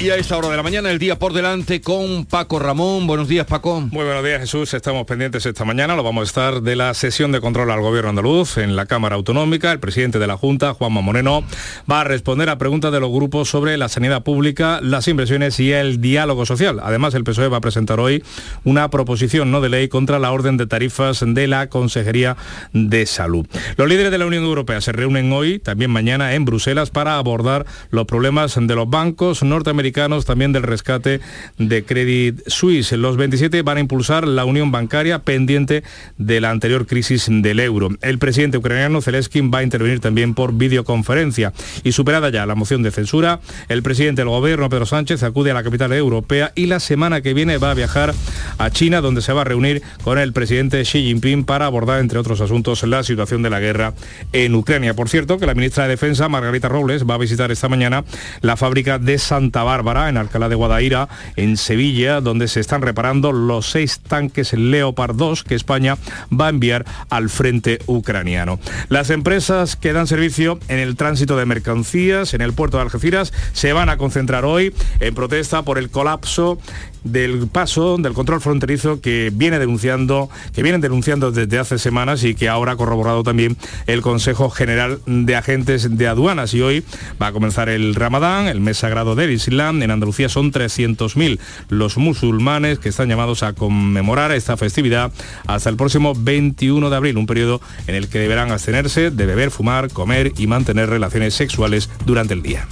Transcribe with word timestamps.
Y 0.00 0.08
a 0.08 0.16
esta 0.16 0.38
hora 0.38 0.48
de 0.48 0.56
la 0.56 0.62
mañana, 0.62 0.90
el 0.90 0.98
día 0.98 1.18
por 1.18 1.34
delante 1.34 1.82
con 1.82 2.24
Paco 2.24 2.58
Ramón. 2.58 3.06
Buenos 3.06 3.28
días, 3.28 3.44
Paco. 3.44 3.82
Muy 3.82 4.06
buenos 4.06 4.24
días, 4.24 4.40
Jesús. 4.40 4.72
Estamos 4.72 5.04
pendientes 5.04 5.44
esta 5.44 5.66
mañana, 5.66 5.94
lo 5.94 6.02
vamos 6.02 6.22
a 6.22 6.24
estar, 6.24 6.62
de 6.62 6.74
la 6.74 6.94
sesión 6.94 7.32
de 7.32 7.42
control 7.42 7.70
al 7.70 7.82
Gobierno 7.82 8.08
andaluz 8.08 8.56
en 8.56 8.76
la 8.76 8.86
Cámara 8.86 9.16
Autonómica. 9.16 9.70
El 9.72 9.78
presidente 9.78 10.18
de 10.18 10.26
la 10.26 10.38
Junta, 10.38 10.72
Juanma 10.72 11.02
Moreno, 11.02 11.44
va 11.90 12.00
a 12.00 12.04
responder 12.04 12.48
a 12.48 12.56
preguntas 12.56 12.92
de 12.92 13.00
los 13.00 13.10
grupos 13.10 13.50
sobre 13.50 13.76
la 13.76 13.90
sanidad 13.90 14.22
pública, 14.22 14.80
las 14.82 15.06
inversiones 15.06 15.60
y 15.60 15.70
el 15.72 16.00
diálogo 16.00 16.46
social. 16.46 16.80
Además, 16.82 17.12
el 17.12 17.24
PSOE 17.24 17.48
va 17.48 17.58
a 17.58 17.60
presentar 17.60 18.00
hoy 18.00 18.24
una 18.64 18.88
proposición 18.88 19.50
no 19.50 19.60
de 19.60 19.68
ley 19.68 19.88
contra 19.88 20.18
la 20.18 20.32
orden 20.32 20.56
de 20.56 20.66
tarifas 20.66 21.22
de 21.26 21.46
la 21.46 21.68
Consejería 21.68 22.38
de 22.72 23.04
Salud. 23.04 23.46
Los 23.76 23.86
líderes 23.86 24.12
de 24.12 24.16
la 24.16 24.24
Unión 24.24 24.44
Europea 24.44 24.80
se 24.80 24.92
reúnen 24.92 25.30
hoy, 25.30 25.58
también 25.58 25.90
mañana, 25.90 26.32
en 26.32 26.46
Bruselas 26.46 26.88
para 26.88 27.18
abordar 27.18 27.66
los 27.90 28.06
problemas 28.06 28.56
de 28.58 28.74
los 28.74 28.88
bancos 28.88 29.42
norteamericanos 29.42 29.89
también 29.92 30.52
del 30.52 30.62
rescate 30.62 31.20
de 31.58 31.84
Credit 31.84 32.40
Suisse. 32.46 32.92
Los 32.92 33.16
27 33.16 33.62
van 33.62 33.76
a 33.76 33.80
impulsar 33.80 34.26
la 34.26 34.44
unión 34.44 34.70
bancaria 34.72 35.20
pendiente 35.20 35.82
de 36.18 36.40
la 36.40 36.50
anterior 36.50 36.86
crisis 36.86 37.26
del 37.28 37.60
euro. 37.60 37.90
El 38.02 38.18
presidente 38.18 38.58
ucraniano 38.58 39.00
Zelensky 39.02 39.40
va 39.40 39.58
a 39.58 39.62
intervenir 39.62 40.00
también 40.00 40.34
por 40.34 40.54
videoconferencia. 40.54 41.52
Y 41.84 41.92
superada 41.92 42.30
ya 42.30 42.46
la 42.46 42.54
moción 42.54 42.82
de 42.82 42.90
censura, 42.90 43.40
el 43.68 43.82
presidente 43.82 44.22
del 44.22 44.28
gobierno, 44.28 44.68
Pedro 44.68 44.86
Sánchez, 44.86 45.22
acude 45.22 45.50
a 45.50 45.54
la 45.54 45.62
capital 45.62 45.92
europea 45.92 46.52
y 46.54 46.66
la 46.66 46.80
semana 46.80 47.20
que 47.20 47.34
viene 47.34 47.58
va 47.58 47.72
a 47.72 47.74
viajar 47.74 48.14
a 48.58 48.70
China, 48.70 49.00
donde 49.00 49.22
se 49.22 49.32
va 49.32 49.42
a 49.42 49.44
reunir 49.44 49.82
con 50.02 50.18
el 50.18 50.32
presidente 50.32 50.82
Xi 50.82 51.02
Jinping 51.02 51.44
para 51.44 51.66
abordar, 51.66 52.00
entre 52.00 52.18
otros 52.18 52.40
asuntos, 52.40 52.82
la 52.84 53.02
situación 53.02 53.42
de 53.42 53.50
la 53.50 53.60
guerra 53.60 53.94
en 54.32 54.54
Ucrania. 54.54 54.94
Por 54.94 55.08
cierto, 55.08 55.38
que 55.38 55.46
la 55.46 55.54
ministra 55.54 55.84
de 55.84 55.90
Defensa, 55.90 56.28
Margarita 56.28 56.68
Robles, 56.68 57.04
va 57.08 57.14
a 57.14 57.18
visitar 57.18 57.50
esta 57.50 57.68
mañana 57.68 58.04
la 58.40 58.56
fábrica 58.56 58.98
de 58.98 59.18
Santa 59.18 59.62
Bárbara 59.62 59.79
en 59.80 60.16
Alcalá 60.18 60.48
de 60.50 60.56
Guadaira, 60.56 61.08
en 61.36 61.56
Sevilla, 61.56 62.20
donde 62.20 62.48
se 62.48 62.60
están 62.60 62.82
reparando 62.82 63.32
los 63.32 63.70
seis 63.70 64.00
tanques 64.00 64.52
Leopard 64.52 65.16
2 65.16 65.42
que 65.42 65.54
España 65.54 65.96
va 66.30 66.46
a 66.46 66.50
enviar 66.50 66.84
al 67.08 67.30
frente 67.30 67.78
ucraniano. 67.86 68.60
Las 68.88 69.08
empresas 69.08 69.76
que 69.76 69.94
dan 69.94 70.06
servicio 70.06 70.58
en 70.68 70.78
el 70.78 70.96
tránsito 70.96 71.36
de 71.36 71.46
mercancías 71.46 72.34
en 72.34 72.42
el 72.42 72.52
puerto 72.52 72.76
de 72.76 72.82
Algeciras 72.82 73.32
se 73.52 73.72
van 73.72 73.88
a 73.88 73.96
concentrar 73.96 74.44
hoy 74.44 74.74
en 75.00 75.14
protesta 75.14 75.62
por 75.62 75.78
el 75.78 75.90
colapso 75.90 76.58
del 77.04 77.48
paso 77.48 77.96
del 77.98 78.12
control 78.12 78.40
fronterizo 78.40 79.00
que 79.00 79.30
viene 79.32 79.58
denunciando, 79.58 80.28
que 80.54 80.62
vienen 80.62 80.80
denunciando 80.80 81.30
desde 81.30 81.58
hace 81.58 81.78
semanas 81.78 82.24
y 82.24 82.34
que 82.34 82.48
ahora 82.48 82.72
ha 82.72 82.76
corroborado 82.76 83.22
también 83.22 83.56
el 83.86 84.02
Consejo 84.02 84.50
General 84.50 85.00
de 85.06 85.36
Agentes 85.36 85.96
de 85.96 86.08
Aduanas. 86.08 86.54
Y 86.54 86.62
hoy 86.62 86.84
va 87.20 87.28
a 87.28 87.32
comenzar 87.32 87.68
el 87.68 87.94
Ramadán, 87.94 88.46
el 88.46 88.60
mes 88.60 88.78
sagrado 88.78 89.14
del 89.14 89.30
Islam. 89.30 89.82
En 89.82 89.90
Andalucía 89.90 90.28
son 90.28 90.52
300.000 90.52 91.38
los 91.68 91.96
musulmanes 91.96 92.78
que 92.78 92.88
están 92.88 93.08
llamados 93.08 93.42
a 93.42 93.52
conmemorar 93.52 94.32
esta 94.32 94.56
festividad 94.56 95.12
hasta 95.46 95.70
el 95.70 95.76
próximo 95.76 96.14
21 96.14 96.90
de 96.90 96.96
abril, 96.96 97.16
un 97.16 97.26
periodo 97.26 97.60
en 97.86 97.94
el 97.94 98.08
que 98.08 98.18
deberán 98.18 98.50
abstenerse 98.50 99.10
de 99.10 99.26
beber, 99.26 99.50
fumar, 99.50 99.90
comer 99.90 100.32
y 100.36 100.46
mantener 100.46 100.88
relaciones 100.88 101.34
sexuales 101.34 101.88
durante 102.04 102.34
el 102.34 102.42
día. 102.42 102.66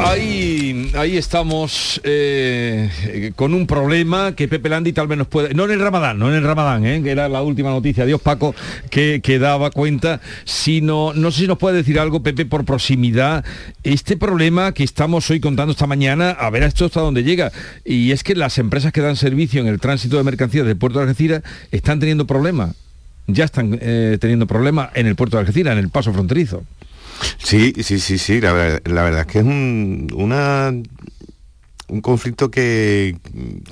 Ahí, 0.00 0.92
ahí 0.96 1.16
estamos 1.16 2.00
eh, 2.04 3.32
con 3.34 3.52
un 3.52 3.66
problema 3.66 4.32
que 4.32 4.46
Pepe 4.46 4.68
Landi 4.68 4.92
tal 4.92 5.08
vez 5.08 5.18
nos 5.18 5.26
puede... 5.26 5.54
No 5.54 5.64
en 5.64 5.72
el 5.72 5.80
Ramadán, 5.80 6.20
no 6.20 6.28
en 6.28 6.36
el 6.36 6.44
Ramadán, 6.44 6.86
eh, 6.86 7.02
que 7.02 7.10
era 7.10 7.28
la 7.28 7.42
última 7.42 7.70
noticia, 7.70 8.06
Dios 8.06 8.20
Paco, 8.20 8.54
que, 8.90 9.38
daba 9.40 9.70
cuenta, 9.70 10.20
sino, 10.44 11.12
no 11.14 11.32
sé 11.32 11.42
si 11.42 11.46
nos 11.48 11.58
puede 11.58 11.78
decir 11.78 11.98
algo, 11.98 12.22
Pepe, 12.22 12.46
por 12.46 12.64
proximidad, 12.64 13.44
este 13.82 14.16
problema 14.16 14.72
que 14.72 14.84
estamos 14.84 15.28
hoy 15.30 15.40
contando 15.40 15.72
esta 15.72 15.88
mañana, 15.88 16.30
a 16.30 16.48
ver 16.50 16.62
esto 16.62 16.84
hasta 16.84 17.00
dónde 17.00 17.24
llega, 17.24 17.50
y 17.84 18.12
es 18.12 18.22
que 18.22 18.36
las 18.36 18.58
empresas 18.58 18.92
que 18.92 19.00
dan 19.00 19.16
servicio 19.16 19.60
en 19.60 19.66
el 19.66 19.80
tránsito 19.80 20.16
de 20.16 20.22
mercancías 20.22 20.64
del 20.64 20.76
puerto 20.76 21.00
de 21.00 21.06
Algeciras 21.06 21.42
están 21.72 21.98
teniendo 21.98 22.24
problemas, 22.26 22.76
ya 23.26 23.44
están 23.44 23.78
eh, 23.80 24.16
teniendo 24.20 24.46
problemas 24.46 24.90
en 24.94 25.06
el 25.06 25.16
puerto 25.16 25.36
de 25.36 25.40
Algeciras, 25.40 25.72
en 25.72 25.78
el 25.78 25.90
paso 25.90 26.12
fronterizo. 26.12 26.62
Sí, 27.38 27.72
sí, 27.82 27.98
sí, 27.98 28.18
sí. 28.18 28.40
La, 28.40 28.52
verdad 28.52 29.20
es 29.20 29.26
que 29.26 29.38
es 29.38 29.44
un, 29.44 30.08
un 31.88 32.00
conflicto 32.00 32.50
que, 32.50 33.16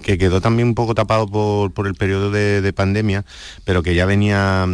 quedó 0.03 0.41
también 0.41 0.69
un 0.69 0.75
poco 0.75 0.95
tapado 0.95 1.29
por, 1.29 1.87
el 1.87 1.95
periodo 1.95 2.31
de, 2.31 2.73
pandemia, 2.73 3.25
pero 3.65 3.83
que 3.83 3.95
ya 3.95 4.07
venía 4.07 4.67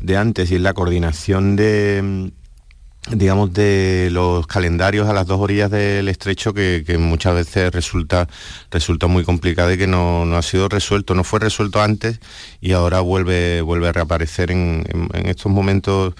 de 0.00 0.16
antes 0.16 0.50
y 0.50 0.56
es 0.56 0.60
la 0.60 0.74
coordinación 0.74 1.56
de 1.56 2.32
digamos 3.08 3.52
de 3.52 4.08
los 4.10 4.48
calendarios 4.48 5.08
a 5.08 5.12
las 5.12 5.28
dos 5.28 5.40
orillas 5.40 5.70
del 5.70 6.08
estrecho 6.08 6.52
que, 6.52 6.82
muchas 6.98 7.36
veces 7.36 7.72
resulta 7.72 8.26
resulta 8.72 9.06
muy 9.06 9.22
complicado 9.22 9.72
y 9.72 9.78
que 9.78 9.86
no, 9.86 10.24
ha 10.36 10.42
sido 10.42 10.68
resuelto 10.68 11.14
no 11.14 11.22
fue 11.22 11.38
resuelto 11.38 11.80
antes 11.80 12.18
y 12.60 12.72
ahora 12.72 12.98
vuelve 13.00 13.60
vuelve 13.60 13.88
a 13.88 13.92
reaparecer 13.92 14.50
en 14.50 14.84
estos 15.24 15.52
momentos 15.52 16.14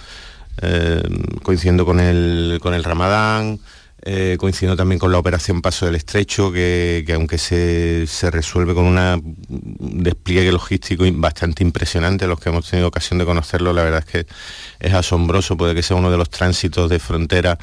eh, 0.62 1.02
coincidiendo 1.42 1.84
con 1.84 2.00
el, 2.00 2.58
con 2.62 2.74
el 2.74 2.84
Ramadán, 2.84 3.60
eh, 4.08 4.36
coincidiendo 4.38 4.76
también 4.76 5.00
con 5.00 5.10
la 5.10 5.18
operación 5.18 5.60
Paso 5.60 5.86
del 5.86 5.96
Estrecho, 5.96 6.52
que, 6.52 7.04
aunque 7.12 7.38
se, 7.38 8.06
resuelve 8.30 8.72
con 8.72 8.84
un 8.84 9.36
despliegue 9.48 10.52
logístico 10.52 11.04
bastante 11.14 11.64
impresionante, 11.64 12.28
los 12.28 12.38
que 12.38 12.50
hemos 12.50 12.70
tenido 12.70 12.86
ocasión 12.86 13.18
de 13.18 13.24
conocerlo, 13.24 13.72
la 13.72 13.82
verdad 13.82 14.04
es 14.06 14.12
que 14.12 14.26
es 14.78 14.94
asombroso, 14.94 15.56
puede 15.56 15.74
que 15.74 15.82
sea 15.82 15.96
uno 15.96 16.10
de 16.10 16.18
los 16.18 16.30
tránsitos 16.30 16.88
de 16.88 17.00
frontera 17.00 17.58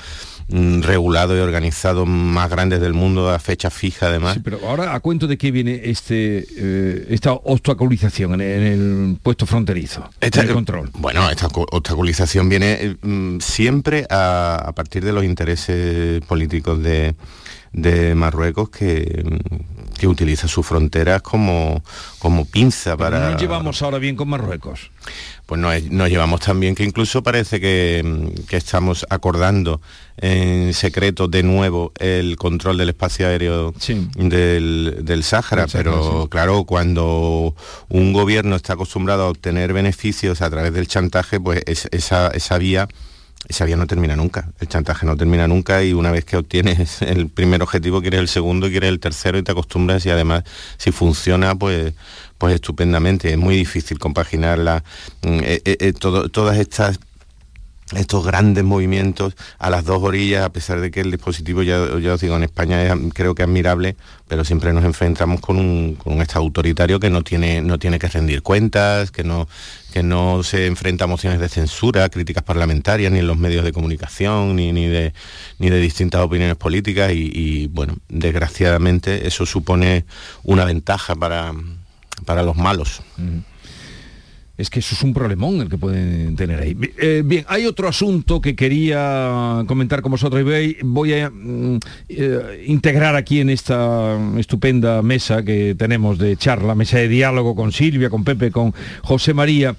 regulado 0.50 1.38
y 1.38 1.40
organizado 1.40 2.06
más 2.06 2.50
grandes 2.50 2.82
del 2.82 2.94
mundo 2.94 3.30
a 3.30 3.40
fecha 3.40 3.70
fija 3.70 4.08
además. 4.08 4.40
pero 4.44 4.60
ahora 4.68 4.94
a 4.94 5.00
cuento 5.00 5.28
de 5.28 5.38
qué 5.38 5.52
viene 5.52 5.82
este 5.86 6.46
eh, 6.56 7.08
esta 7.10 7.34
obstaculización 7.34 8.42
en, 8.42 8.42
el 8.42 9.18
puesto 9.22 9.46
fronterizo, 9.46 10.10
el 10.20 10.54
control. 10.54 10.90
Bueno, 10.94 11.30
esta 11.30 11.48
obstaculización 11.48 12.50
viene 12.50 12.98
mm, 13.02 13.40
siempre 13.40 14.06
a, 14.10 14.72
partir 14.76 15.04
de 15.04 15.14
los 15.14 15.24
intereses 15.24 16.22
políticos 16.26 16.82
de, 16.84 17.16
Marruecos 18.16 18.70
que, 18.70 19.24
mm, 19.24 20.00
que 20.00 20.08
utiliza 20.08 20.48
sus 20.48 20.66
fronteras 20.66 21.22
como, 21.22 21.84
como 22.20 22.46
pinza 22.46 22.98
para... 22.98 23.20
No 23.20 23.32
nos 23.32 23.42
llevamos 23.42 23.82
ahora 23.82 23.98
bien 23.98 24.16
con 24.16 24.30
Marruecos 24.30 24.92
pues 25.46 25.60
nos, 25.60 26.10
llevamos 26.10 26.40
también 26.40 26.74
que 26.74 26.84
incluso 26.84 27.22
parece 27.22 27.60
que, 27.60 28.32
estamos 28.52 29.06
acordando 29.10 29.82
en 30.18 30.74
secreto 30.74 31.28
de 31.28 31.44
nuevo 31.44 31.92
el 32.00 32.38
control 32.38 32.78
del 32.78 32.90
espacio 32.90 33.28
aéreo 33.28 33.74
del, 34.16 35.00
del 35.02 35.24
Sáhara, 35.24 35.68
pero 35.72 36.28
claro, 36.30 36.64
cuando 36.64 37.56
un 37.90 38.14
gobierno 38.14 38.56
está 38.56 38.74
acostumbrado 38.74 39.24
a 39.24 39.30
obtener 39.30 39.74
beneficios 39.74 40.42
a 40.42 40.50
través 40.50 40.74
del 40.74 40.88
chantaje, 40.88 41.40
pues 41.40 41.64
esa, 41.66 42.28
esa 42.30 42.58
vía 42.58 42.88
esa 43.48 43.66
vía 43.66 43.76
no 43.76 43.88
termina 43.88 44.16
nunca, 44.16 44.50
el 44.60 44.68
chantaje 44.68 45.06
no 45.06 45.18
termina 45.18 45.48
nunca 45.48 45.84
y 45.84 45.94
una 45.94 46.12
vez 46.12 46.26
que 46.26 46.38
obtienes 46.38 47.02
el 47.02 47.30
primer 47.30 47.62
objetivo 47.62 48.02
quieres 48.02 48.20
el 48.20 48.28
segundo, 48.28 48.70
quieres 48.70 48.90
el 48.90 49.00
tercero 49.00 49.38
y 49.38 49.44
te 49.44 49.52
acostumbras 49.52 50.06
y 50.06 50.10
además 50.10 50.44
si 50.78 50.92
funciona 50.92 51.56
pues 51.56 51.94
pues 52.44 52.56
estupendamente. 52.56 53.32
Es 53.32 53.38
muy 53.38 53.56
difícil 53.56 54.00
compaginar 54.00 54.60
mm, 54.60 55.40
eh, 55.44 55.62
eh, 55.64 55.78
eh, 55.80 55.94
todas 55.94 56.58
estas 56.58 57.00
estos 57.98 58.26
grandes 58.26 58.64
movimientos 58.64 59.36
a 59.60 59.70
las 59.70 59.86
dos 59.86 60.02
orillas, 60.04 60.44
a 60.44 60.52
pesar 60.52 60.82
de 60.82 60.92
que 60.92 61.02
el 61.02 61.12
dispositivo, 61.12 61.64
ya, 61.64 61.82
os 61.82 62.22
digo, 62.22 62.36
en 62.36 62.44
España 62.44 62.84
es, 62.84 62.94
creo 63.14 63.36
que 63.36 63.44
admirable, 63.44 63.96
pero 64.28 64.44
siempre 64.46 64.74
nos 64.74 64.84
enfrentamos 64.84 65.42
con 65.42 65.58
un, 65.58 65.98
Estado 66.22 66.46
autoritario 66.46 67.00
que 67.00 67.10
no 67.10 67.22
tiene, 67.22 67.62
no 67.62 67.78
tiene 67.80 68.00
que 68.00 68.08
rendir 68.08 68.42
cuentas, 68.42 69.12
que 69.12 69.24
no, 69.24 69.48
que 69.92 70.04
no 70.04 70.42
se 70.44 70.68
enfrenta 70.68 71.04
a 71.04 71.08
mociones 71.08 71.40
de 71.40 71.50
censura, 71.50 72.08
críticas 72.08 72.44
parlamentarias, 72.44 73.12
ni 73.12 73.20
en 73.20 73.28
los 73.28 73.38
medios 73.38 73.66
de 73.66 73.74
comunicación, 73.74 74.56
ni, 74.56 74.72
ni, 74.72 74.88
de, 74.88 75.14
ni 75.60 75.70
de 75.70 75.80
distintas 75.80 76.22
opiniones 76.22 76.56
políticas, 76.56 77.12
y, 77.14 77.68
bueno, 77.68 77.98
desgraciadamente 78.08 79.28
eso 79.28 79.46
supone 79.46 80.06
una 80.44 80.64
ventaja 80.64 81.16
para 81.16 81.54
para 82.26 82.44
los 82.44 82.56
malos. 82.56 83.02
Es 84.56 84.70
que 84.70 84.82
eso 84.82 84.94
es 84.94 85.02
un 85.02 85.16
problemón 85.16 85.62
el 85.62 85.70
que 85.70 85.80
pueden 85.80 86.36
tener 86.36 86.60
ahí. 86.60 86.78
Eh, 87.00 87.24
bien, 87.26 87.44
hay 87.48 87.66
otro 87.66 87.88
asunto 87.88 88.40
que 88.40 88.56
quería 88.56 89.64
comentar 89.66 90.04
con 90.04 90.12
vosotros 90.12 90.44
y 90.44 90.78
voy 90.84 91.14
a 91.14 91.32
mm, 91.32 91.80
eh, 92.10 92.64
integrar 92.68 93.16
aquí 93.16 93.40
en 93.40 93.50
esta 93.50 94.16
estupenda 94.38 95.02
mesa 95.02 95.44
que 95.44 95.74
tenemos 95.76 96.20
de 96.20 96.38
charla, 96.38 96.76
mesa 96.76 97.00
de 97.00 97.08
diálogo 97.08 97.56
con 97.56 97.72
Silvia, 97.72 98.12
con 98.12 98.24
Pepe, 98.24 98.52
con 98.52 98.76
José 99.02 99.34
María. 99.34 99.76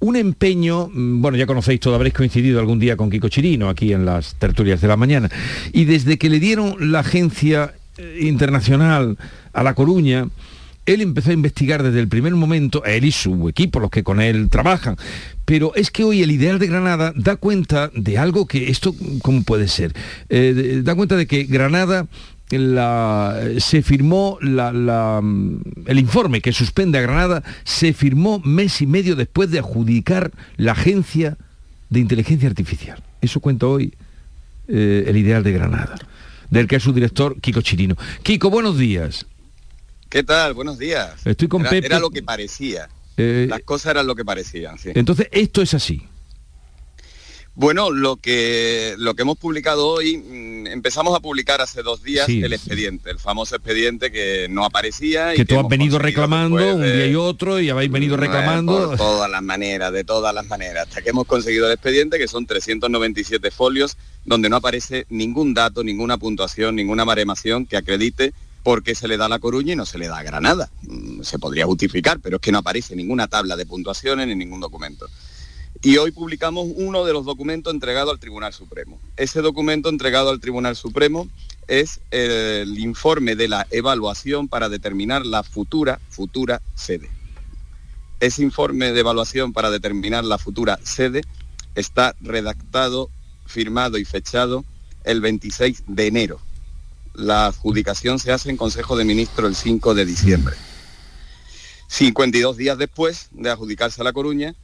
Un 0.00 0.16
empeño, 0.16 0.90
mm, 0.92 1.22
bueno, 1.22 1.38
ya 1.38 1.46
conocéis 1.46 1.80
todo, 1.80 1.94
habréis 1.94 2.14
coincidido 2.14 2.60
algún 2.60 2.78
día 2.78 2.98
con 2.98 3.08
Kiko 3.08 3.30
Chirino 3.30 3.70
aquí 3.70 3.94
en 3.94 4.04
las 4.04 4.34
tertulias 4.34 4.82
de 4.82 4.88
la 4.88 4.98
mañana. 4.98 5.30
Y 5.72 5.86
desde 5.86 6.18
que 6.18 6.28
le 6.28 6.38
dieron 6.38 6.92
la 6.92 6.98
agencia 6.98 7.72
eh, 7.96 8.18
internacional 8.20 9.16
a 9.54 9.62
La 9.62 9.72
Coruña, 9.72 10.28
él 10.88 11.02
empezó 11.02 11.30
a 11.30 11.34
investigar 11.34 11.82
desde 11.82 12.00
el 12.00 12.08
primer 12.08 12.34
momento, 12.34 12.82
él 12.84 13.04
y 13.04 13.12
su 13.12 13.48
equipo, 13.48 13.78
los 13.78 13.90
que 13.90 14.02
con 14.02 14.20
él 14.20 14.48
trabajan, 14.48 14.96
pero 15.44 15.74
es 15.74 15.90
que 15.90 16.02
hoy 16.02 16.22
el 16.22 16.30
ideal 16.30 16.58
de 16.58 16.66
Granada 16.66 17.12
da 17.14 17.36
cuenta 17.36 17.90
de 17.94 18.16
algo 18.16 18.46
que 18.46 18.70
esto, 18.70 18.94
¿cómo 19.22 19.42
puede 19.42 19.68
ser? 19.68 19.94
Eh, 20.30 20.80
da 20.82 20.94
cuenta 20.94 21.16
de 21.16 21.26
que 21.26 21.44
Granada 21.44 22.06
se 22.48 23.82
firmó 23.82 24.38
el 24.40 25.98
informe 25.98 26.40
que 26.40 26.52
suspende 26.52 26.96
a 26.96 27.02
Granada, 27.02 27.42
se 27.64 27.92
firmó 27.92 28.40
mes 28.40 28.80
y 28.80 28.86
medio 28.86 29.16
después 29.16 29.50
de 29.50 29.58
adjudicar 29.58 30.32
la 30.56 30.72
agencia 30.72 31.36
de 31.90 32.00
inteligencia 32.00 32.48
artificial. 32.48 33.02
Eso 33.20 33.40
cuenta 33.40 33.66
hoy 33.66 33.92
eh, 34.68 35.04
el 35.06 35.18
ideal 35.18 35.42
de 35.42 35.52
Granada, 35.52 35.98
del 36.48 36.66
que 36.66 36.76
es 36.76 36.82
su 36.82 36.94
director 36.94 37.38
Kiko 37.40 37.60
Chirino. 37.60 37.96
Kiko, 38.22 38.48
buenos 38.48 38.78
días. 38.78 39.26
¿Qué 40.08 40.22
tal? 40.22 40.54
Buenos 40.54 40.78
días. 40.78 41.26
Estoy 41.26 41.48
con 41.48 41.62
era, 41.62 41.70
Pepe. 41.70 41.86
Era 41.86 41.98
lo 41.98 42.10
que 42.10 42.22
parecía. 42.22 42.88
Eh, 43.16 43.46
Las 43.48 43.60
cosas 43.60 43.90
eran 43.90 44.06
lo 44.06 44.14
que 44.14 44.24
parecían. 44.24 44.76
Entonces, 44.84 45.28
esto 45.32 45.60
es 45.60 45.74
así. 45.74 46.02
Bueno, 47.54 47.90
lo 47.90 48.16
que, 48.16 48.94
lo 48.98 49.14
que 49.14 49.22
hemos 49.22 49.36
publicado 49.36 49.88
hoy, 49.88 50.16
mm, 50.16 50.68
empezamos 50.68 51.14
a 51.16 51.20
publicar 51.20 51.60
hace 51.60 51.82
dos 51.82 52.04
días 52.04 52.28
el 52.28 52.52
expediente, 52.52 53.10
el 53.10 53.18
famoso 53.18 53.56
expediente 53.56 54.12
que 54.12 54.46
no 54.48 54.64
aparecía. 54.64 55.34
Que 55.34 55.44
tú 55.44 55.58
has 55.58 55.68
venido 55.68 55.98
reclamando 55.98 56.54
un 56.54 56.82
día 56.82 57.06
y 57.06 57.16
otro 57.16 57.58
y 57.60 57.68
habéis 57.68 57.90
venido 57.90 58.16
reclamando. 58.16 58.90
De 58.92 58.96
todas 58.96 59.28
las 59.28 59.42
maneras, 59.42 59.92
de 59.92 60.04
todas 60.04 60.32
las 60.32 60.46
maneras, 60.46 60.86
hasta 60.86 61.02
que 61.02 61.10
hemos 61.10 61.26
conseguido 61.26 61.66
el 61.66 61.72
expediente, 61.72 62.16
que 62.16 62.28
son 62.28 62.46
397 62.46 63.50
folios, 63.50 63.96
donde 64.24 64.48
no 64.48 64.56
aparece 64.56 65.06
ningún 65.10 65.52
dato, 65.52 65.82
ninguna 65.82 66.16
puntuación, 66.16 66.76
ninguna 66.76 67.04
maremación 67.04 67.66
que 67.66 67.76
acredite 67.76 68.32
por 68.68 68.82
qué 68.82 68.94
se 68.94 69.08
le 69.08 69.16
da 69.16 69.24
a 69.24 69.28
La 69.30 69.38
Coruña 69.38 69.72
y 69.72 69.76
no 69.76 69.86
se 69.86 69.96
le 69.96 70.08
da 70.08 70.18
a 70.18 70.22
Granada. 70.22 70.68
Mm, 70.82 71.22
se 71.22 71.38
podría 71.38 71.64
justificar, 71.64 72.20
pero 72.20 72.36
es 72.36 72.42
que 72.42 72.52
no 72.52 72.58
aparece 72.58 72.94
ninguna 72.94 73.26
tabla 73.26 73.56
de 73.56 73.64
puntuaciones 73.64 74.26
ni 74.26 74.34
ningún 74.34 74.60
documento. 74.60 75.06
Y 75.80 75.96
hoy 75.96 76.10
publicamos 76.10 76.66
uno 76.76 77.06
de 77.06 77.14
los 77.14 77.24
documentos 77.24 77.72
entregados 77.72 78.12
al 78.12 78.20
Tribunal 78.20 78.52
Supremo. 78.52 79.00
Ese 79.16 79.40
documento 79.40 79.88
entregado 79.88 80.28
al 80.28 80.38
Tribunal 80.38 80.76
Supremo 80.76 81.30
es 81.66 82.00
el 82.10 82.78
informe 82.78 83.36
de 83.36 83.48
la 83.48 83.66
evaluación 83.70 84.48
para 84.48 84.68
determinar 84.68 85.24
la 85.24 85.44
futura, 85.44 85.98
futura 86.10 86.60
sede. 86.74 87.08
Ese 88.20 88.42
informe 88.42 88.92
de 88.92 89.00
evaluación 89.00 89.54
para 89.54 89.70
determinar 89.70 90.26
la 90.26 90.36
futura 90.36 90.78
sede 90.82 91.22
está 91.74 92.14
redactado, 92.20 93.08
firmado 93.46 93.96
y 93.96 94.04
fechado 94.04 94.66
el 95.04 95.22
26 95.22 95.84
de 95.86 96.06
enero. 96.06 96.47
La 97.18 97.46
adjudicación 97.46 98.20
se 98.20 98.30
hace 98.30 98.48
en 98.48 98.56
Consejo 98.56 98.96
de 98.96 99.04
Ministros 99.04 99.48
el 99.48 99.56
5 99.56 99.92
de 99.92 100.04
diciembre. 100.04 100.54
52 101.88 102.56
días 102.56 102.78
después 102.78 103.26
de 103.32 103.50
adjudicarse 103.50 104.00
a 104.00 104.04
La 104.04 104.12
Coruña, 104.12 104.54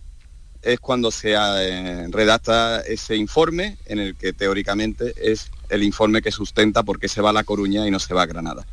es 0.63 0.79
cuando 0.79 1.11
se 1.11 1.35
eh, 1.35 2.07
redacta 2.11 2.81
ese 2.83 3.17
informe 3.17 3.77
en 3.87 3.99
el 3.99 4.15
que 4.15 4.33
teóricamente 4.33 5.15
es 5.17 5.51
el 5.69 5.83
informe 5.83 6.23
que 6.23 6.31
sustenta 6.31 6.85
por 6.85 7.01
qué 7.01 7.09
se 7.09 7.21
va 7.21 7.31
a 7.31 7.33
La 7.33 7.43
Coruña 7.43 7.89
y 7.89 7.91
no 7.91 7.99
se 7.99 8.15
va 8.15 8.23
a 8.23 8.27
Granada. 8.27 8.65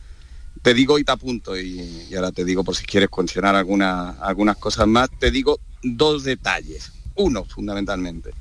Te 0.62 0.76
digo 0.76 1.00
y 1.00 1.04
te 1.04 1.14
apunto, 1.14 1.60
y, 1.60 2.14
ahora 2.16 2.32
te 2.32 2.46
digo 2.46 2.64
por 2.64 2.76
si 2.76 2.86
quieres 2.86 3.10
cuestionar 3.10 3.56
algunas 3.56 4.58
cosas 4.58 4.86
más, 4.86 5.10
te 5.20 5.32
digo 5.32 5.60
dos 5.82 6.24
detalles. 6.24 6.92
Uno, 7.16 7.46
fundamentalmente. 7.46 8.32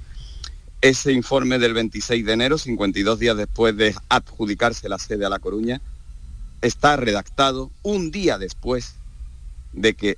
Ese 0.83 1.13
informe 1.13 1.59
del 1.59 1.75
26 1.75 2.25
de 2.25 2.33
enero, 2.33 2.57
52 2.57 3.19
días 3.19 3.37
después 3.37 3.77
de 3.77 3.95
adjudicarse 4.09 4.89
la 4.89 4.99
sede 4.99 5.27
a 5.27 5.29
La 5.29 5.39
Coruña, 5.39 5.81
está 6.63 6.97
redactado 6.97 7.71
un 7.83 8.11
día 8.11 8.39
después 8.39 8.95
de 9.73 9.95
que 9.95 10.17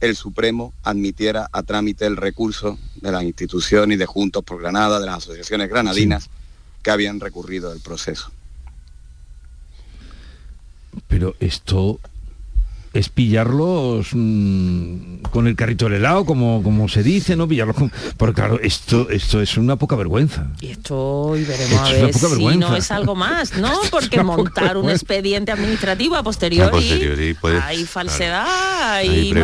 el 0.00 0.16
Supremo 0.16 0.74
admitiera 0.82 1.48
a 1.52 1.62
trámite 1.62 2.04
el 2.06 2.16
recurso 2.16 2.78
de 2.96 3.12
las 3.12 3.22
instituciones 3.22 3.96
y 3.96 3.98
de 3.98 4.06
Juntos 4.06 4.44
por 4.44 4.60
Granada, 4.60 5.00
de 5.00 5.06
las 5.06 5.18
asociaciones 5.18 5.70
granadinas 5.70 6.28
que 6.82 6.90
habían 6.90 7.20
recurrido 7.20 7.72
el 7.72 7.80
proceso. 7.80 8.30
Pero 11.08 11.34
esto 11.40 11.98
es 12.94 13.08
pillarlos 13.08 14.10
mm, 14.12 15.16
con 15.30 15.48
el 15.48 15.56
carrito 15.56 15.86
del 15.86 15.94
helado, 15.94 16.24
como, 16.24 16.62
como 16.62 16.88
se 16.88 17.02
dice, 17.02 17.36
¿no? 17.36 17.48
Pillarlos 17.48 17.76
con... 17.76 17.92
Porque 18.16 18.34
claro, 18.34 18.60
esto, 18.60 19.10
esto 19.10 19.42
es 19.42 19.56
una 19.56 19.76
poca 19.76 19.96
vergüenza. 19.96 20.52
Y 20.60 20.68
esto 20.68 20.96
hoy 20.96 21.44
veremos 21.44 21.80
a 21.80 21.92
ver 21.92 22.14
si 22.14 22.56
no 22.56 22.76
es 22.76 22.90
algo 22.90 23.14
más, 23.14 23.56
¿no? 23.58 23.72
Porque 23.90 24.22
montar 24.22 24.76
un 24.76 24.88
expediente 24.88 25.50
administrativo 25.50 26.14
a 26.14 26.22
posteriori, 26.22 27.36
hay 27.62 27.84
falsedad, 27.84 28.46
hay... 28.94 29.34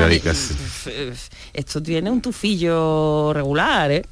Esto 1.52 1.82
tiene 1.82 2.10
un 2.10 2.22
tufillo 2.22 3.32
regular, 3.32 3.90
¿eh? 3.90 4.06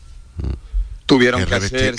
Tuvieron 1.09 1.45
que 1.47 1.55
hacer 1.55 1.95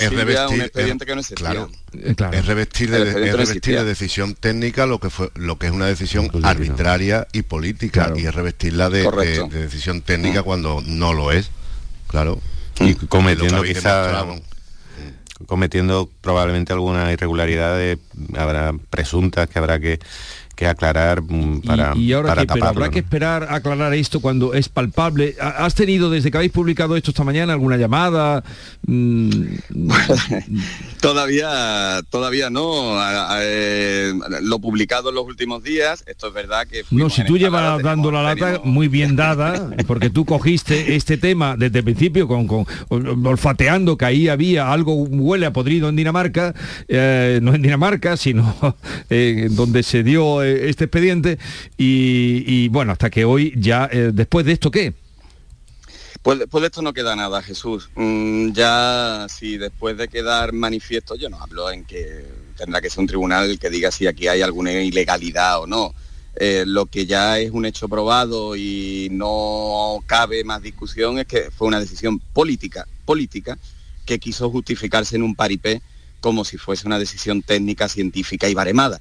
un 0.50 0.60
expediente 0.60 1.04
que 1.04 1.14
no 1.14 1.20
existía. 1.20 1.50
Claro, 1.50 1.70
eh, 1.92 2.14
claro. 2.16 2.38
Es 2.38 2.46
revestir, 2.46 2.90
de, 2.90 3.04
revestir 3.32 3.76
de 3.76 3.84
decisión 3.84 4.34
técnica 4.34 4.86
lo 4.86 5.00
que 5.00 5.10
fue 5.10 5.30
lo 5.34 5.58
que 5.58 5.66
es 5.66 5.72
una 5.72 5.86
decisión 5.86 6.30
arbitraria 6.44 7.26
y 7.32 7.42
política 7.42 8.12
y 8.16 8.26
es 8.26 8.34
revestirla 8.34 8.88
de, 8.88 9.02
decisión 9.50 10.00
técnica 10.00 10.42
mm. 10.42 10.44
cuando 10.44 10.82
no 10.86 11.12
lo 11.12 11.32
es. 11.32 11.50
Claro. 12.06 12.40
Y 12.78 12.94
cometiendo 12.94 13.62
quizá 13.64 14.24
cometiendo 15.46 16.08
probablemente 16.20 16.72
alguna 16.72 17.12
irregularidad 17.12 17.78
habrá 18.36 18.72
presuntas 18.90 19.48
que 19.48 19.58
habrá 19.58 19.80
que 19.80 19.98
que 20.60 20.66
aclarar 20.66 21.22
mm, 21.22 21.62
para, 21.62 21.96
y, 21.96 22.12
ahora 22.12 22.34
pero 22.34 22.66
habrá 22.66 22.90
que 22.90 22.98
esperar 22.98 23.44
a 23.44 23.54
aclarar 23.54 23.94
esto 23.94 24.20
cuando 24.20 24.52
es 24.52 24.68
palpable. 24.68 25.34
¿Has 25.40 25.74
tenido 25.74 26.10
desde 26.10 26.30
que 26.30 26.36
habéis 26.36 26.52
publicado 26.52 26.96
esto 26.96 27.12
esta 27.12 27.24
mañana 27.24 27.54
alguna 27.54 27.78
llamada? 27.78 28.44
Mm, 28.86 29.30
todavía, 31.00 32.02
todavía 32.10 32.50
no. 32.50 32.94
Eh, 33.40 34.12
lo 34.42 34.58
publicado 34.58 35.08
en 35.08 35.14
los 35.14 35.24
últimos 35.24 35.62
días, 35.62 36.04
esto 36.06 36.28
es 36.28 36.34
verdad 36.34 36.66
que... 36.66 36.84
No, 36.90 37.08
si 37.08 37.24
tú 37.24 37.38
llevas 37.38 37.82
dando 37.82 38.10
la 38.10 38.22
lata 38.22 38.60
muy 38.62 38.88
bien 38.88 39.16
dada, 39.16 39.70
porque 39.86 40.10
tú 40.10 40.26
cogiste 40.26 40.94
este 40.94 41.16
tema 41.16 41.56
desde 41.56 41.78
el 41.78 41.84
principio 41.84 42.28
con, 42.28 42.46
con 42.46 42.66
olfateando 43.26 43.96
que 43.96 44.04
ahí 44.04 44.28
había 44.28 44.70
algo 44.70 44.92
huele 44.92 45.46
a 45.46 45.54
podrido 45.54 45.88
en 45.88 45.96
Dinamarca, 45.96 46.54
eh, 46.86 47.38
no 47.40 47.54
en 47.54 47.62
Dinamarca, 47.62 48.18
sino 48.18 48.54
eh, 49.08 49.48
donde 49.50 49.82
se 49.82 50.02
dio 50.02 50.42
este 50.50 50.84
expediente 50.84 51.38
y, 51.76 52.68
bueno, 52.68 52.92
hasta 52.92 53.10
que 53.10 53.24
hoy 53.24 53.52
ya, 53.56 53.88
eh, 53.92 54.10
después 54.12 54.46
de 54.46 54.52
esto, 54.52 54.70
¿qué? 54.70 54.94
Pues 56.22 56.38
después 56.38 56.60
de 56.60 56.66
esto 56.66 56.82
no 56.82 56.92
queda 56.92 57.16
nada, 57.16 57.42
Jesús. 57.42 57.88
Mm, 57.94 58.52
ya 58.52 59.26
si 59.28 59.56
después 59.56 59.96
de 59.96 60.08
quedar 60.08 60.52
manifiesto, 60.52 61.14
yo 61.16 61.30
no 61.30 61.40
hablo 61.40 61.70
en 61.70 61.84
que 61.84 62.24
tendrá 62.56 62.80
que 62.80 62.90
ser 62.90 63.00
un 63.00 63.06
tribunal 63.06 63.58
que 63.58 63.70
diga 63.70 63.90
si 63.90 64.06
aquí 64.06 64.28
hay 64.28 64.42
alguna 64.42 64.72
ilegalidad 64.72 65.60
o 65.60 65.66
no. 65.66 65.94
Eh, 66.36 66.64
lo 66.66 66.86
que 66.86 67.06
ya 67.06 67.38
es 67.38 67.50
un 67.50 67.64
hecho 67.64 67.88
probado 67.88 68.54
y 68.54 69.08
no 69.10 69.98
cabe 70.06 70.44
más 70.44 70.62
discusión 70.62 71.18
es 71.18 71.26
que 71.26 71.50
fue 71.50 71.68
una 71.68 71.80
decisión 71.80 72.18
política, 72.18 72.86
política, 73.04 73.58
que 74.06 74.18
quiso 74.18 74.50
justificarse 74.50 75.16
en 75.16 75.22
un 75.22 75.34
paripé 75.34 75.80
como 76.20 76.44
si 76.44 76.58
fuese 76.58 76.86
una 76.86 76.98
decisión 76.98 77.42
técnica, 77.42 77.88
científica 77.88 78.48
y 78.48 78.54
baremada. 78.54 79.00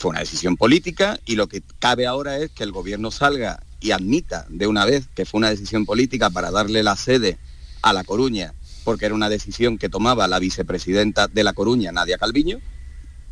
Fue 0.00 0.12
una 0.12 0.20
decisión 0.20 0.56
política 0.56 1.20
y 1.26 1.36
lo 1.36 1.46
que 1.46 1.62
cabe 1.78 2.06
ahora 2.06 2.38
es 2.38 2.50
que 2.52 2.62
el 2.62 2.72
gobierno 2.72 3.10
salga 3.10 3.62
y 3.80 3.90
admita 3.90 4.46
de 4.48 4.66
una 4.66 4.86
vez 4.86 5.06
que 5.14 5.26
fue 5.26 5.36
una 5.36 5.50
decisión 5.50 5.84
política 5.84 6.30
para 6.30 6.50
darle 6.50 6.82
la 6.82 6.96
sede 6.96 7.36
a 7.82 7.92
La 7.92 8.02
Coruña, 8.02 8.54
porque 8.84 9.04
era 9.04 9.14
una 9.14 9.28
decisión 9.28 9.76
que 9.76 9.90
tomaba 9.90 10.26
la 10.26 10.38
vicepresidenta 10.38 11.28
de 11.28 11.44
La 11.44 11.52
Coruña, 11.52 11.92
Nadia 11.92 12.16
Calviño, 12.16 12.60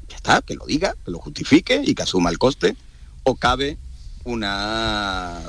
que 0.09 0.15
está, 0.15 0.43
que 0.43 0.57
lo 0.57 0.67
diga, 0.67 0.95
que 1.07 1.11
lo 1.11 1.21
justifique 1.21 1.81
y 1.83 1.95
que 1.95 2.03
asuma 2.03 2.29
el 2.29 2.37
coste, 2.37 2.77
o 3.23 3.35
cabe 3.35 3.79
una, 4.25 5.41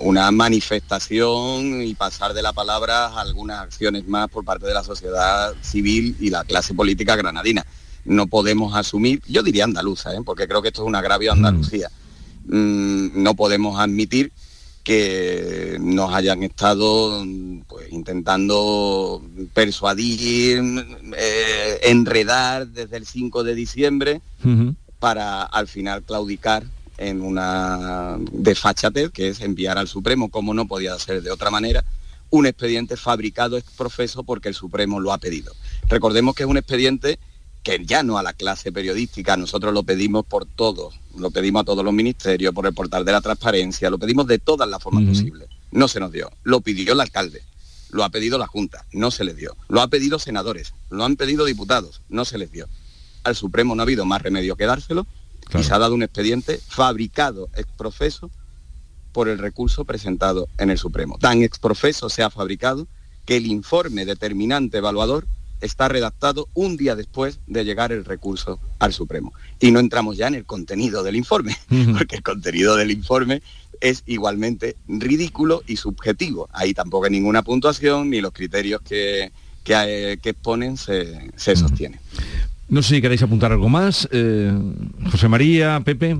una 0.00 0.30
manifestación 0.30 1.82
y 1.82 1.94
pasar 1.96 2.32
de 2.32 2.40
la 2.40 2.54
palabra 2.54 3.08
a 3.08 3.20
algunas 3.20 3.60
acciones 3.60 4.08
más 4.08 4.30
por 4.30 4.42
parte 4.42 4.66
de 4.66 4.72
la 4.72 4.84
sociedad 4.84 5.54
civil 5.60 6.16
y 6.18 6.30
la 6.30 6.44
clase 6.44 6.72
política 6.72 7.14
granadina 7.14 7.66
no 8.04 8.26
podemos 8.26 8.74
asumir, 8.74 9.22
yo 9.26 9.42
diría 9.42 9.64
andaluza, 9.64 10.14
¿eh? 10.14 10.20
porque 10.24 10.46
creo 10.46 10.62
que 10.62 10.68
esto 10.68 10.82
es 10.82 10.88
un 10.88 10.96
agravio 10.96 11.30
a 11.30 11.34
Andalucía, 11.34 11.90
mm, 12.46 13.22
no 13.22 13.34
podemos 13.34 13.80
admitir 13.80 14.32
que 14.82 15.78
nos 15.80 16.12
hayan 16.12 16.42
estado 16.42 17.24
pues, 17.66 17.90
intentando 17.90 19.22
persuadir, 19.54 20.62
eh, 21.16 21.80
enredar 21.84 22.68
desde 22.68 22.98
el 22.98 23.06
5 23.06 23.44
de 23.44 23.54
diciembre 23.54 24.20
para 24.98 25.42
al 25.42 25.68
final 25.68 26.02
claudicar 26.02 26.64
en 26.98 27.22
una 27.22 28.18
desfachatez, 28.30 29.10
que 29.10 29.28
es 29.28 29.40
enviar 29.40 29.78
al 29.78 29.88
Supremo, 29.88 30.30
como 30.30 30.52
no 30.52 30.68
podía 30.68 30.98
ser 30.98 31.22
de 31.22 31.30
otra 31.30 31.50
manera, 31.50 31.82
un 32.30 32.46
expediente 32.46 32.96
fabricado 32.96 33.56
ex 33.56 33.70
profeso 33.70 34.22
porque 34.22 34.48
el 34.48 34.54
Supremo 34.54 35.00
lo 35.00 35.12
ha 35.12 35.18
pedido. 35.18 35.54
Recordemos 35.88 36.34
que 36.34 36.42
es 36.42 36.48
un 36.48 36.58
expediente 36.58 37.18
que 37.64 37.84
ya 37.84 38.02
no 38.02 38.18
a 38.18 38.22
la 38.22 38.34
clase 38.34 38.70
periodística, 38.70 39.38
nosotros 39.38 39.72
lo 39.72 39.82
pedimos 39.82 40.26
por 40.26 40.44
todos, 40.44 41.00
lo 41.16 41.30
pedimos 41.30 41.62
a 41.62 41.64
todos 41.64 41.82
los 41.82 41.94
ministerios, 41.94 42.54
por 42.54 42.66
el 42.66 42.74
portal 42.74 43.06
de 43.06 43.12
la 43.12 43.22
transparencia, 43.22 43.88
lo 43.88 43.98
pedimos 43.98 44.26
de 44.26 44.38
todas 44.38 44.68
las 44.68 44.82
formas 44.82 45.04
posibles. 45.04 45.48
No 45.72 45.88
se 45.88 45.98
nos 45.98 46.12
dio, 46.12 46.30
lo 46.42 46.60
pidió 46.60 46.92
el 46.92 47.00
alcalde, 47.00 47.42
lo 47.90 48.04
ha 48.04 48.10
pedido 48.10 48.36
la 48.36 48.46
Junta, 48.46 48.84
no 48.92 49.10
se 49.10 49.24
les 49.24 49.36
dio, 49.36 49.56
lo 49.68 49.80
ha 49.80 49.88
pedido 49.88 50.18
senadores, 50.18 50.74
lo 50.90 51.04
han 51.04 51.16
pedido 51.16 51.46
diputados, 51.46 52.02
no 52.10 52.26
se 52.26 52.36
les 52.36 52.52
dio. 52.52 52.68
Al 53.24 53.34
Supremo 53.34 53.74
no 53.74 53.80
ha 53.80 53.84
habido 53.84 54.04
más 54.04 54.20
remedio 54.20 54.56
que 54.56 54.66
dárselo 54.66 55.06
y 55.58 55.62
se 55.62 55.72
ha 55.72 55.78
dado 55.78 55.94
un 55.94 56.02
expediente 56.02 56.60
fabricado 56.68 57.48
ex 57.56 57.66
profeso 57.78 58.30
por 59.12 59.28
el 59.28 59.38
recurso 59.38 59.86
presentado 59.86 60.48
en 60.58 60.68
el 60.68 60.76
Supremo. 60.76 61.16
Tan 61.18 61.42
ex 61.42 61.58
profeso 61.58 62.10
se 62.10 62.22
ha 62.22 62.28
fabricado 62.28 62.86
que 63.24 63.38
el 63.38 63.46
informe 63.46 64.04
determinante 64.04 64.78
evaluador 64.78 65.26
está 65.60 65.88
redactado 65.88 66.48
un 66.54 66.76
día 66.76 66.96
después 66.96 67.40
de 67.46 67.64
llegar 67.64 67.92
el 67.92 68.04
recurso 68.04 68.60
al 68.78 68.92
Supremo. 68.92 69.32
Y 69.60 69.70
no 69.70 69.80
entramos 69.80 70.16
ya 70.16 70.28
en 70.28 70.34
el 70.34 70.44
contenido 70.44 71.02
del 71.02 71.16
informe, 71.16 71.56
porque 71.96 72.16
el 72.16 72.22
contenido 72.22 72.76
del 72.76 72.90
informe 72.90 73.42
es 73.80 74.02
igualmente 74.06 74.76
ridículo 74.88 75.62
y 75.66 75.76
subjetivo. 75.76 76.48
Ahí 76.52 76.74
tampoco 76.74 77.06
hay 77.06 77.10
ninguna 77.10 77.42
puntuación 77.42 78.10
ni 78.10 78.20
los 78.20 78.32
criterios 78.32 78.80
que, 78.82 79.32
que, 79.62 79.74
eh, 79.74 80.18
exponen 80.22 80.76
se, 80.76 81.30
sostienen. 81.36 82.00
No 82.68 82.82
sé 82.82 82.96
si 82.96 83.02
queréis 83.02 83.22
apuntar 83.22 83.52
algo 83.52 83.68
más. 83.68 84.08
Eh, 84.10 84.52
José 85.10 85.28
María, 85.28 85.80
Pepe. 85.84 86.18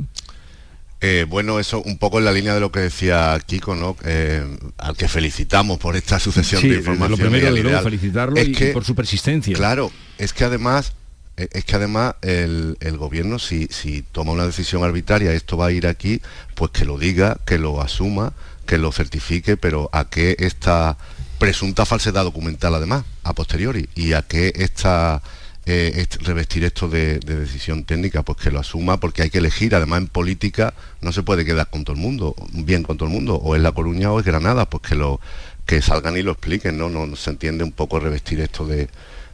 Eh, 1.00 1.26
bueno, 1.28 1.60
eso 1.60 1.82
un 1.82 1.98
poco 1.98 2.18
en 2.18 2.24
la 2.24 2.32
línea 2.32 2.54
de 2.54 2.60
lo 2.60 2.72
que 2.72 2.80
decía 2.80 3.38
Kiko, 3.44 3.74
¿no? 3.74 3.96
Eh, 4.04 4.42
al 4.78 4.96
que 4.96 5.06
felicitamos 5.08 5.78
por 5.78 5.96
esta 5.96 6.18
sucesión 6.18 6.62
de 6.62 6.76
información. 6.76 7.10
Lo 7.10 7.16
primero 7.18 7.52
de 7.52 7.80
felicitarlo 7.82 8.36
es 8.36 8.56
que, 8.56 8.68
por 8.68 8.84
su 8.84 8.94
persistencia. 8.94 9.54
Claro, 9.54 9.92
es 10.16 10.32
que 10.32 10.44
además, 10.44 10.94
eh, 11.36 11.48
es 11.52 11.64
que 11.64 11.76
además 11.76 12.14
el, 12.22 12.76
gobierno, 12.96 13.38
si, 13.38 13.66
si 13.70 14.02
toma 14.02 14.32
una 14.32 14.46
decisión 14.46 14.82
arbitraria, 14.82 15.32
esto 15.32 15.58
va 15.58 15.66
a 15.66 15.72
ir 15.72 15.86
aquí, 15.86 16.22
pues 16.54 16.70
que 16.70 16.86
lo 16.86 16.96
diga, 16.96 17.38
que 17.44 17.58
lo 17.58 17.82
asuma, 17.82 18.32
que 18.64 18.78
lo 18.78 18.90
certifique, 18.90 19.58
pero 19.58 19.90
a 19.92 20.08
qué 20.08 20.36
esta 20.38 20.96
presunta 21.38 21.84
falsedad 21.84 22.24
documental 22.24 22.74
además, 22.74 23.04
a 23.24 23.34
posteriori, 23.34 23.90
y 23.94 24.14
a 24.14 24.22
qué 24.22 24.52
esta 24.56 25.20
eh, 25.66 26.06
revestir 26.20 26.64
esto 26.64 26.88
de, 26.88 27.18
decisión 27.20 27.84
técnica, 27.84 28.22
pues 28.22 28.38
que 28.38 28.50
lo 28.50 28.60
asuma, 28.60 28.98
porque 28.98 29.22
hay 29.22 29.30
que 29.30 29.38
elegir. 29.38 29.74
Además, 29.74 30.00
en 30.00 30.08
política 30.08 30.74
no 31.00 31.12
se 31.12 31.22
puede 31.22 31.44
quedar 31.44 31.70
con 31.70 31.84
todo 31.84 31.96
el 31.96 32.02
mundo, 32.02 32.34
bien 32.52 32.82
con 32.82 32.96
todo 32.96 33.08
el 33.08 33.14
mundo, 33.14 33.36
o 33.36 33.56
es 33.56 33.62
La 33.62 33.72
Coruña 33.72 34.12
o 34.12 34.20
es 34.20 34.26
Granada, 34.26 34.68
pues 34.68 34.82
que 34.82 34.94
lo 34.94 35.20
que 35.66 35.80
salgan 35.80 36.16
y 36.16 36.22
lo 36.22 36.32
expliquen, 36.32 36.76
¿no? 36.76 36.90
No, 36.90 37.16
se 37.16 37.30
entiende 37.30 37.64
un 37.64 37.72
poco 37.72 37.98
revestir 37.98 38.40
esto 38.40 38.66
de, 38.66 38.88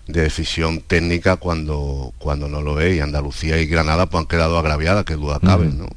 decisión 0.06 0.80
técnica 0.80 1.36
cuando, 1.36 2.12
cuando 2.18 2.48
no 2.48 2.60
lo 2.60 2.80
es. 2.80 2.96
Y 2.96 3.00
Andalucía 3.00 3.58
y 3.58 3.66
Granada 3.66 4.06
pues 4.06 4.22
han 4.22 4.26
quedado 4.26 4.58
agraviadas, 4.58 5.04
que 5.04 5.14
duda 5.14 5.38
cabe, 5.40 5.66
¿no? 5.66 5.88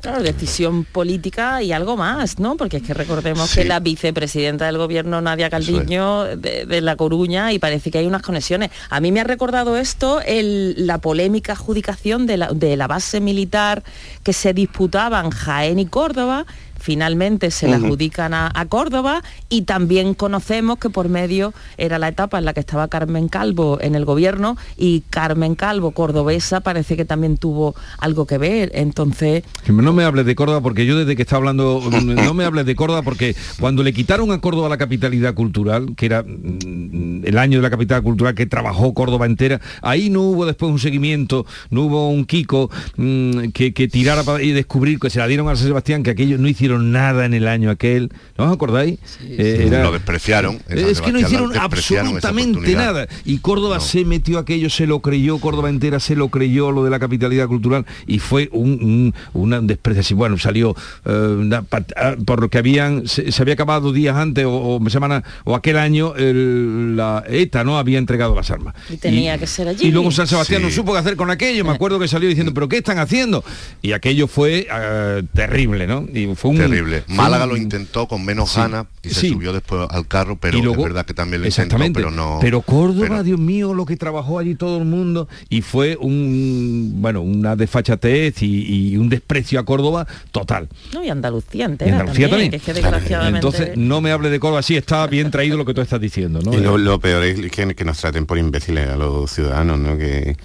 Claro, 0.00 0.22
decisión 0.22 0.84
política 0.84 1.62
y 1.62 1.72
algo 1.72 1.96
más, 1.96 2.38
¿no? 2.38 2.56
Porque 2.56 2.78
es 2.78 2.82
que 2.82 2.94
recordemos 2.94 3.54
que 3.54 3.64
la 3.64 3.80
vicepresidenta 3.80 4.66
del 4.66 4.78
gobierno, 4.78 5.20
Nadia 5.20 5.50
Caldiño 5.50 6.24
de, 6.36 6.80
La 6.80 6.96
Coruña, 6.96 7.52
y 7.52 7.58
parece 7.58 7.90
que 7.90 7.98
hay 7.98 8.06
unas 8.06 8.22
conexiones. 8.22 8.70
A 8.90 9.00
mí 9.00 9.12
me 9.12 9.20
ha 9.20 9.24
recordado 9.24 9.76
esto 9.76 10.20
la 10.26 10.98
polémica 10.98 11.52
adjudicación 11.52 12.26
de 12.26 12.36
la, 12.36 12.48
de 12.52 12.76
la 12.76 12.86
base 12.86 13.20
militar 13.20 13.82
que 14.22 14.32
se 14.32 14.52
disputaban 14.52 15.30
Jaén 15.30 15.78
y 15.78 15.86
Córdoba, 15.86 16.46
finalmente 16.84 17.50
se 17.50 17.66
le 17.66 17.76
adjudican 17.76 18.34
a, 18.34 18.66
Córdoba 18.68 19.22
y 19.48 19.62
también 19.62 20.12
conocemos 20.12 20.78
que 20.78 20.90
por 20.90 21.08
medio 21.08 21.54
era 21.78 21.98
la 21.98 22.08
etapa 22.08 22.38
en 22.38 22.44
la 22.44 22.52
que 22.52 22.60
estaba 22.60 22.88
Carmen 22.88 23.28
Calvo 23.28 23.78
en 23.80 23.94
el 23.94 24.04
gobierno 24.04 24.58
y 24.76 25.02
Carmen 25.08 25.54
Calvo, 25.54 25.92
cordobesa, 25.92 26.60
parece 26.60 26.96
que 26.96 27.06
también 27.06 27.38
tuvo 27.38 27.74
algo 27.98 28.26
que 28.26 28.36
ver. 28.36 28.70
Entonces... 28.74 29.44
No 29.66 29.92
me 29.94 30.04
hables 30.04 30.26
de 30.26 30.34
Córdoba 30.34 30.60
porque 30.60 30.84
yo 30.84 30.98
desde 30.98 31.16
que 31.16 31.22
está 31.22 31.36
hablando, 31.36 31.80
no 32.04 32.34
me 32.34 32.44
hables 32.44 32.66
de 32.66 32.76
Córdoba 32.76 33.00
porque 33.00 33.34
cuando 33.60 33.82
le 33.82 33.94
quitaron 33.94 34.30
a 34.30 34.40
Córdoba 34.40 34.68
la 34.68 34.76
capitalidad 34.76 35.32
cultural, 35.32 35.94
que 35.96 36.04
era 36.04 36.22
mm, 36.22 37.22
el 37.24 37.38
año 37.38 37.58
de 37.58 37.62
la 37.62 37.70
capitalidad 37.70 38.02
cultural 38.02 38.34
que 38.34 38.44
trabajó 38.44 38.92
Córdoba 38.92 39.24
entera, 39.24 39.58
ahí 39.80 40.10
no 40.10 40.20
hubo 40.20 40.44
después 40.44 40.70
un 40.70 40.78
seguimiento, 40.78 41.46
no 41.70 41.82
hubo 41.84 42.10
un 42.10 42.26
Kiko 42.26 42.70
mm, 42.96 43.48
que, 43.54 43.72
que 43.72 43.88
tirara 43.88 44.22
para, 44.22 44.42
y 44.42 44.52
descubrir 44.52 44.98
que 44.98 45.08
se 45.08 45.18
la 45.18 45.26
dieron 45.26 45.48
a 45.48 45.56
San 45.56 45.66
Sebastián, 45.66 46.02
que 46.02 46.10
aquellos 46.10 46.38
no 46.38 46.48
hicieron 46.48 46.73
nada 46.78 47.24
en 47.24 47.34
el 47.34 47.48
año 47.48 47.70
aquel. 47.70 48.10
¿No 48.36 48.46
os 48.46 48.52
acordáis? 48.52 48.98
Eh, 49.22 49.68
lo 49.70 49.92
despreciaron. 49.92 50.60
Es 50.68 51.00
que 51.00 51.12
no 51.12 51.20
hicieron 51.20 51.56
absolutamente 51.56 52.74
nada. 52.74 53.06
Y 53.24 53.38
Córdoba 53.38 53.80
se 53.80 54.04
metió 54.04 54.38
aquello, 54.38 54.70
se 54.70 54.86
lo 54.86 55.00
creyó, 55.00 55.38
Córdoba 55.38 55.68
entera 55.68 56.00
se 56.00 56.16
lo 56.16 56.28
creyó, 56.28 56.72
lo 56.72 56.84
de 56.84 56.90
la 56.90 56.98
capitalidad 56.98 57.46
cultural, 57.46 57.86
y 58.06 58.18
fue 58.18 58.48
un, 58.52 59.14
un, 59.32 59.66
desprecio. 59.66 60.00
Así, 60.00 60.14
bueno, 60.14 60.38
salió 60.38 60.74
eh, 61.04 61.60
ah, 61.96 62.16
por 62.24 62.40
lo 62.40 62.50
que 62.50 62.58
habían, 62.58 63.06
se, 63.06 63.30
había 63.40 63.54
acabado 63.54 63.92
días 63.92 64.16
antes 64.16 64.44
o, 64.48 64.80
semana 64.88 65.24
o 65.44 65.54
aquel 65.54 65.76
año 65.76 66.14
la 66.16 67.24
ETA 67.28 67.64
no 67.64 67.78
había 67.78 67.98
entregado 67.98 68.34
las 68.34 68.50
armas. 68.50 68.74
Y 68.90 68.96
tenía 68.96 69.38
que 69.38 69.46
ser 69.46 69.68
allí. 69.68 69.86
Y 69.86 69.90
luego 69.90 70.10
San 70.10 70.26
Sebastián 70.26 70.62
no 70.62 70.70
supo 70.70 70.92
qué 70.92 70.98
hacer 70.98 71.16
con 71.16 71.30
aquello. 71.30 71.64
Me 71.64 71.72
acuerdo 71.72 71.98
que 71.98 72.08
salió 72.08 72.28
diciendo, 72.28 72.52
pero 72.54 72.68
¿qué 72.68 72.78
están 72.78 72.98
haciendo? 72.98 73.44
Y 73.82 73.92
aquello 73.92 74.26
fue 74.26 74.66
ah, 74.70 75.20
terrible, 75.34 75.86
¿no? 75.86 76.06
Y 76.12 76.34
fue 76.34 76.52
un, 76.52 76.63
Terrible. 76.68 77.04
Málaga 77.08 77.46
lo 77.46 77.56
intentó 77.56 78.06
con 78.06 78.24
menos 78.24 78.56
ganas 78.56 78.86
y 79.02 79.10
se 79.10 79.28
subió 79.28 79.52
después 79.52 79.86
al 79.90 80.06
carro, 80.06 80.36
pero 80.36 80.58
es 80.58 80.76
verdad 80.76 81.06
que 81.06 81.14
también 81.14 81.42
lo 81.42 81.48
intentó, 81.48 81.76
pero 81.92 82.10
no. 82.10 82.38
Pero 82.40 82.62
Córdoba, 82.62 83.22
Dios 83.22 83.38
mío, 83.38 83.74
lo 83.74 83.86
que 83.86 83.96
trabajó 83.96 84.38
allí 84.38 84.54
todo 84.54 84.78
el 84.78 84.84
mundo 84.84 85.28
y 85.48 85.62
fue 85.62 85.96
un 86.00 86.94
bueno, 86.96 87.22
una 87.22 87.56
desfachatez 87.56 88.42
y, 88.42 88.96
un 88.96 89.08
desprecio 89.08 89.58
a 89.60 89.64
Córdoba 89.64 90.06
total. 90.30 90.68
No, 90.92 91.04
y 91.04 91.08
Andalucía 91.08 91.66
entera. 91.66 92.00
Andalucía 92.00 92.28
también. 92.28 93.34
Entonces, 93.34 93.76
no 93.76 94.00
me 94.00 94.10
hable 94.10 94.30
de 94.30 94.40
Córdoba, 94.40 94.62
sí 94.62 94.76
está 94.76 95.06
bien 95.06 95.30
traído 95.30 95.56
lo 95.56 95.64
que 95.64 95.74
tú 95.74 95.80
estás 95.80 96.00
diciendo, 96.00 96.40
¿no? 96.40 96.54
Y 96.54 96.60
lo, 96.60 97.00
peor 97.00 97.24
es 97.24 97.50
que, 97.50 97.74
que, 97.74 97.84
nos 97.84 97.98
traten 97.98 98.26
por 98.26 98.38
imbéciles 98.38 98.88
a 98.88 98.96
los 98.96 99.30
ciudadanos, 99.30 99.78
¿no? 99.78 99.98
Que, 99.98 100.36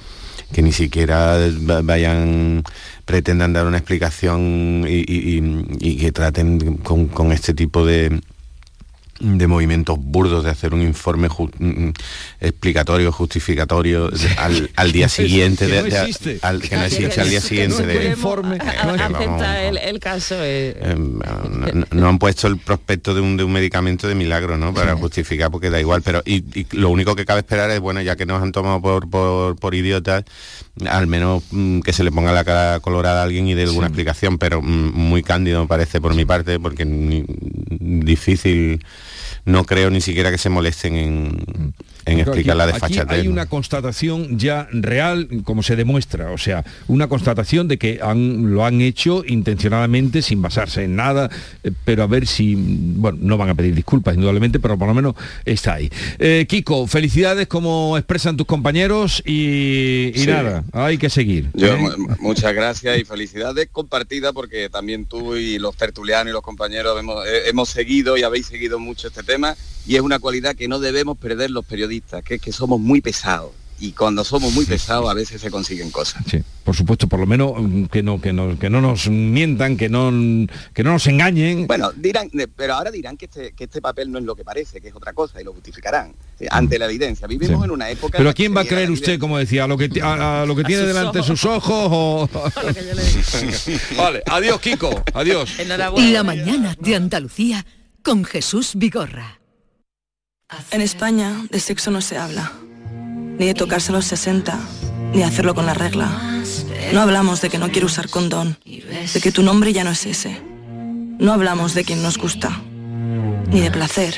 que 0.51 0.61
ni 0.61 0.71
siquiera 0.71 1.37
vayan 1.83 2.63
pretendan 3.05 3.53
dar 3.53 3.65
una 3.65 3.77
explicación 3.77 4.85
y, 4.87 5.97
que 5.97 6.11
traten 6.11 6.77
con, 6.77 7.31
este 7.31 7.53
tipo 7.53 7.85
de, 7.85 8.21
de 9.19 9.47
movimientos 9.47 9.97
burdos 9.99 10.43
de 10.43 10.49
hacer 10.49 10.73
un 10.73 10.81
informe 10.81 11.27
mm, 11.27 11.65
mm, 11.65 11.93
explicatorio, 12.39 13.11
justificatorio 13.11 14.09
al, 14.75 14.91
día 14.91 15.09
siguiente 15.09 15.67
que 15.67 15.81
no 15.81 15.87
existe. 15.87 16.39
al, 16.41 16.61
que 16.61 16.75
no 16.75 16.83
existe 16.83 17.21
al 17.21 17.29
día 17.29 17.41
siguiente 17.41 17.85
de 17.85 18.09
informe. 18.09 18.57
el, 19.83 19.99
caso 19.99 20.35
eh. 20.39 20.77
em, 20.81 21.19
no, 21.91 22.07
han 22.07 22.19
puesto 22.19 22.47
el 22.47 22.57
prospecto 22.57 23.13
de 23.13 23.21
un, 23.21 23.35
de 23.35 23.43
un 23.43 23.51
medicamento 23.51 24.07
de 24.07 24.15
milagro 24.15 24.57
no 24.57 24.73
para 24.73 24.95
justificar 24.95 25.51
porque 25.51 25.69
da 25.69 25.79
igual 25.79 26.01
pero 26.01 26.21
y, 26.25 26.65
lo 26.71 26.89
único 26.89 27.15
que 27.15 27.25
cabe 27.25 27.41
esperar 27.41 27.69
es 27.71 27.79
bueno 27.79 28.01
ya 28.01 28.15
que 28.15 28.25
nos 28.25 28.41
han 28.41 28.51
tomado 28.51 28.81
por, 28.81 29.09
por, 29.09 29.57
por 29.57 29.75
idiotas 29.75 30.23
al 30.87 31.07
menos 31.07 31.43
mm, 31.51 31.81
que 31.81 31.91
se 31.91 32.03
le 32.03 32.11
ponga 32.11 32.31
la 32.31 32.45
cara 32.45 32.79
colorada 32.79 33.19
a 33.19 33.23
alguien 33.23 33.47
y 33.47 33.53
dé 33.53 33.63
alguna 33.63 33.87
explicación 33.87 34.37
pero 34.37 34.61
muy 34.61 35.23
cándido 35.23 35.61
me 35.61 35.67
parece 35.67 35.99
por 35.99 36.15
mi 36.15 36.25
parte 36.25 36.59
porque 36.59 36.85
difícil 37.79 38.79
no 39.45 39.65
creo 39.65 39.89
ni 39.89 40.01
siquiera 40.01 40.31
que 40.31 40.37
se 40.37 40.49
molesten 40.49 40.95
en, 40.95 41.73
en 42.05 42.19
explicar 42.19 42.55
la 42.55 42.67
desfachatez. 42.67 43.19
Hay 43.19 43.27
una 43.27 43.45
constatación 43.47 44.37
ya 44.37 44.67
real, 44.71 45.27
como 45.43 45.63
se 45.63 45.75
demuestra, 45.75 46.31
o 46.31 46.37
sea, 46.37 46.63
una 46.87 47.07
constatación 47.07 47.67
de 47.67 47.77
que 47.77 47.99
han, 48.01 48.53
lo 48.53 48.65
han 48.65 48.81
hecho 48.81 49.23
intencionadamente, 49.25 50.21
sin 50.21 50.41
basarse 50.41 50.83
en 50.83 50.95
nada, 50.95 51.29
eh, 51.63 51.71
pero 51.85 52.03
a 52.03 52.07
ver 52.07 52.27
si, 52.27 52.55
bueno, 52.57 53.19
no 53.21 53.37
van 53.37 53.49
a 53.49 53.55
pedir 53.55 53.75
disculpas, 53.75 54.15
indudablemente, 54.15 54.59
pero 54.59 54.77
por 54.77 54.87
lo 54.87 54.93
menos 54.93 55.15
está 55.45 55.75
ahí. 55.75 55.89
Eh, 56.17 56.45
Kiko, 56.47 56.87
felicidades 56.87 57.47
como 57.47 57.97
expresan 57.97 58.37
tus 58.37 58.47
compañeros 58.47 59.21
y, 59.25 60.11
nada, 60.27 60.63
hay 60.73 60.97
que 60.97 61.09
seguir. 61.09 61.49
Yo, 61.53 61.67
¿eh? 61.67 61.89
Muchas 62.19 62.53
gracias 62.53 62.97
y 62.97 63.05
felicidades 63.05 63.69
compartida 63.71 64.33
porque 64.33 64.69
también 64.69 65.05
tú 65.05 65.35
y 65.35 65.59
los 65.59 65.75
tertulianos 65.75 66.31
y 66.31 66.33
los 66.33 66.41
compañeros 66.41 66.99
hemos, 66.99 67.23
hemos 67.45 67.69
seguido 67.69 68.17
y 68.17 68.23
habéis 68.23 68.47
seguido 68.47 68.79
mucho 68.79 69.07
este 69.07 69.23
tema 69.23 69.55
y 69.89 69.95
es 69.95 70.01
una 70.01 70.19
cualidad 70.19 70.55
que 70.55 70.67
no 70.67 70.79
debemos 70.79 71.17
perder 71.17 71.49
los 71.49 71.65
periodistas, 71.65 71.88
que 72.23 72.35
es 72.35 72.41
que 72.41 72.51
somos 72.51 72.79
muy 72.79 73.01
pesados 73.01 73.51
y 73.79 73.93
cuando 73.93 74.23
somos 74.23 74.53
muy 74.53 74.65
pesados 74.65 75.09
a 75.09 75.13
veces 75.13 75.41
se 75.41 75.49
consiguen 75.49 75.89
cosas. 75.89 76.23
Sí, 76.29 76.43
por 76.63 76.75
supuesto, 76.75 77.07
por 77.07 77.19
lo 77.19 77.25
menos 77.25 77.53
mm, 77.57 77.85
que 77.85 78.03
no, 78.03 78.19
que 78.19 78.33
no, 78.33 78.59
que 78.59 78.69
no 78.69 78.81
nos 78.81 79.07
mientan, 79.09 79.77
que 79.77 79.89
no, 79.89 80.11
que 80.73 80.83
no 80.83 80.91
nos 80.91 81.07
engañen. 81.07 81.65
Bueno, 81.65 81.91
dirán, 81.95 82.29
pero 82.55 82.75
ahora 82.75 82.91
dirán 82.91 83.15
que 83.15 83.25
este, 83.25 83.53
que 83.53 83.65
este 83.65 83.81
papel 83.81 84.11
no 84.11 84.19
es 84.19 84.25
lo 84.25 84.35
que 84.35 84.43
parece, 84.43 84.81
que 84.81 84.89
es 84.89 84.95
otra 84.95 85.13
cosa, 85.13 85.39
y 85.41 85.45
lo 85.45 85.53
justificarán 85.53 86.13
eh, 86.39 86.47
ante 86.51 86.77
la 86.77 86.85
evidencia. 86.85 87.25
Vivimos 87.27 87.63
en 87.63 87.71
una 87.71 87.89
época. 87.89 88.17
Pero 88.17 88.29
¿a 88.29 88.33
quién 88.33 88.55
va 88.55 88.61
a 88.61 88.65
creer 88.65 88.91
usted, 88.91 89.17
como 89.19 89.37
decía, 89.37 89.63
a 89.63 89.67
lo 89.67 89.77
que 89.77 89.89
a, 90.01 90.45
lo 90.45 90.55
que 90.55 90.63
tiene 90.63 90.83
delante 90.83 91.23
sus 91.23 91.45
ojos 91.45 91.87
o. 91.89 92.29
vale, 93.97 94.23
adiós, 94.25 94.59
Kiko. 94.59 95.03
Adiós. 95.13 95.55
La 95.65 96.23
mañana 96.23 96.75
de 96.79 96.95
Andalucía 96.95 97.65
con 98.03 98.25
Jesús 98.25 98.73
Vigorra. 98.75 99.38
En 100.71 100.81
España 100.81 101.45
de 101.49 101.59
sexo 101.59 101.91
no 101.91 102.01
se 102.01 102.17
habla, 102.17 102.51
ni 102.91 103.45
de 103.45 103.53
tocarse 103.53 103.91
los 103.91 104.05
60, 104.05 104.59
ni 105.13 105.23
hacerlo 105.23 105.53
con 105.53 105.65
la 105.65 105.73
regla. 105.73 106.09
No 106.93 107.01
hablamos 107.01 107.41
de 107.41 107.49
que 107.49 107.57
no 107.57 107.69
quiero 107.71 107.87
usar 107.87 108.09
condón, 108.09 108.57
de 108.65 109.21
que 109.21 109.31
tu 109.31 109.43
nombre 109.43 109.73
ya 109.73 109.83
no 109.83 109.91
es 109.91 110.05
ese. 110.05 110.41
No 111.19 111.33
hablamos 111.33 111.73
de 111.73 111.83
quien 111.83 112.01
nos 112.01 112.17
gusta, 112.17 112.61
ni 113.49 113.61
de 113.61 113.71
placer. 113.71 114.15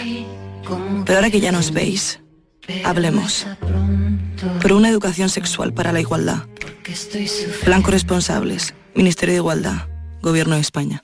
Pero 1.06 1.18
ahora 1.18 1.30
que 1.30 1.42
ya 1.42 1.52
nos 1.52 1.72
veis, 1.72 2.20
hablemos. 2.86 3.48
Por 4.62 4.74
una 4.74 4.90
educación 4.90 5.30
sexual 5.30 5.74
para 5.74 5.92
la 5.92 6.00
igualdad. 6.00 6.46
Plan 7.64 7.84
responsables, 7.84 8.74
Ministerio 8.96 9.34
de 9.34 9.40
Igualdad, 9.40 9.88
Gobierno 10.22 10.56
de 10.56 10.62
España. 10.62 11.04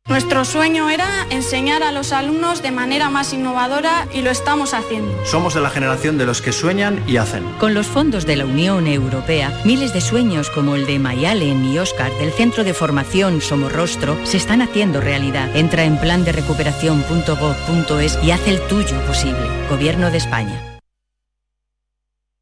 Nuestro 0.07 0.43
sueño 0.43 0.89
era 0.89 1.25
enseñar 1.29 1.83
a 1.83 1.91
los 1.91 2.11
alumnos 2.11 2.61
de 2.61 2.71
manera 2.71 3.09
más 3.09 3.33
innovadora 3.33 4.07
y 4.13 4.21
lo 4.21 4.29
estamos 4.29 4.73
haciendo. 4.73 5.13
Somos 5.25 5.53
de 5.53 5.61
la 5.61 5.69
generación 5.69 6.17
de 6.17 6.25
los 6.25 6.41
que 6.41 6.51
sueñan 6.51 7.01
y 7.07 7.17
hacen. 7.17 7.43
Con 7.59 7.73
los 7.73 7.87
fondos 7.87 8.25
de 8.25 8.35
la 8.35 8.45
Unión 8.45 8.87
Europea, 8.87 9.57
miles 9.63 9.93
de 9.93 10.01
sueños 10.01 10.49
como 10.49 10.75
el 10.75 10.85
de 10.85 10.99
Mayalen 10.99 11.63
y 11.63 11.79
Oscar 11.79 12.11
del 12.17 12.31
Centro 12.31 12.63
de 12.63 12.73
Formación 12.73 13.39
Somorrostro 13.41 14.17
se 14.25 14.37
están 14.37 14.61
haciendo 14.61 14.99
realidad. 14.99 15.55
Entra 15.55 15.85
en 15.85 15.97
plan 15.97 16.25
de 16.25 16.33
recuperación.gov.es 16.33 18.19
y 18.23 18.31
haz 18.31 18.47
el 18.47 18.59
tuyo 18.67 18.99
posible. 19.05 19.47
Gobierno 19.69 20.11
de 20.11 20.17
España. 20.17 20.79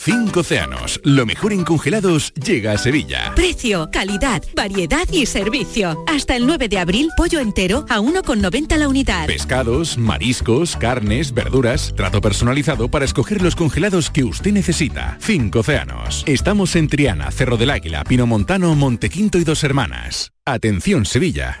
Cinco 0.00 0.40
océanos, 0.40 1.00
lo 1.02 1.26
mejor 1.26 1.52
en 1.52 1.64
congelados 1.64 2.32
llega 2.34 2.70
a 2.70 2.78
Sevilla. 2.78 3.32
Precio, 3.34 3.90
calidad, 3.92 4.44
variedad 4.54 5.08
y 5.10 5.26
servicio. 5.26 6.04
Hasta 6.06 6.36
el 6.36 6.46
9 6.46 6.68
de 6.68 6.78
abril, 6.78 7.10
pollo 7.16 7.40
entero 7.40 7.84
a 7.88 7.98
1,90 7.98 8.76
la 8.76 8.86
unidad. 8.86 9.26
Pescados, 9.26 9.98
mariscos, 9.98 10.76
carnes, 10.76 11.34
verduras, 11.34 11.92
trato 11.96 12.20
personalizado 12.20 12.88
para 12.88 13.04
escoger 13.04 13.42
los 13.42 13.56
congelados 13.56 14.08
que 14.08 14.22
usted 14.22 14.52
necesita. 14.52 15.18
Cinco 15.20 15.60
océanos. 15.60 16.22
Estamos 16.26 16.76
en 16.76 16.86
Triana, 16.86 17.32
Cerro 17.32 17.56
del 17.56 17.70
Águila, 17.70 18.04
Pino 18.04 18.24
Montano, 18.24 18.76
Montequinto 18.76 19.36
y 19.38 19.42
Dos 19.42 19.64
Hermanas. 19.64 20.30
Atención 20.44 21.06
Sevilla. 21.06 21.60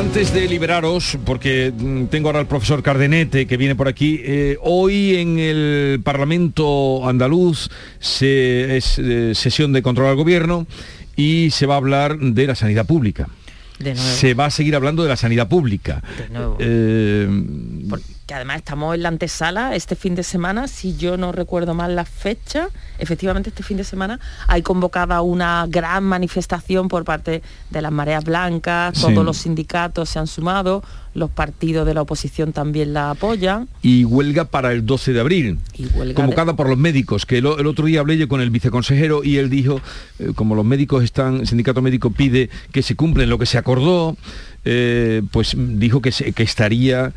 Antes 0.00 0.32
de 0.32 0.48
liberaros, 0.48 1.18
porque 1.26 1.70
mm, 1.76 2.06
tengo 2.06 2.30
ahora 2.30 2.38
al 2.38 2.46
profesor 2.46 2.82
Cardenete 2.82 3.46
que 3.46 3.58
viene 3.58 3.76
por 3.76 3.86
aquí, 3.86 4.18
eh, 4.24 4.56
hoy 4.62 5.16
en 5.16 5.38
el 5.38 6.00
Parlamento 6.02 7.06
andaluz 7.06 7.68
se, 7.98 8.78
es 8.78 8.98
eh, 8.98 9.34
sesión 9.34 9.74
de 9.74 9.82
control 9.82 10.08
al 10.08 10.16
gobierno 10.16 10.66
y 11.16 11.50
se 11.50 11.66
va 11.66 11.74
a 11.74 11.76
hablar 11.76 12.18
de 12.18 12.46
la 12.46 12.54
sanidad 12.54 12.86
pública. 12.86 13.28
Se 13.94 14.32
va 14.32 14.46
a 14.46 14.50
seguir 14.50 14.74
hablando 14.74 15.02
de 15.02 15.10
la 15.10 15.16
sanidad 15.16 15.48
pública. 15.48 16.02
Eh, 16.58 17.28
porque 18.30 18.36
además 18.36 18.58
estamos 18.58 18.94
en 18.94 19.02
la 19.02 19.08
antesala 19.08 19.74
este 19.74 19.96
fin 19.96 20.14
de 20.14 20.22
semana, 20.22 20.68
si 20.68 20.96
yo 20.96 21.16
no 21.16 21.32
recuerdo 21.32 21.74
mal 21.74 21.96
la 21.96 22.04
fecha, 22.04 22.68
efectivamente 23.00 23.48
este 23.48 23.64
fin 23.64 23.76
de 23.76 23.82
semana 23.82 24.20
hay 24.46 24.62
convocada 24.62 25.20
una 25.20 25.66
gran 25.68 26.04
manifestación 26.04 26.86
por 26.86 27.04
parte 27.04 27.42
de 27.70 27.82
las 27.82 27.90
mareas 27.90 28.22
blancas, 28.22 29.00
todos 29.00 29.24
los 29.24 29.36
sindicatos 29.38 30.10
se 30.10 30.20
han 30.20 30.28
sumado, 30.28 30.84
los 31.12 31.28
partidos 31.28 31.84
de 31.84 31.92
la 31.92 32.02
oposición 32.02 32.52
también 32.52 32.92
la 32.92 33.10
apoyan. 33.10 33.66
Y 33.82 34.04
huelga 34.04 34.44
para 34.44 34.70
el 34.70 34.86
12 34.86 35.12
de 35.12 35.18
abril, 35.18 35.58
convocada 36.14 36.54
por 36.54 36.68
los 36.68 36.78
médicos, 36.78 37.26
que 37.26 37.38
el, 37.38 37.46
otro 37.46 37.86
día 37.86 37.98
hablé 37.98 38.16
yo 38.16 38.28
con 38.28 38.40
el 38.40 38.50
viceconsejero 38.50 39.24
y 39.24 39.38
él 39.38 39.50
dijo, 39.50 39.80
eh, 40.20 40.30
como 40.36 40.54
los 40.54 40.64
médicos 40.64 41.02
están, 41.02 41.40
el 41.40 41.48
sindicato 41.48 41.82
médico 41.82 42.12
pide 42.12 42.48
que 42.70 42.82
se 42.82 42.94
cumplen 42.94 43.28
lo 43.28 43.40
que 43.40 43.46
se 43.46 43.58
acordó, 43.58 44.16
eh, 44.64 45.22
pues 45.32 45.56
dijo 45.56 46.00
que, 46.00 46.12
que 46.12 46.42
estaría 46.44 47.12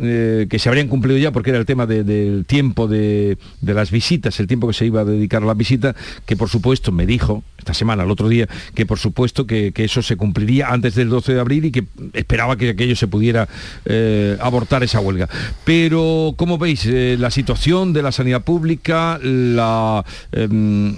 eh, 0.00 0.46
que 0.48 0.58
se 0.58 0.68
habrían 0.68 0.86
cumplido 0.86 1.18
ya 1.18 1.32
porque 1.32 1.50
era 1.50 1.58
el 1.58 1.66
tema 1.66 1.86
del 1.86 2.44
tiempo 2.46 2.86
de, 2.86 3.36
las 3.62 3.90
visitas, 3.90 4.38
el 4.38 4.46
tiempo 4.46 4.68
que 4.68 4.74
se 4.74 4.86
iba 4.86 5.00
a 5.00 5.04
dedicar 5.04 5.42
a 5.42 5.46
la 5.46 5.54
visita, 5.54 5.96
que 6.24 6.36
por 6.36 6.48
supuesto 6.48 6.92
me 6.92 7.04
dijo 7.04 7.42
esta 7.58 7.74
semana, 7.74 8.04
el 8.04 8.10
otro 8.10 8.28
día, 8.28 8.48
que 8.74 8.86
por 8.86 8.98
supuesto 8.98 9.46
que, 9.46 9.72
eso 9.74 10.02
se 10.02 10.16
cumpliría 10.16 10.68
antes 10.68 10.94
del 10.94 11.08
12 11.08 11.34
de 11.34 11.40
abril 11.40 11.64
y 11.64 11.70
que 11.72 11.84
esperaba 12.12 12.56
que 12.56 12.70
aquello 12.70 12.94
se 12.94 13.08
pudiera 13.08 13.48
eh, 13.84 14.36
abortar 14.40 14.82
esa 14.82 15.00
huelga. 15.00 15.28
Pero, 15.64 16.34
¿cómo 16.36 16.58
veis 16.58 16.86
eh, 16.86 17.16
la 17.18 17.30
situación 17.30 17.92
de 17.92 18.02
la 18.02 18.12
sanidad 18.12 18.42
pública, 18.42 19.18
la, 19.22 20.04
em, 20.32 20.94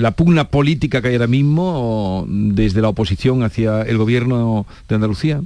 la 0.00 0.10
pugna 0.10 0.48
política 0.48 1.00
que 1.00 1.08
hay 1.08 1.14
ahora 1.14 1.26
mismo 1.26 2.26
desde 2.28 2.82
la 2.82 2.88
oposición 2.88 3.42
hacia 3.42 3.82
el 3.82 3.96
gobierno 3.96 4.66
de 4.88 4.94
Andalucía? 4.94 5.40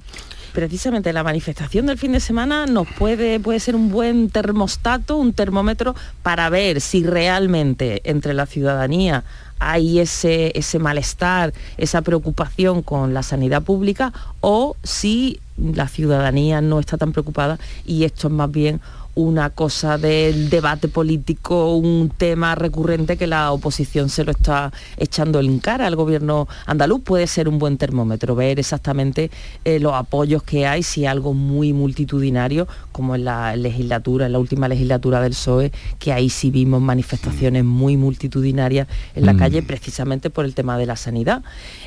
Precisamente 0.52 1.12
la 1.12 1.22
manifestación 1.22 1.86
del 1.86 1.98
fin 1.98 2.12
de 2.12 2.20
semana 2.20 2.66
nos 2.66 2.88
puede, 2.88 3.40
puede 3.40 3.60
ser 3.60 3.76
un 3.76 3.90
buen 3.90 4.30
termostato, 4.30 5.16
un 5.16 5.32
termómetro 5.32 5.94
para 6.22 6.48
ver 6.50 6.80
si 6.80 7.04
realmente 7.04 8.00
entre 8.04 8.34
la 8.34 8.46
ciudadanía 8.46 9.24
hay 9.58 10.00
ese, 10.00 10.52
ese 10.58 10.78
malestar, 10.78 11.52
esa 11.76 12.02
preocupación 12.02 12.82
con 12.82 13.14
la 13.14 13.22
sanidad 13.22 13.62
pública 13.62 14.12
o 14.40 14.76
si 14.82 15.40
la 15.58 15.86
ciudadanía 15.86 16.60
no 16.60 16.80
está 16.80 16.96
tan 16.96 17.12
preocupada 17.12 17.58
y 17.84 18.04
esto 18.04 18.28
es 18.28 18.32
más 18.32 18.50
bien 18.50 18.80
una 19.14 19.50
cosa 19.50 19.98
del 19.98 20.50
debate 20.50 20.88
político, 20.88 21.74
un 21.76 22.10
tema 22.10 22.54
recurrente 22.54 23.16
que 23.16 23.26
la 23.26 23.52
oposición 23.52 24.08
se 24.08 24.24
lo 24.24 24.32
está 24.32 24.72
echando 24.96 25.40
en 25.40 25.58
cara 25.58 25.86
al 25.86 25.96
gobierno 25.96 26.48
andaluz, 26.66 27.02
puede 27.02 27.26
ser 27.26 27.48
un 27.48 27.58
buen 27.58 27.76
termómetro, 27.76 28.34
ver 28.34 28.58
exactamente 28.58 29.30
eh, 29.64 29.80
los 29.80 29.94
apoyos 29.94 30.42
que 30.42 30.66
hay, 30.66 30.82
si 30.82 31.06
algo 31.06 31.34
muy 31.34 31.72
multitudinario, 31.72 32.68
como 32.92 33.14
en 33.14 33.24
la 33.24 33.56
legislatura, 33.56 34.26
en 34.26 34.32
la 34.32 34.38
última 34.38 34.68
legislatura 34.68 35.20
del 35.20 35.32
PSOE, 35.32 35.72
que 35.98 36.12
ahí 36.12 36.30
sí 36.30 36.50
vimos 36.50 36.80
manifestaciones 36.80 37.64
muy 37.64 37.96
multitudinarias 37.96 38.88
en 39.14 39.26
la 39.26 39.32
mm. 39.32 39.38
calle 39.38 39.62
precisamente 39.62 40.30
por 40.30 40.44
el 40.44 40.54
tema 40.54 40.78
de 40.78 40.86
la 40.86 40.96
sanidad. 40.96 41.42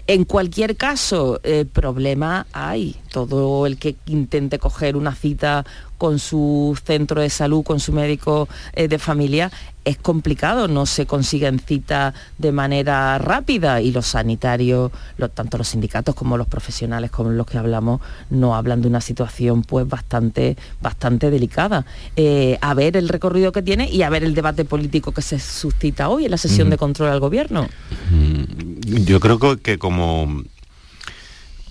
En 0.07 0.25
cualquier 0.25 0.75
caso, 0.75 1.39
eh, 1.43 1.65
problema 1.71 2.47
hay. 2.51 2.95
Todo 3.13 3.67
el 3.67 3.78
que 3.78 3.95
intente 4.08 4.58
coger 4.58 4.97
una 4.97 5.13
cita 5.13 5.63
con 5.99 6.17
su 6.17 6.76
centro 6.84 7.21
de 7.21 7.30
salud, 7.30 7.63
con 7.63 7.80
su 7.80 7.93
médico 7.93 8.49
eh, 8.73 8.88
de 8.88 8.97
familia, 8.97 9.52
es 9.86 9.97
complicado, 9.97 10.67
no 10.67 10.86
se 10.86 11.06
consiguen 11.06 11.60
citas 11.60 12.15
de 12.38 12.52
manera 12.52 13.19
rápida 13.19 13.82
y 13.82 13.91
los 13.91 14.08
sanitarios, 14.08 14.91
tanto 15.36 15.60
los 15.60 15.67
sindicatos 15.67 16.15
como 16.15 16.38
los 16.38 16.47
profesionales 16.47 17.12
con 17.12 17.38
los 17.38 17.45
que 17.45 17.60
hablamos, 17.60 18.02
no 18.32 18.56
hablan 18.56 18.82
de 18.82 18.88
una 18.88 19.02
situación 19.02 19.62
pues 19.62 19.88
bastante, 19.88 20.58
bastante 20.82 21.30
delicada. 21.30 21.86
Eh, 22.15 22.58
a 22.62 22.73
ver 22.73 22.97
el 22.97 23.10
recorrido 23.10 23.52
que 23.52 23.62
tiene 23.62 23.89
y 23.89 24.02
a 24.02 24.10
ver 24.10 24.23
el 24.23 24.34
debate 24.34 24.65
político 24.65 25.12
que 25.12 25.21
se 25.21 25.39
suscita 25.39 26.10
hoy 26.10 26.26
en 26.26 26.32
la 26.32 26.38
sesión 26.38 26.71
de 26.71 26.78
control 26.78 27.10
al 27.10 27.19
gobierno. 27.19 27.69
Mm, 28.10 29.04
yo 29.06 29.19
creo 29.19 29.38
que 29.58 29.78
como 29.78 30.43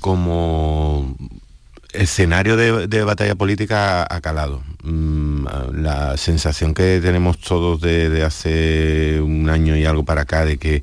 como 0.02 1.16
escenario 1.92 2.56
de, 2.56 3.04
batalla 3.04 3.34
política 3.34 4.02
ha 4.02 4.20
calado. 4.20 4.62
Mm, 4.82 5.46
la 5.74 6.16
sensación 6.18 6.74
que 6.74 7.00
tenemos 7.00 7.38
todos 7.38 7.80
de, 7.80 8.22
hace 8.24 9.20
un 9.22 9.48
año 9.48 9.76
y 9.76 9.86
algo 9.86 10.04
para 10.04 10.22
acá 10.22 10.44
de 10.44 10.58
que 10.58 10.82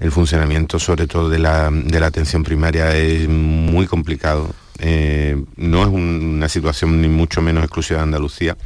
el 0.00 0.10
funcionamiento 0.10 0.78
sobre 0.78 1.06
todo 1.06 1.28
de 1.28 1.38
la, 1.38 1.70
atención 2.02 2.42
primaria 2.42 2.96
es 2.96 3.28
muy 3.28 3.86
complicado. 3.86 4.52
Eh, 4.80 5.40
no 5.56 5.82
es 5.82 5.88
una 5.88 6.48
situación 6.48 7.00
ni 7.00 7.08
mucho 7.08 7.42
menos 7.42 7.62
exclusiva 7.62 7.98
de 7.98 8.04
Andalucía, 8.04 8.56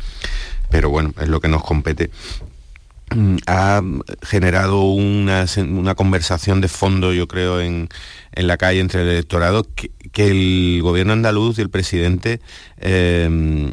pero 0.71 0.89
bueno, 0.89 1.13
es 1.21 1.29
lo 1.29 1.41
que 1.41 1.49
nos 1.49 1.63
compete 1.63 2.11
ha 3.47 3.83
generado 4.23 4.83
una, 4.83 5.47
conversación 5.95 6.61
de 6.61 6.69
fondo, 6.69 7.13
yo 7.13 7.29
creo, 7.29 7.61
en, 7.61 7.89
en 8.33 8.47
la 8.47 8.57
calle 8.57 8.81
entre 8.81 9.03
el 9.03 9.09
electorado 9.09 9.67
que, 9.75 9.91
el 10.15 10.81
gobierno 10.83 11.13
andaluz 11.13 11.59
y 11.59 11.63
el 11.63 11.71
presidente 11.71 12.41
eh, 12.79 13.71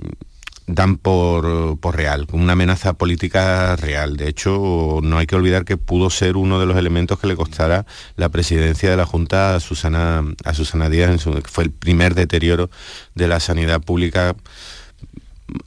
dan 0.67 0.97
por, 0.97 1.79
por, 1.79 1.95
real, 1.95 2.27
una 2.31 2.53
amenaza 2.53 2.93
política 2.93 3.75
real. 3.75 4.17
De 4.17 4.27
hecho, 4.27 4.99
no 5.03 5.17
hay 5.17 5.27
que 5.27 5.35
olvidar 5.35 5.65
que 5.65 5.77
pudo 5.77 6.09
ser 6.09 6.37
uno 6.37 6.59
de 6.59 6.65
los 6.65 6.77
elementos 6.77 7.19
que 7.19 7.27
le 7.27 7.35
costara 7.35 7.85
la 8.15 8.29
presidencia 8.29 8.89
de 8.89 8.97
la 8.97 9.05
Junta 9.05 9.55
a 9.55 9.59
Susana, 9.59 10.23
a 10.43 10.53
Susana 10.53 10.89
Díaz, 10.89 11.11
en 11.11 11.19
su, 11.19 11.33
fue 11.45 11.65
el 11.65 11.71
primer 11.71 12.15
deterioro 12.15 12.69
de 13.13 13.27
la 13.27 13.39
sanidad 13.39 13.81
pública 13.81 14.35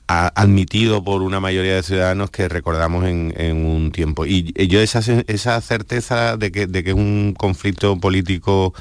admitido 0.07 1.03
por 1.03 1.21
una 1.21 1.39
mayoría 1.39 1.75
de 1.75 1.83
ciudadanos 1.83 2.31
que 2.31 2.49
recordamos 2.49 3.05
en, 3.05 3.65
un 3.65 3.91
tiempo. 3.91 4.25
Y 4.25 4.51
yo 4.67 4.81
esa, 4.81 4.99
esa 5.27 5.61
certeza 5.61 6.37
de 6.37 6.51
que, 6.51 6.67
de 6.67 6.83
que 6.83 6.89
es 6.91 6.95
un 6.95 7.33
conflicto 7.37 7.97
político 7.99 8.73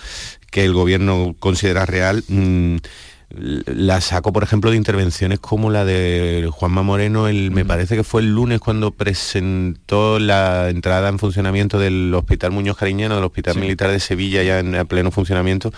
que 0.51 0.65
el 0.65 0.73
gobierno 0.73 1.37
considera 1.39 1.87
real, 1.87 2.25
mm, 2.29 2.77
la 3.31 4.01
saco, 4.01 4.33
por 4.33 4.43
ejemplo, 4.43 4.71
de 4.71 4.79
intervenciones 4.79 5.39
como 5.39 5.71
la 5.71 5.85
de 5.85 6.49
Juanma 6.51 6.83
Moreno, 6.83 7.29
el, 7.29 7.51
me 7.51 7.65
parece 7.65 7.95
que 7.95 8.03
fue 8.05 8.23
el 8.23 8.35
lunes 8.35 8.59
cuando 8.59 8.91
presentó 8.91 10.19
la 10.19 10.71
entrada 10.71 11.11
en 11.11 11.19
funcionamiento 11.19 11.79
del 11.79 12.15
Hospital 12.15 12.53
Muñoz 12.53 12.79
Cariñano, 12.79 13.17
del 13.17 13.25
Hospital 13.25 13.59
Militar 13.59 13.91
de 13.91 14.01
Sevilla, 14.01 14.43
ya 14.43 14.61
en 14.61 14.87
pleno 14.87 15.11
funcionamiento, 15.11 15.73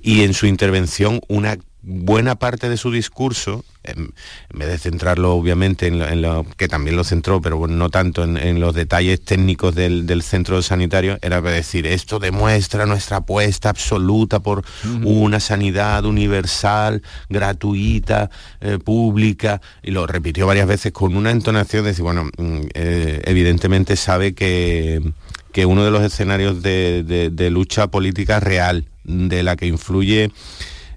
y 0.00 0.22
en 0.22 0.32
su 0.32 0.46
intervención 0.46 1.20
una 1.26 1.58
buena 1.82 2.36
parte 2.36 2.68
de 2.68 2.76
su 2.76 2.92
discurso, 2.92 3.64
en, 3.82 4.14
vez 4.54 4.68
de 4.68 4.78
centrarlo 4.78 5.34
obviamente 5.34 5.88
en 5.88 6.22
lo, 6.22 6.46
que 6.56 6.68
también 6.68 6.96
lo 6.96 7.02
centró, 7.02 7.40
pero 7.40 7.66
no 7.66 7.90
tanto 7.90 8.22
en, 8.22 8.60
los 8.60 8.74
detalles 8.74 9.20
técnicos 9.20 9.74
del, 9.74 10.22
centro 10.22 10.62
sanitario, 10.62 11.18
era 11.22 11.40
decir, 11.40 11.86
esto 11.86 12.20
demuestra 12.20 12.86
nuestra 12.86 13.18
apuesta 13.18 13.70
absoluta 13.70 14.40
por 14.40 14.64
una 15.02 15.40
sanidad 15.40 16.04
universal, 16.04 17.02
gratuita, 17.28 18.30
eh, 18.60 18.78
pública, 18.78 19.60
y 19.82 19.90
lo 19.90 20.06
repitió 20.06 20.46
varias 20.46 20.68
veces 20.68 20.92
con 20.92 21.16
una 21.16 21.32
entonación 21.32 21.82
de 21.82 21.90
decir, 21.90 22.04
bueno, 22.04 22.24
mm, 22.24 22.60
eh, 22.74 23.22
evidentemente 23.24 23.96
sabe 23.96 24.34
que, 24.34 25.02
que 25.50 25.66
uno 25.66 25.84
de 25.84 25.90
los 25.90 26.02
escenarios 26.02 26.62
de 26.62 27.48
lucha 27.50 27.88
política 27.88 28.38
real, 28.38 28.86
de 29.04 29.42
la 29.42 29.56
que 29.56 29.66
influye 29.66 30.30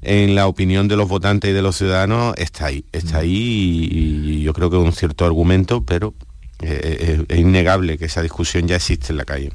en 0.06 0.36
la 0.36 0.48
opinión 0.48 0.88
de 0.88 0.96
los 0.96 1.10
votantes 1.10 1.50
y 1.50 1.54
de 1.54 1.62
los 1.62 1.76
ciudadanos 1.76 2.36
está 2.38 2.68
ahí, 2.68 2.86
está 2.92 3.20
ahí 3.20 3.90
y, 3.92 4.42
yo 4.44 4.54
creo 4.54 4.70
que 4.70 4.78
es 4.78 4.84
un 4.84 4.94
cierto 4.94 5.26
argumento, 5.26 5.84
pero 5.84 6.14
eh, 6.62 6.98
eh, 7.02 7.26
es 7.28 7.40
innegable 7.40 7.98
que 7.98 8.06
esa 8.06 8.22
discusión 8.22 8.68
ya 8.68 8.76
existe 8.76 9.12
en 9.12 9.18
la 9.18 9.26
calle. 9.26 9.52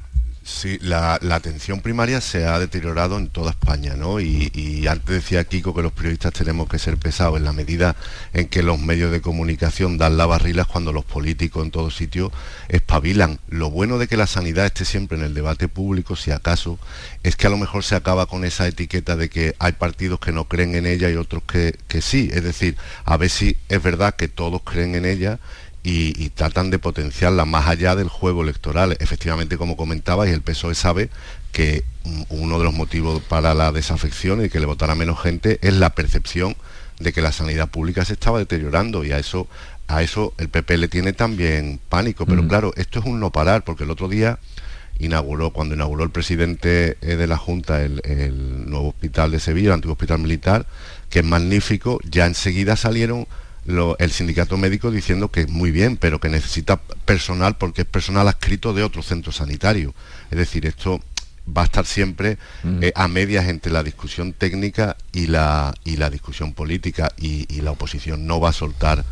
Sí, 0.50 0.78
la, 0.82 1.14
atención 1.14 1.80
primaria 1.80 2.20
se 2.20 2.44
ha 2.44 2.58
deteriorado 2.58 3.16
en 3.16 3.28
toda 3.28 3.50
España, 3.52 3.94
¿no? 3.94 4.20
Y, 4.20 4.84
antes 4.88 5.14
decía 5.14 5.44
Kiko 5.44 5.74
que 5.74 5.80
los 5.80 5.92
periodistas 5.92 6.32
tenemos 6.32 6.68
que 6.68 6.78
ser 6.78 6.98
pesados 6.98 7.38
en 7.38 7.44
la 7.44 7.52
medida 7.52 7.94
en 8.34 8.48
que 8.48 8.62
los 8.62 8.78
medios 8.78 9.12
de 9.12 9.20
comunicación 9.20 9.96
dan 9.96 10.16
la 10.16 10.26
barrila 10.26 10.64
cuando 10.64 10.92
los 10.92 11.04
políticos 11.04 11.64
en 11.64 11.70
todo 11.70 11.90
sitio 11.90 12.32
espabilan. 12.68 13.38
Lo 13.48 13.70
bueno 13.70 13.96
de 13.96 14.08
que 14.08 14.16
la 14.16 14.26
sanidad 14.26 14.66
esté 14.66 14.84
siempre 14.84 15.16
en 15.16 15.24
el 15.24 15.34
debate 15.34 15.68
público, 15.68 16.16
si 16.16 16.32
acaso, 16.32 16.78
es 17.22 17.36
que 17.36 17.46
a 17.46 17.50
lo 17.50 17.56
mejor 17.56 17.84
se 17.84 17.94
acaba 17.94 18.26
con 18.26 18.44
esa 18.44 18.66
etiqueta 18.66 19.16
de 19.16 19.30
que 19.30 19.54
hay 19.60 19.72
partidos 19.72 20.18
que 20.18 20.32
no 20.32 20.46
creen 20.46 20.74
en 20.74 20.84
ella 20.84 21.08
y 21.10 21.14
otros 21.14 21.42
que 21.44 22.02
sí. 22.02 22.28
Es 22.32 22.42
decir, 22.42 22.76
a 23.04 23.16
ver 23.16 23.30
si 23.30 23.56
es 23.68 23.82
verdad 23.82 24.14
que 24.16 24.28
todos 24.28 24.62
creen 24.62 24.96
en 24.96 25.06
ella 25.06 25.38
y, 25.82 26.28
tratan 26.30 26.70
de 26.70 26.78
potenciarla 26.78 27.44
más 27.44 27.66
allá 27.66 27.96
del 27.96 28.08
juego 28.08 28.42
electoral. 28.42 28.96
Efectivamente, 29.00 29.56
como 29.56 29.76
comentaba, 29.76 30.28
y 30.28 30.32
el 30.32 30.42
PSOE 30.42 30.74
sabe 30.74 31.10
que 31.52 31.84
uno 32.28 32.58
de 32.58 32.64
los 32.64 32.74
motivos 32.74 33.22
para 33.22 33.54
la 33.54 33.72
desafección 33.72 34.44
y 34.44 34.50
que 34.50 34.60
le 34.60 34.66
votara 34.66 34.94
menos 34.94 35.20
gente 35.20 35.58
es 35.62 35.74
la 35.74 35.90
percepción 35.90 36.56
de 36.98 37.12
que 37.12 37.22
la 37.22 37.32
sanidad 37.32 37.68
pública 37.68 38.04
se 38.04 38.12
estaba 38.12 38.38
deteriorando 38.38 39.04
y 39.04 39.12
a 39.12 39.18
eso 39.18 39.48
a 39.88 40.02
eso 40.02 40.34
el 40.38 40.48
PP 40.48 40.78
le 40.78 40.88
tiene 40.88 41.12
también 41.12 41.80
pánico, 41.88 42.24
pero 42.24 42.44
mm. 42.44 42.48
claro, 42.48 42.72
esto 42.76 43.00
es 43.00 43.06
un 43.06 43.18
no 43.18 43.30
parar, 43.30 43.64
porque 43.64 43.82
el 43.82 43.90
otro 43.90 44.08
día 44.08 44.38
inauguró, 45.00 45.50
cuando 45.50 45.74
inauguró 45.74 46.04
el 46.04 46.10
presidente 46.10 46.96
eh, 47.00 47.16
de 47.16 47.26
la 47.26 47.36
Junta 47.36 47.82
el, 47.82 48.00
el 48.04 48.70
nuevo 48.70 48.90
hospital 48.90 49.32
de 49.32 49.40
Sevilla, 49.40 49.68
el 49.68 49.74
antiguo 49.74 49.94
hospital 49.94 50.20
militar, 50.20 50.66
que 51.08 51.20
es 51.20 51.24
magnífico, 51.24 51.98
ya 52.08 52.26
enseguida 52.26 52.76
salieron 52.76 53.26
el 53.66 54.10
sindicato 54.10 54.56
médico 54.56 54.90
diciendo 54.90 55.30
que 55.30 55.46
muy 55.46 55.70
bien, 55.70 55.96
pero 55.96 56.18
que 56.18 56.28
necesita 56.28 56.76
personal 57.04 57.56
porque 57.56 57.82
es 57.82 57.88
personal 57.88 58.28
adscrito 58.28 58.72
de 58.72 58.82
otro 58.82 59.02
centro 59.02 59.32
sanitario. 59.32 59.94
Es 60.30 60.38
decir, 60.38 60.66
esto 60.66 61.00
va 61.56 61.62
a 61.62 61.64
estar 61.64 61.86
siempre 61.86 62.38
mm. 62.62 62.82
eh, 62.82 62.92
a 62.94 63.08
medias 63.08 63.48
entre 63.48 63.72
la 63.72 63.82
discusión 63.82 64.32
técnica 64.32 64.96
y 65.12 65.26
la, 65.26 65.74
y 65.84 65.96
la 65.96 66.10
discusión 66.10 66.52
política 66.52 67.12
y, 67.16 67.46
la 67.60 67.72
oposición 67.72 68.26
no 68.26 68.40
va 68.40 68.50
a 68.50 68.54
soltar 68.54 69.04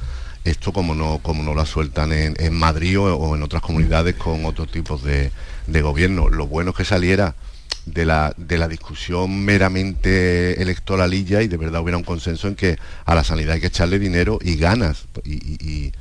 esto 0.45 0.73
como 0.73 0.95
no, 0.95 1.19
como 1.19 1.43
no 1.43 1.55
la 1.55 1.67
sueltan 1.67 2.13
en, 2.13 2.55
Madrid 2.55 2.99
o, 2.99 3.37
en 3.37 3.43
otras 3.43 3.61
comunidades 3.61 4.15
con 4.15 4.47
otros 4.47 4.71
tipos 4.71 5.03
de, 5.03 5.31
de 5.67 5.83
gobierno. 5.83 6.31
Lo 6.31 6.47
bueno 6.47 6.71
es 6.71 6.77
que 6.77 6.85
saliera 6.87 7.35
de 7.87 8.05
la, 8.05 8.35
de 8.37 8.59
la 8.59 8.69
discusión 8.69 9.45
meramente 9.45 10.61
electoralilla 10.61 11.43
y 11.43 11.49
de 11.49 11.57
verdad 11.57 11.81
hubiera 11.81 11.97
un 11.97 12.05
consenso 12.05 12.49
en 12.49 12.55
que 12.55 12.79
a 13.05 13.15
la 13.15 13.25
sanidad 13.25 13.55
hay 13.55 13.61
que 13.61 13.69
echarle 13.69 13.99
dinero 13.99 14.39
y 14.43 14.57
ganas 14.57 15.07
y, 15.25 15.93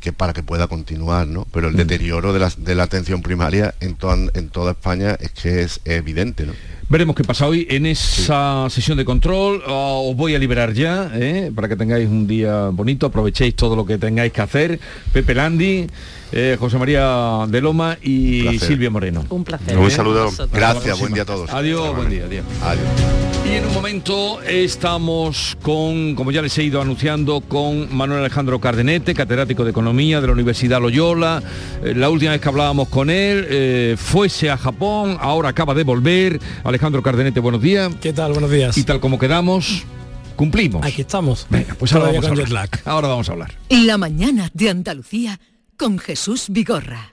que 0.00 0.12
para 0.12 0.32
que 0.32 0.44
pueda 0.44 0.68
continuar, 0.68 1.26
¿no? 1.26 1.48
Pero 1.52 1.66
el 1.66 1.74
mm. 1.74 1.78
deterioro 1.78 2.32
de 2.32 2.38
la, 2.38 2.52
de 2.56 2.74
la 2.76 2.84
atención 2.84 3.22
primaria 3.22 3.74
en, 3.80 3.96
en 4.34 4.48
toda 4.48 4.70
España 4.70 5.16
es 5.18 5.32
que 5.32 5.62
es 5.62 5.80
evidente, 5.84 6.46
¿no? 6.46 6.52
Veremos 6.90 7.14
qué 7.14 7.22
pasa 7.22 7.46
hoy 7.46 7.68
en 7.70 7.86
esa 7.86 8.66
sesión 8.68 8.98
de 8.98 9.04
control. 9.04 9.62
Ah, 9.64 9.94
os 10.02 10.16
voy 10.16 10.34
a 10.34 10.40
liberar 10.40 10.72
ya, 10.72 11.08
¿eh? 11.14 11.52
para 11.54 11.68
que 11.68 11.76
tengáis 11.76 12.08
un 12.08 12.26
día 12.26 12.70
bonito, 12.70 13.06
aprovechéis 13.06 13.54
todo 13.54 13.76
lo 13.76 13.86
que 13.86 13.96
tengáis 13.96 14.32
que 14.32 14.40
hacer. 14.40 14.80
Pepe 15.12 15.36
Landi, 15.36 15.86
eh, 16.32 16.56
José 16.58 16.78
María 16.78 17.46
de 17.46 17.60
Loma 17.60 17.96
y 18.02 18.58
Silvia 18.58 18.90
Moreno. 18.90 19.24
Un 19.30 19.44
placer. 19.44 19.78
Un 19.78 19.88
saludo. 19.88 20.32
Gracias, 20.52 20.98
buen 20.98 21.14
día 21.14 21.22
a 21.22 21.26
todos. 21.26 21.48
Adiós, 21.50 21.94
buen 21.94 22.10
día, 22.10 22.24
adiós. 22.24 22.44
adiós. 22.60 22.88
Y 23.48 23.54
en 23.54 23.66
un 23.66 23.74
momento 23.74 24.40
estamos 24.42 25.56
con, 25.62 26.14
como 26.14 26.30
ya 26.30 26.40
les 26.42 26.56
he 26.58 26.62
ido 26.62 26.80
anunciando, 26.80 27.40
con 27.40 27.92
Manuel 27.96 28.20
Alejandro 28.20 28.60
Cardenete, 28.60 29.14
catedrático 29.14 29.64
de 29.64 29.70
Economía 29.70 30.20
de 30.20 30.26
la 30.28 30.34
Universidad 30.34 30.80
Loyola. 30.80 31.42
Eh, 31.82 31.94
la 31.96 32.10
última 32.10 32.32
vez 32.32 32.40
que 32.40 32.48
hablábamos 32.48 32.88
con 32.88 33.10
él, 33.10 33.46
eh, 33.48 33.96
fuese 33.98 34.50
a 34.50 34.56
Japón, 34.56 35.16
ahora 35.20 35.48
acaba 35.48 35.74
de 35.74 35.82
volver. 35.82 36.38
Alejandro 36.62 36.79
Cardenete, 36.80 37.40
buenos 37.40 37.60
días. 37.60 37.94
¿Qué 38.00 38.14
tal? 38.14 38.32
Buenos 38.32 38.50
días. 38.50 38.76
Y 38.78 38.84
tal 38.84 39.00
como 39.00 39.18
quedamos, 39.18 39.84
cumplimos. 40.34 40.84
Aquí 40.84 41.02
estamos. 41.02 41.46
Venga, 41.50 41.74
pues 41.74 41.92
ahora 41.92 42.06
vamos, 42.06 42.24
a 42.24 42.28
hablar. 42.30 42.68
ahora 42.86 43.08
vamos 43.08 43.28
a 43.28 43.32
hablar. 43.32 43.52
La 43.68 43.98
mañana 43.98 44.50
de 44.54 44.70
Andalucía 44.70 45.38
con 45.76 45.98
Jesús 45.98 46.46
Vigorra. 46.48 47.12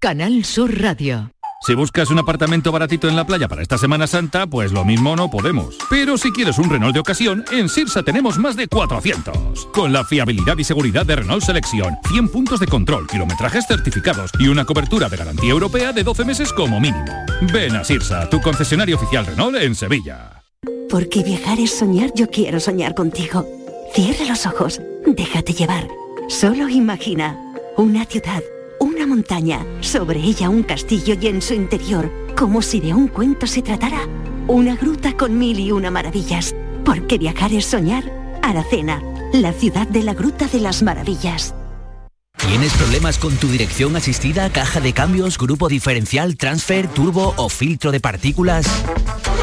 Canal 0.00 0.46
Sur 0.46 0.80
Radio. 0.80 1.30
Si 1.60 1.74
buscas 1.74 2.08
un 2.08 2.18
apartamento 2.18 2.72
baratito 2.72 3.06
en 3.06 3.16
la 3.16 3.26
playa 3.26 3.48
para 3.48 3.60
esta 3.60 3.76
Semana 3.76 4.06
Santa, 4.06 4.46
pues 4.46 4.72
lo 4.72 4.82
mismo 4.86 5.14
no 5.14 5.30
podemos. 5.30 5.76
Pero 5.90 6.16
si 6.16 6.32
quieres 6.32 6.56
un 6.56 6.70
Renault 6.70 6.94
de 6.94 7.00
ocasión, 7.00 7.44
en 7.52 7.68
Sirsa 7.68 8.02
tenemos 8.02 8.38
más 8.38 8.56
de 8.56 8.66
400. 8.66 9.66
Con 9.74 9.92
la 9.92 10.02
fiabilidad 10.02 10.56
y 10.56 10.64
seguridad 10.64 11.04
de 11.04 11.16
Renault 11.16 11.44
Selección, 11.44 11.98
100 12.08 12.28
puntos 12.30 12.60
de 12.60 12.66
control, 12.66 13.06
kilometrajes 13.08 13.66
certificados 13.66 14.30
y 14.38 14.48
una 14.48 14.64
cobertura 14.64 15.10
de 15.10 15.18
garantía 15.18 15.50
europea 15.50 15.92
de 15.92 16.02
12 16.02 16.24
meses 16.24 16.50
como 16.54 16.80
mínimo. 16.80 17.12
Ven 17.52 17.76
a 17.76 17.84
Sirsa, 17.84 18.26
tu 18.30 18.40
concesionario 18.40 18.96
oficial 18.96 19.26
Renault 19.26 19.58
en 19.58 19.74
Sevilla. 19.74 20.42
Porque 20.88 21.22
viajar 21.22 21.60
es 21.60 21.78
soñar, 21.78 22.10
yo 22.14 22.26
quiero 22.28 22.58
soñar 22.58 22.94
contigo. 22.94 23.46
Cierra 23.92 24.24
los 24.24 24.46
ojos, 24.46 24.80
déjate 25.04 25.52
llevar. 25.52 25.86
Solo 26.30 26.70
imagina 26.70 27.38
una 27.76 28.06
ciudad 28.06 28.42
una 28.80 29.06
montaña, 29.06 29.64
sobre 29.80 30.18
ella 30.20 30.48
un 30.48 30.62
castillo 30.62 31.14
y 31.20 31.28
en 31.28 31.40
su 31.42 31.54
interior, 31.54 32.10
como 32.36 32.62
si 32.62 32.80
de 32.80 32.94
un 32.94 33.08
cuento 33.08 33.46
se 33.46 33.62
tratara, 33.62 34.08
una 34.48 34.74
gruta 34.74 35.16
con 35.16 35.38
mil 35.38 35.60
y 35.60 35.70
una 35.70 35.90
maravillas. 35.90 36.54
Porque 36.84 37.18
viajar 37.18 37.52
es 37.52 37.66
soñar. 37.66 38.10
Aracena, 38.42 39.02
la 39.32 39.52
ciudad 39.52 39.86
de 39.86 40.02
la 40.02 40.14
Gruta 40.14 40.48
de 40.48 40.60
las 40.60 40.82
Maravillas. 40.82 41.54
¿Tienes 42.38 42.72
problemas 42.72 43.18
con 43.18 43.36
tu 43.36 43.48
dirección 43.48 43.94
asistida, 43.96 44.50
caja 44.50 44.80
de 44.80 44.94
cambios, 44.94 45.36
grupo 45.36 45.68
diferencial, 45.68 46.36
transfer, 46.36 46.88
turbo 46.88 47.34
o 47.36 47.48
filtro 47.50 47.92
de 47.92 48.00
partículas? 48.00 48.66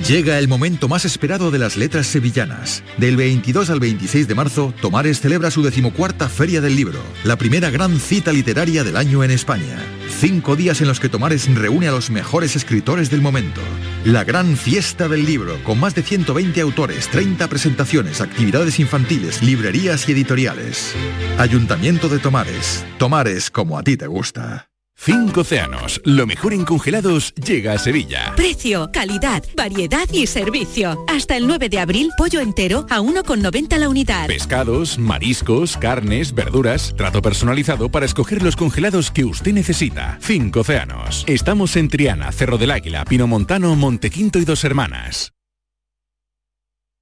Llega 0.09 0.38
el 0.38 0.49
momento 0.49 0.88
más 0.88 1.05
esperado 1.05 1.51
de 1.51 1.59
las 1.59 1.77
letras 1.77 2.07
sevillanas. 2.07 2.83
Del 2.97 3.16
22 3.16 3.68
al 3.70 3.81
26 3.81 4.29
de 4.29 4.35
marzo, 4.35 4.73
Tomares 4.81 5.20
celebra 5.20 5.51
su 5.51 5.62
decimocuarta 5.62 6.29
Feria 6.29 6.61
del 6.61 6.77
Libro, 6.77 7.01
la 7.23 7.37
primera 7.37 7.70
gran 7.70 7.99
cita 8.01 8.33
literaria 8.33 8.85
del 8.85 8.97
año 8.97 9.25
en 9.25 9.31
España. 9.31 9.79
Cinco 10.20 10.57
días 10.57 10.81
en 10.81 10.88
los 10.88 11.01
que 11.01 11.09
Tomares 11.09 11.53
reúne 11.55 11.88
a 11.88 11.92
los 11.92 12.11
mejores 12.11 12.57
escritores 12.57 13.11
del 13.11 13.20
momento. 13.20 13.61
La 14.05 14.23
gran 14.23 14.59
fiesta 14.59 15.09
del 15.09 15.25
libro, 15.25 15.57
con 15.64 15.81
más 15.81 15.95
de 15.95 16.03
120 16.03 16.61
autores, 16.61 17.09
30 17.09 17.49
presentaciones, 17.49 18.21
actividades 18.21 18.79
infantiles, 18.79 19.43
librerías 19.43 20.07
y 20.07 20.12
editoriales. 20.12 20.95
Ayuntamiento 21.38 22.11
de 22.11 22.19
Tomares. 22.19 22.85
Tomares 22.99 23.51
como 23.51 23.79
a 23.79 23.83
ti 23.83 23.97
te 23.97 24.07
gusta. 24.07 24.74
Cinco 24.96 25.42
océanos, 25.42 26.00
lo 26.04 26.26
mejor 26.26 26.54
en 26.54 26.64
congelados 26.64 27.35
llega 27.35 27.74
a 27.74 27.78
Sevilla. 27.78 28.33
Precio, 28.37 28.88
calidad, 28.90 29.42
variedad 29.54 30.09
y 30.11 30.26
servicio. 30.26 31.04
Hasta 31.09 31.37
el 31.37 31.46
9 31.46 31.68
de 31.68 31.78
abril, 31.78 32.11
pollo 32.16 32.40
entero 32.40 32.87
a 32.88 33.00
1,90 33.00 33.76
la 33.76 33.88
unidad. 33.90 34.28
Pescados, 34.28 34.98
mariscos, 34.98 35.76
carnes, 35.76 36.35
verduras, 36.35 36.94
trato 36.96 37.20
personalizado 37.20 37.90
para 37.90 38.07
escoger 38.07 38.42
los 38.42 38.57
congelados 38.57 39.11
que 39.11 39.24
usted 39.24 39.52
necesita. 39.52 40.18
Cinco 40.22 40.61
océanos. 40.61 41.24
Estamos 41.26 41.76
en 41.76 41.88
Triana, 41.88 42.33
Cerro 42.33 42.57
del 42.57 42.70
Águila, 42.70 43.04
Pinomontano, 43.04 43.76
Montequinto 43.76 44.38
y 44.38 44.46
Dos 44.46 44.64
Hermanas. 44.64 45.35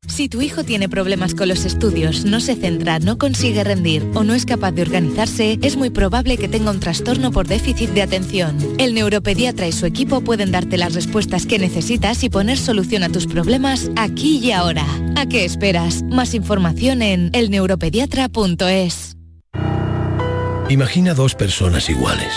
Si 0.08 0.28
tu 0.28 0.42
hijo 0.42 0.64
tiene 0.64 0.88
problemas 0.88 1.32
con 1.32 1.48
los 1.48 1.64
estudios, 1.64 2.24
no 2.24 2.40
se 2.40 2.56
centra, 2.56 2.98
no 2.98 3.18
consigue 3.18 3.62
rendir 3.62 4.04
o 4.14 4.24
no 4.24 4.34
es 4.34 4.44
capaz 4.44 4.72
de 4.72 4.82
organizarse, 4.82 5.58
es 5.62 5.76
muy 5.76 5.90
probable 5.90 6.36
que 6.36 6.48
tenga 6.48 6.72
un 6.72 6.80
trastorno 6.80 7.30
por 7.30 7.46
déficit 7.46 7.90
de 7.90 8.02
atención. 8.02 8.58
El 8.78 8.94
neuropediatra 8.94 9.68
y 9.68 9.72
su 9.72 9.86
equipo 9.86 10.20
pueden 10.20 10.50
darte 10.50 10.76
las 10.76 10.94
respuestas 10.94 11.46
que 11.46 11.60
necesitas 11.60 12.24
y 12.24 12.30
poner 12.30 12.58
solución 12.58 13.04
a 13.04 13.10
tus 13.10 13.28
problemas 13.28 13.90
aquí 13.96 14.38
y 14.38 14.50
ahora. 14.50 14.84
¿A 15.16 15.26
qué 15.26 15.44
esperas? 15.44 16.02
Más 16.02 16.34
información 16.34 17.00
en 17.00 17.30
elneuropediatra.es. 17.32 19.16
Imagina 20.68 21.14
dos 21.14 21.36
personas 21.36 21.88
iguales. 21.88 22.32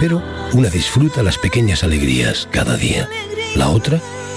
Pero 0.00 0.22
una 0.54 0.70
disfruta 0.70 1.22
las 1.22 1.36
pequeñas 1.36 1.84
alegrías 1.84 2.48
cada 2.50 2.76
día. 2.76 3.08
La 3.56 3.68
otra 3.68 4.00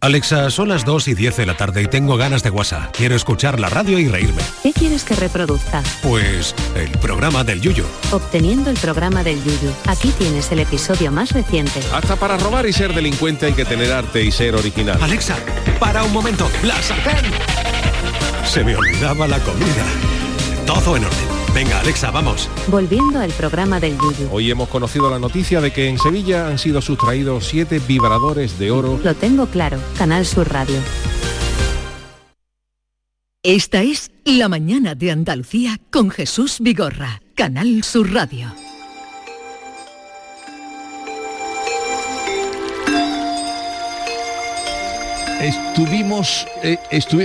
Alexa, 0.00 0.48
son 0.50 0.68
las 0.68 0.84
2 0.84 1.08
y 1.08 1.14
10 1.14 1.38
de 1.38 1.46
la 1.46 1.56
tarde 1.56 1.82
y 1.82 1.88
tengo 1.88 2.16
ganas 2.16 2.44
de 2.44 2.50
WhatsApp. 2.50 2.94
Quiero 2.96 3.16
escuchar 3.16 3.58
la 3.58 3.68
radio 3.68 3.98
y 3.98 4.06
reírme. 4.06 4.40
¿Qué 4.62 4.72
quieres 4.72 5.02
que 5.02 5.16
reproduzca? 5.16 5.82
Pues 6.04 6.54
el 6.76 6.88
programa 6.98 7.42
del 7.42 7.60
Yuyo. 7.60 7.84
Obteniendo 8.12 8.70
el 8.70 8.76
programa 8.76 9.24
del 9.24 9.42
Yuyo. 9.42 9.72
Aquí 9.88 10.12
tienes 10.12 10.52
el 10.52 10.60
episodio 10.60 11.10
más 11.10 11.32
reciente. 11.32 11.80
Hasta 11.92 12.14
para 12.14 12.36
robar 12.36 12.66
y 12.66 12.72
ser 12.72 12.94
delincuente 12.94 13.46
hay 13.46 13.54
que 13.54 13.64
tener 13.64 13.90
arte 13.90 14.22
y 14.22 14.30
ser 14.30 14.54
original. 14.54 15.02
Alexa, 15.02 15.36
para 15.80 16.04
un 16.04 16.12
momento. 16.12 16.48
¡La 16.62 16.80
sartén! 16.80 17.32
Se 18.44 18.62
me 18.62 18.76
olvidaba 18.76 19.26
la 19.26 19.40
comida. 19.40 19.84
Todo 20.68 20.98
en 20.98 21.04
orden. 21.06 21.18
Venga, 21.54 21.80
Alexa, 21.80 22.10
vamos. 22.10 22.46
Volviendo 22.66 23.20
al 23.20 23.30
programa 23.30 23.80
del 23.80 23.96
Yuyu. 23.96 24.28
Hoy 24.30 24.50
hemos 24.50 24.68
conocido 24.68 25.08
la 25.08 25.18
noticia 25.18 25.62
de 25.62 25.72
que 25.72 25.88
en 25.88 25.98
Sevilla 25.98 26.46
han 26.46 26.58
sido 26.58 26.82
sustraídos 26.82 27.46
siete 27.46 27.78
vibradores 27.78 28.58
de 28.58 28.70
oro. 28.70 29.00
Lo 29.02 29.14
tengo 29.14 29.46
claro. 29.46 29.78
Canal 29.96 30.26
Sur 30.26 30.52
Radio. 30.52 30.76
Esta 33.42 33.80
es 33.80 34.10
La 34.26 34.50
Mañana 34.50 34.94
de 34.94 35.10
Andalucía 35.10 35.80
con 35.90 36.10
Jesús 36.10 36.58
Vigorra. 36.60 37.22
Canal 37.34 37.82
Sur 37.82 38.12
Radio. 38.12 38.52
Estuvimos, 45.40 46.46
eh, 46.62 46.76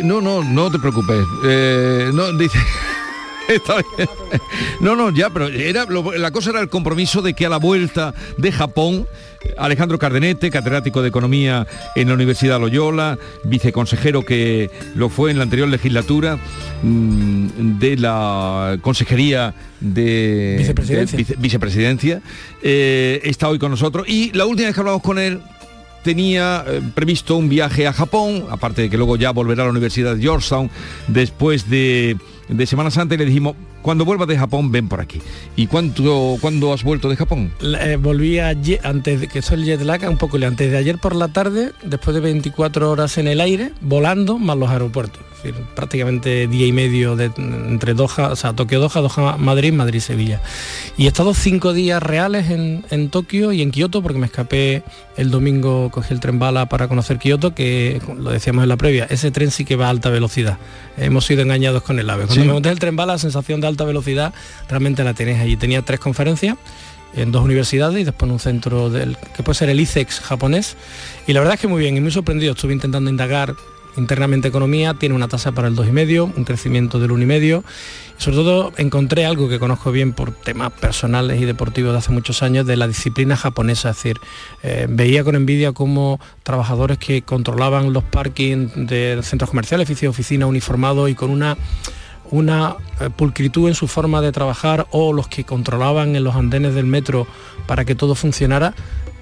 no, 0.01 0.21
no, 0.21 0.45
no 0.45 0.71
te 0.71 0.79
preocupes. 0.79 1.25
Eh, 1.43 2.09
no, 2.13 2.31
dice, 2.37 2.59
No, 4.79 4.95
no, 4.95 5.11
ya, 5.11 5.29
pero 5.29 5.47
era, 5.47 5.85
la 5.85 6.31
cosa 6.31 6.49
era 6.49 6.59
el 6.59 6.69
compromiso 6.69 7.21
de 7.21 7.33
que 7.33 7.45
a 7.45 7.49
la 7.49 7.57
vuelta 7.57 8.13
de 8.37 8.51
Japón, 8.51 9.07
Alejandro 9.57 9.97
Cardenete, 9.97 10.49
catedrático 10.49 11.01
de 11.01 11.09
Economía 11.09 11.67
en 11.95 12.09
la 12.09 12.13
Universidad 12.15 12.59
Loyola, 12.59 13.17
viceconsejero 13.43 14.23
que 14.23 14.69
lo 14.95 15.09
fue 15.09 15.31
en 15.31 15.37
la 15.37 15.43
anterior 15.43 15.67
legislatura 15.69 16.37
mm, 16.81 17.79
de 17.79 17.97
la 17.97 18.77
Consejería 18.81 19.53
de 19.79 20.73
Vicepresidencia, 21.37 22.21
eh, 22.61 23.21
está 23.23 23.49
hoy 23.49 23.59
con 23.59 23.71
nosotros. 23.71 24.07
Y 24.07 24.31
la 24.33 24.45
última 24.45 24.67
vez 24.67 24.75
que 24.75 24.81
hablamos 24.81 25.01
con 25.01 25.19
él, 25.19 25.39
tenía 26.03 26.63
eh, 26.67 26.81
previsto 26.93 27.35
un 27.37 27.49
viaje 27.49 27.87
a 27.87 27.93
Japón, 27.93 28.45
aparte 28.49 28.83
de 28.83 28.89
que 28.89 28.97
luego 28.97 29.15
ya 29.15 29.31
volverá 29.31 29.63
a 29.63 29.65
la 29.65 29.71
Universidad 29.71 30.15
de 30.15 30.21
Georgetown 30.21 30.69
después 31.07 31.69
de 31.69 32.17
de 32.49 32.65
Semana 32.65 32.91
Santa 32.91 33.15
le 33.15 33.25
dijimos, 33.25 33.55
cuando 33.83 34.05
vuelvas 34.05 34.27
de 34.27 34.37
Japón, 34.37 34.71
ven 34.71 34.87
por 34.87 34.99
aquí. 34.99 35.21
¿Y 35.55 35.67
cuánto, 35.67 36.37
cuándo 36.41 36.73
has 36.73 36.83
vuelto 36.83 37.09
de 37.09 37.15
Japón? 37.15 37.51
Eh, 37.61 37.97
volví 38.01 38.39
ayer, 38.39 38.79
antes 38.83 39.21
de 39.21 39.27
que 39.27 39.39
eso 39.39 39.53
el 39.53 39.65
jet 39.65 39.81
lag, 39.81 40.09
un 40.09 40.17
poco 40.17 40.37
antes 40.37 40.71
de 40.71 40.77
ayer 40.77 40.97
por 40.97 41.15
la 41.15 41.27
tarde, 41.27 41.73
después 41.83 42.15
de 42.15 42.21
24 42.21 42.89
horas 42.89 43.17
en 43.19 43.27
el 43.27 43.39
aire, 43.39 43.71
volando, 43.81 44.39
más 44.39 44.57
los 44.57 44.69
aeropuertos 44.69 45.21
prácticamente 45.75 46.47
día 46.47 46.67
y 46.67 46.71
medio 46.71 47.15
de, 47.15 47.31
entre 47.35 47.93
Doha, 47.93 48.29
o 48.31 48.35
sea, 48.35 48.53
Tokio 48.53 48.79
Doha, 48.79 49.01
Doha 49.01 49.37
Madrid, 49.37 49.73
Madrid 49.73 49.99
Sevilla. 49.99 50.41
Y 50.97 51.05
he 51.05 51.07
estado 51.07 51.33
cinco 51.33 51.73
días 51.73 52.01
reales 52.01 52.49
en, 52.49 52.85
en 52.89 53.09
Tokio 53.09 53.51
y 53.51 53.61
en 53.61 53.71
Kioto 53.71 54.01
porque 54.01 54.19
me 54.19 54.27
escapé 54.27 54.83
el 55.17 55.31
domingo, 55.31 55.89
cogí 55.91 56.13
el 56.13 56.19
tren 56.19 56.39
bala 56.39 56.67
para 56.67 56.87
conocer 56.87 57.17
Kioto, 57.19 57.53
que 57.53 58.01
lo 58.17 58.31
decíamos 58.31 58.63
en 58.63 58.69
la 58.69 58.77
previa, 58.77 59.05
ese 59.09 59.31
tren 59.31 59.51
sí 59.51 59.65
que 59.65 59.75
va 59.75 59.87
a 59.87 59.89
alta 59.89 60.09
velocidad. 60.09 60.57
Hemos 60.97 61.25
sido 61.25 61.41
engañados 61.41 61.83
con 61.83 61.99
el 61.99 62.09
AVE. 62.09 62.25
Cuando 62.25 62.45
me 62.45 62.53
monté 62.53 62.69
el 62.69 62.79
tren 62.79 62.95
bala, 62.95 63.13
la 63.13 63.19
sensación 63.19 63.59
de 63.61 63.67
alta 63.73 63.85
velocidad 63.85 64.33
realmente 64.69 65.03
la 65.03 65.13
tenéis 65.13 65.39
allí. 65.39 65.57
Tenía 65.57 65.81
tres 65.81 65.99
conferencias 65.99 66.57
en 67.15 67.31
dos 67.31 67.43
universidades 67.43 67.99
y 67.99 68.03
después 68.03 68.27
en 68.27 68.33
un 68.33 68.39
centro 68.39 68.89
del 68.89 69.17
que 69.35 69.43
puede 69.43 69.55
ser 69.55 69.69
el 69.69 69.79
ICEX 69.79 70.19
japonés 70.19 70.75
y 71.27 71.33
la 71.33 71.41
verdad 71.41 71.55
es 71.55 71.59
que 71.59 71.67
muy 71.67 71.79
bien 71.79 71.95
y 71.95 72.01
muy 72.01 72.11
sorprendido 72.11 72.53
estuve 72.53 72.73
intentando 72.73 73.09
indagar 73.09 73.53
internamente 73.97 74.47
economía, 74.47 74.93
tiene 74.93 75.15
una 75.15 75.27
tasa 75.27 75.51
para 75.51 75.67
el 75.67 75.75
2,5, 75.75 76.33
un 76.35 76.43
crecimiento 76.43 76.99
del 76.99 77.11
1,5. 77.11 77.63
Y 78.17 78.21
sobre 78.21 78.37
todo 78.37 78.73
encontré 78.77 79.25
algo 79.25 79.49
que 79.49 79.59
conozco 79.59 79.91
bien 79.91 80.13
por 80.13 80.31
temas 80.31 80.71
personales 80.71 81.41
y 81.41 81.45
deportivos 81.45 81.91
de 81.93 81.97
hace 81.97 82.11
muchos 82.11 82.43
años, 82.43 82.65
de 82.65 82.77
la 82.77 82.87
disciplina 82.87 83.35
japonesa. 83.35 83.89
Es 83.89 83.97
decir, 83.97 84.17
eh, 84.61 84.87
veía 84.89 85.23
con 85.23 85.35
envidia 85.35 85.71
cómo 85.73 86.19
trabajadores 86.43 86.97
que 86.97 87.21
controlaban 87.21 87.93
los 87.93 88.03
parkings 88.03 88.71
de 88.75 89.19
centros 89.23 89.49
comerciales, 89.49 89.89
oficina 90.07 90.45
uniformados 90.45 91.09
y 91.09 91.15
con 91.15 91.29
una 91.29 91.57
una 92.31 92.75
eh, 92.99 93.09
pulcritud 93.09 93.67
en 93.67 93.75
su 93.75 93.87
forma 93.87 94.21
de 94.21 94.31
trabajar 94.31 94.87
o 94.91 95.13
los 95.13 95.27
que 95.27 95.43
controlaban 95.43 96.15
en 96.15 96.23
los 96.23 96.35
andenes 96.35 96.73
del 96.73 96.85
metro 96.85 97.27
para 97.67 97.85
que 97.85 97.95
todo 97.95 98.15
funcionara, 98.15 98.73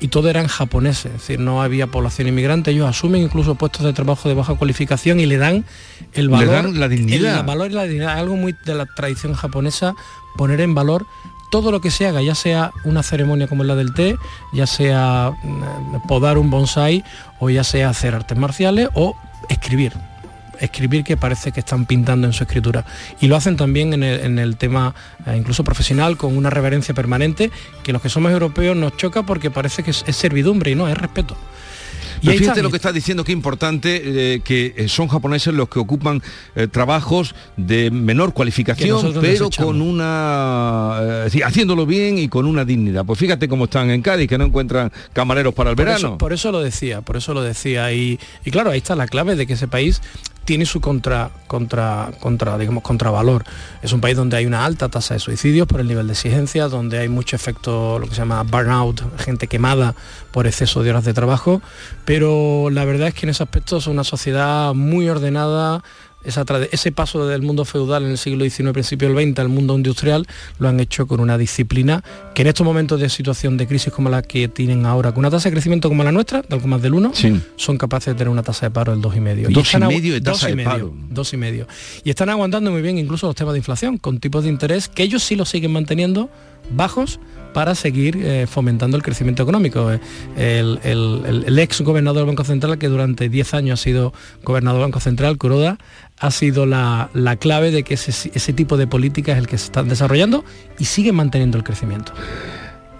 y 0.01 0.07
todo 0.07 0.29
eran 0.29 0.47
japoneses, 0.47 1.05
es 1.05 1.13
decir, 1.13 1.39
no 1.39 1.61
había 1.61 1.85
población 1.85 2.27
inmigrante, 2.27 2.71
ellos 2.71 2.89
asumen 2.89 3.21
incluso 3.21 3.53
puestos 3.53 3.85
de 3.85 3.93
trabajo 3.93 4.27
de 4.27 4.33
baja 4.33 4.55
cualificación 4.55 5.19
y 5.19 5.27
le 5.27 5.37
dan 5.37 5.63
el 6.13 6.27
valor, 6.27 6.47
le 6.47 6.53
dan 6.53 6.79
la 6.79 6.87
dignidad, 6.87 7.39
el 7.39 7.45
valor 7.45 7.69
y 7.69 7.75
la 7.75 7.83
dignidad, 7.83 8.17
algo 8.17 8.35
muy 8.35 8.55
de 8.65 8.73
la 8.73 8.87
tradición 8.87 9.35
japonesa, 9.35 9.93
poner 10.37 10.59
en 10.59 10.73
valor 10.73 11.05
todo 11.51 11.71
lo 11.71 11.81
que 11.81 11.91
se 11.91 12.07
haga, 12.07 12.23
ya 12.23 12.33
sea 12.33 12.71
una 12.83 13.03
ceremonia 13.03 13.47
como 13.47 13.63
la 13.63 13.75
del 13.75 13.93
té, 13.93 14.17
ya 14.53 14.65
sea 14.65 15.33
mm, 15.43 16.07
podar 16.07 16.39
un 16.39 16.49
bonsai 16.49 17.03
o 17.39 17.51
ya 17.51 17.63
sea 17.63 17.89
hacer 17.89 18.15
artes 18.15 18.37
marciales 18.39 18.89
o 18.95 19.15
escribir 19.49 19.93
escribir 20.61 21.03
que 21.03 21.17
parece 21.17 21.51
que 21.51 21.59
están 21.59 21.85
pintando 21.85 22.27
en 22.27 22.33
su 22.33 22.43
escritura. 22.43 22.85
Y 23.19 23.27
lo 23.27 23.35
hacen 23.35 23.57
también 23.57 23.93
en 23.93 24.39
el, 24.39 24.57
tema 24.57 24.93
eh, 25.25 25.35
incluso 25.35 25.63
profesional, 25.63 26.17
con 26.17 26.37
una 26.37 26.49
reverencia 26.49 26.93
permanente, 26.93 27.51
que 27.83 27.91
los 27.91 28.01
que 28.01 28.09
somos 28.09 28.31
europeos 28.31 28.77
nos 28.77 28.95
choca 28.95 29.23
porque 29.23 29.51
parece 29.51 29.83
que 29.83 29.91
es, 29.91 30.03
servidumbre 30.15 30.71
y 30.71 30.75
no, 30.75 30.87
es 30.87 30.97
respeto. 30.97 31.35
Y 32.21 32.29
fíjate 32.29 32.61
lo 32.61 32.69
que 32.69 32.75
está 32.75 32.91
diciendo, 32.91 33.23
que 33.23 33.31
importante, 33.31 34.35
eh, 34.35 34.41
que 34.41 34.75
eh, 34.77 34.87
son 34.87 35.07
japoneses 35.07 35.55
los 35.55 35.69
que 35.69 35.79
ocupan 35.79 36.21
trabajos 36.69 37.33
de 37.57 37.89
menor 37.89 38.33
cualificación, 38.33 39.15
pero 39.19 39.49
con 39.49 39.81
una... 39.81 41.25
haciéndolo 41.43 41.87
bien 41.87 42.19
y 42.19 42.27
con 42.27 42.45
una 42.45 42.63
dignidad. 42.63 43.05
Pues 43.05 43.17
fíjate 43.17 43.47
cómo 43.47 43.63
están 43.63 43.89
en 43.89 44.03
Cádiz, 44.03 44.27
que 44.29 44.37
no 44.37 44.45
encuentran 44.45 44.91
camareros 45.13 45.55
para 45.55 45.71
el 45.71 45.75
verano. 45.75 46.19
por 46.19 46.31
eso 46.31 46.51
lo 46.51 46.61
decía, 46.61 47.01
por 47.01 47.17
eso 47.17 47.33
lo 47.33 47.41
decía. 47.41 47.91
Y, 47.91 48.19
y 48.45 48.51
claro, 48.51 48.69
ahí 48.69 48.77
está 48.77 48.95
la 48.95 49.07
clave 49.07 49.35
de 49.35 49.47
que 49.47 49.53
ese 49.53 49.67
país 49.67 50.01
tiene 50.45 50.65
su 50.65 50.81
contra, 50.81 51.29
contra, 51.47 52.11
contra, 52.19 52.57
digamos, 52.57 52.83
contravalor. 52.83 53.43
Es 53.81 53.93
un 53.93 54.01
país 54.01 54.17
donde 54.17 54.37
hay 54.37 54.45
una 54.45 54.65
alta 54.65 54.89
tasa 54.89 55.13
de 55.13 55.19
suicidios 55.19 55.67
por 55.67 55.79
el 55.79 55.87
nivel 55.87 56.07
de 56.07 56.13
exigencia, 56.13 56.67
donde 56.67 56.99
hay 56.99 57.09
mucho 57.09 57.35
efecto, 57.35 57.99
lo 57.99 58.07
que 58.07 58.15
se 58.15 58.21
llama 58.21 58.43
burnout, 58.43 59.01
gente 59.19 59.47
quemada 59.47 59.95
por 60.31 60.47
exceso 60.47 60.83
de 60.83 60.89
horas 60.89 61.05
de 61.05 61.13
trabajo, 61.13 61.61
pero 62.05 62.69
la 62.71 62.85
verdad 62.85 63.09
es 63.09 63.13
que 63.13 63.25
en 63.25 63.31
ese 63.31 63.43
aspecto 63.43 63.77
es 63.77 63.87
una 63.87 64.03
sociedad 64.03 64.73
muy 64.73 65.09
ordenada, 65.09 65.83
ese 66.23 66.91
paso 66.91 67.27
del 67.27 67.41
mundo 67.41 67.65
feudal 67.65 68.03
en 68.03 68.11
el 68.11 68.17
siglo 68.17 68.43
XIX, 68.43 68.71
principio 68.71 69.13
del 69.13 69.31
XX 69.31 69.39
al 69.39 69.49
mundo 69.49 69.75
industrial, 69.75 70.27
lo 70.59 70.67
han 70.67 70.79
hecho 70.79 71.07
con 71.07 71.19
una 71.19 71.37
disciplina 71.37 72.03
que 72.33 72.43
en 72.43 72.47
estos 72.47 72.65
momentos 72.65 72.99
de 72.99 73.09
situación 73.09 73.57
de 73.57 73.67
crisis 73.67 73.91
como 73.91 74.09
la 74.09 74.21
que 74.21 74.47
tienen 74.47 74.85
ahora, 74.85 75.11
con 75.11 75.19
una 75.19 75.31
tasa 75.31 75.49
de 75.49 75.53
crecimiento 75.53 75.89
como 75.89 76.03
la 76.03 76.11
nuestra, 76.11 76.41
de 76.41 76.55
algo 76.55 76.67
más 76.67 76.81
del 76.81 76.93
1, 76.93 77.11
son 77.55 77.77
capaces 77.77 78.13
de 78.13 78.17
tener 78.17 78.29
una 78.29 78.43
tasa 78.43 78.67
de 78.67 78.71
paro 78.71 78.91
del 78.91 79.01
2,5. 79.01 79.51
Dos 79.51 79.73
y 79.73 79.77
medio 79.79 80.13
de 80.13 80.21
tasa 80.21 80.47
de 80.47 80.63
paro. 80.63 80.93
Dos 81.09 81.33
y 81.33 81.37
medio. 81.37 81.67
Y 82.03 82.09
están 82.09 82.29
aguantando 82.29 82.71
muy 82.71 82.81
bien 82.81 82.97
incluso 82.97 83.27
los 83.27 83.35
temas 83.35 83.53
de 83.53 83.59
inflación, 83.59 83.97
con 83.97 84.19
tipos 84.19 84.43
de 84.43 84.49
interés 84.49 84.87
que 84.87 85.03
ellos 85.03 85.23
sí 85.23 85.35
lo 85.35 85.45
siguen 85.45 85.71
manteniendo 85.71 86.29
bajos 86.69 87.19
para 87.53 87.75
seguir 87.75 88.17
eh, 88.17 88.47
fomentando 88.47 88.97
el 88.97 89.03
crecimiento 89.03 89.43
económico. 89.43 89.91
Eh, 89.91 89.99
el, 90.83 91.59
ex 91.59 91.81
gobernador 91.81 92.19
del 92.19 92.27
Banco 92.27 92.43
Central, 92.43 92.77
que 92.77 92.87
durante 92.87 93.29
10 93.29 93.53
años 93.53 93.79
ha 93.79 93.83
sido 93.83 94.13
gobernador 94.43 94.79
del 94.79 94.87
Banco 94.87 94.99
Central, 94.99 95.37
Kuroda, 95.37 95.77
ha 96.19 96.31
sido 96.31 96.65
la, 96.65 97.09
clave 97.39 97.71
de 97.71 97.83
que 97.83 97.95
ese, 97.95 98.31
ese, 98.33 98.53
tipo 98.53 98.77
de 98.77 98.87
política 98.87 99.33
es 99.33 99.37
el 99.37 99.47
que 99.47 99.57
se 99.57 99.65
están 99.65 99.89
desarrollando 99.89 100.45
y 100.79 100.85
sigue 100.85 101.11
manteniendo 101.11 101.57
el 101.57 101.63
crecimiento. 101.63 102.13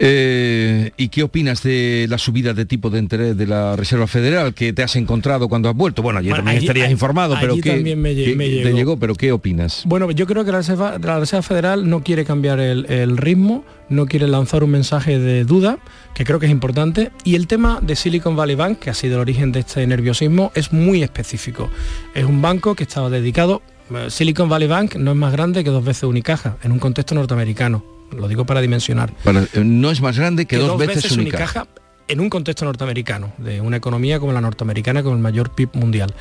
Eh, 0.04 0.94
¿Y 0.98 1.10
qué 1.10 1.22
opinas 1.22 1.62
de 1.62 2.08
la 2.10 2.18
subida 2.18 2.56
de 2.56 2.66
tipo 2.66 2.90
de 2.90 2.98
interés 2.98 3.38
de 3.38 3.46
la 3.46 3.76
Reserva 3.76 4.08
Federal 4.08 4.56
que 4.56 4.74
te 4.74 4.82
has 4.82 4.96
encontrado 4.96 5.48
cuando 5.48 5.70
has 5.70 5.76
vuelto? 5.76 6.02
Bueno, 6.02 6.18
ayer 6.18 6.36
también 6.36 6.58
estarías 6.58 6.90
informado, 6.90 7.38
pero 7.40 7.54
¿qué, 7.58 7.70
también 7.70 8.02
me, 8.02 8.16
llegó. 8.16 8.98
¿Pero 8.98 9.14
qué 9.14 9.32
opinas? 9.32 9.84
Bueno, 9.86 10.10
yo 10.10 10.26
creo 10.26 10.44
que 10.44 10.52
la 10.52 10.58
Reserva, 10.58 10.98
la 10.98 11.20
Reserva 11.20 11.44
Federal 11.44 11.88
no 11.88 12.02
quiere 12.02 12.26
cambiar 12.26 12.60
el, 12.60 13.16
ritmo, 13.16 13.64
no 13.90 14.08
quiere 14.08 14.28
lanzar 14.28 14.64
un 14.64 14.72
mensaje 14.72 15.20
de 15.20 15.44
duda, 15.44 15.78
que 16.16 16.26
creo 16.26 16.40
que 16.40 16.48
es 16.48 16.52
importante, 16.52 17.12
y 17.24 17.36
el 17.36 17.46
tema 17.46 17.78
de 17.80 17.96
Silicon 17.96 18.36
Valley 18.36 18.56
Bank, 18.56 18.80
que 18.80 18.90
ha 18.90 18.96
sido 18.96 19.18
el 19.18 19.22
origen 19.22 19.52
de 19.52 19.60
este 19.60 19.86
nerviosismo, 19.86 20.52
es 20.56 20.74
muy 20.74 21.04
específico. 21.04 21.70
Es 22.16 22.26
un 22.26 22.42
banco 22.42 22.74
que 22.74 22.86
estaba 22.86 23.12
dedicado 23.12 23.62
eh, 23.94 24.10
Silicon 24.10 24.50
Valley 24.50 24.68
Bank 24.68 24.96
no 24.96 25.12
es 25.12 25.18
más 25.18 25.32
grande 25.32 25.64
que 25.64 25.70
dos 25.70 25.86
veces 25.86 26.04
Unicaja 26.04 26.58
en 26.64 26.72
un 26.72 26.80
contexto 26.80 27.14
norteamericano 27.14 28.01
lo 28.12 28.28
digo 28.28 28.46
para 28.46 28.62
dimensionar. 28.62 29.14
Eh, 29.26 29.64
no 29.64 29.92
es 29.92 30.02
más 30.02 30.18
grande 30.18 30.46
que, 30.46 30.58
dos, 30.58 30.78
veces, 30.78 31.12
Unicaja. 31.12 31.68
en 32.08 32.20
un 32.20 32.30
contexto 32.30 32.66
norteamericano, 32.66 33.34
de 33.38 33.62
una 33.62 33.78
economía 33.78 34.20
como 34.20 34.34
la 34.34 34.42
norteamericana, 34.42 35.04
con 35.04 35.14
el 35.14 35.20
mayor 35.20 35.52
PIB 35.52 35.70
mundial. 35.74 36.14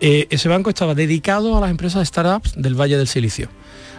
Eh, 0.00 0.26
ese 0.30 0.48
banco 0.48 0.70
estaba 0.70 0.94
dedicado 0.94 1.56
a 1.56 1.60
las 1.60 1.70
empresas 1.70 2.06
startups 2.06 2.54
del 2.56 2.74
Valle 2.74 2.96
del 2.96 3.08
Silicio, 3.08 3.48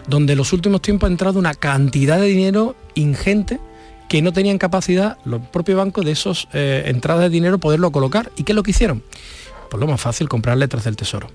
donde 0.08 0.32
en 0.32 0.38
los 0.38 0.52
últimos 0.52 0.82
tiempos 0.82 1.08
ha 1.08 1.12
entrado 1.12 1.38
una 1.38 1.54
cantidad 1.54 2.18
de 2.18 2.26
dinero 2.26 2.76
ingente 2.94 3.60
que 4.08 4.20
no 4.20 4.32
tenían 4.32 4.58
capacidad 4.58 5.16
los 5.24 5.40
propios 5.40 5.78
bancos 5.78 6.04
de 6.04 6.12
esas 6.12 6.46
eh, 6.52 6.82
entradas 6.86 7.22
de 7.22 7.30
dinero 7.30 7.58
poderlo 7.58 7.90
colocar. 7.92 8.30
¿Y 8.36 8.44
qué 8.44 8.52
es 8.52 8.56
lo 8.56 8.62
que 8.62 8.72
hicieron? 8.72 9.02
Pues 9.70 9.80
lo 9.80 9.86
más 9.86 10.02
fácil, 10.02 10.28
comprar 10.28 10.58
letras 10.58 10.84
del 10.84 10.96
Tesoro. 10.96 11.28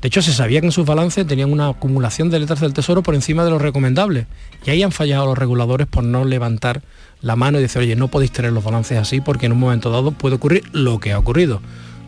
De 0.00 0.08
hecho, 0.08 0.22
se 0.22 0.32
sabía 0.32 0.60
que 0.60 0.66
en 0.66 0.72
sus 0.72 0.86
balances 0.86 1.26
tenían 1.26 1.52
una 1.52 1.68
acumulación 1.68 2.30
de 2.30 2.38
letras 2.38 2.60
del 2.60 2.72
Tesoro 2.72 3.02
por 3.02 3.14
encima 3.14 3.44
de 3.44 3.50
lo 3.50 3.58
recomendable. 3.58 4.26
Y 4.64 4.70
ahí 4.70 4.82
han 4.82 4.92
fallado 4.92 5.26
los 5.26 5.36
reguladores 5.36 5.86
por 5.86 6.04
no 6.04 6.24
levantar 6.24 6.82
la 7.20 7.36
mano 7.36 7.58
y 7.58 7.62
decir, 7.62 7.82
oye, 7.82 7.96
no 7.96 8.08
podéis 8.08 8.32
tener 8.32 8.52
los 8.52 8.64
balances 8.64 8.98
así 8.98 9.20
porque 9.20 9.46
en 9.46 9.52
un 9.52 9.58
momento 9.58 9.90
dado 9.90 10.12
puede 10.12 10.36
ocurrir 10.36 10.64
lo 10.72 11.00
que 11.00 11.12
ha 11.12 11.18
ocurrido. 11.18 11.60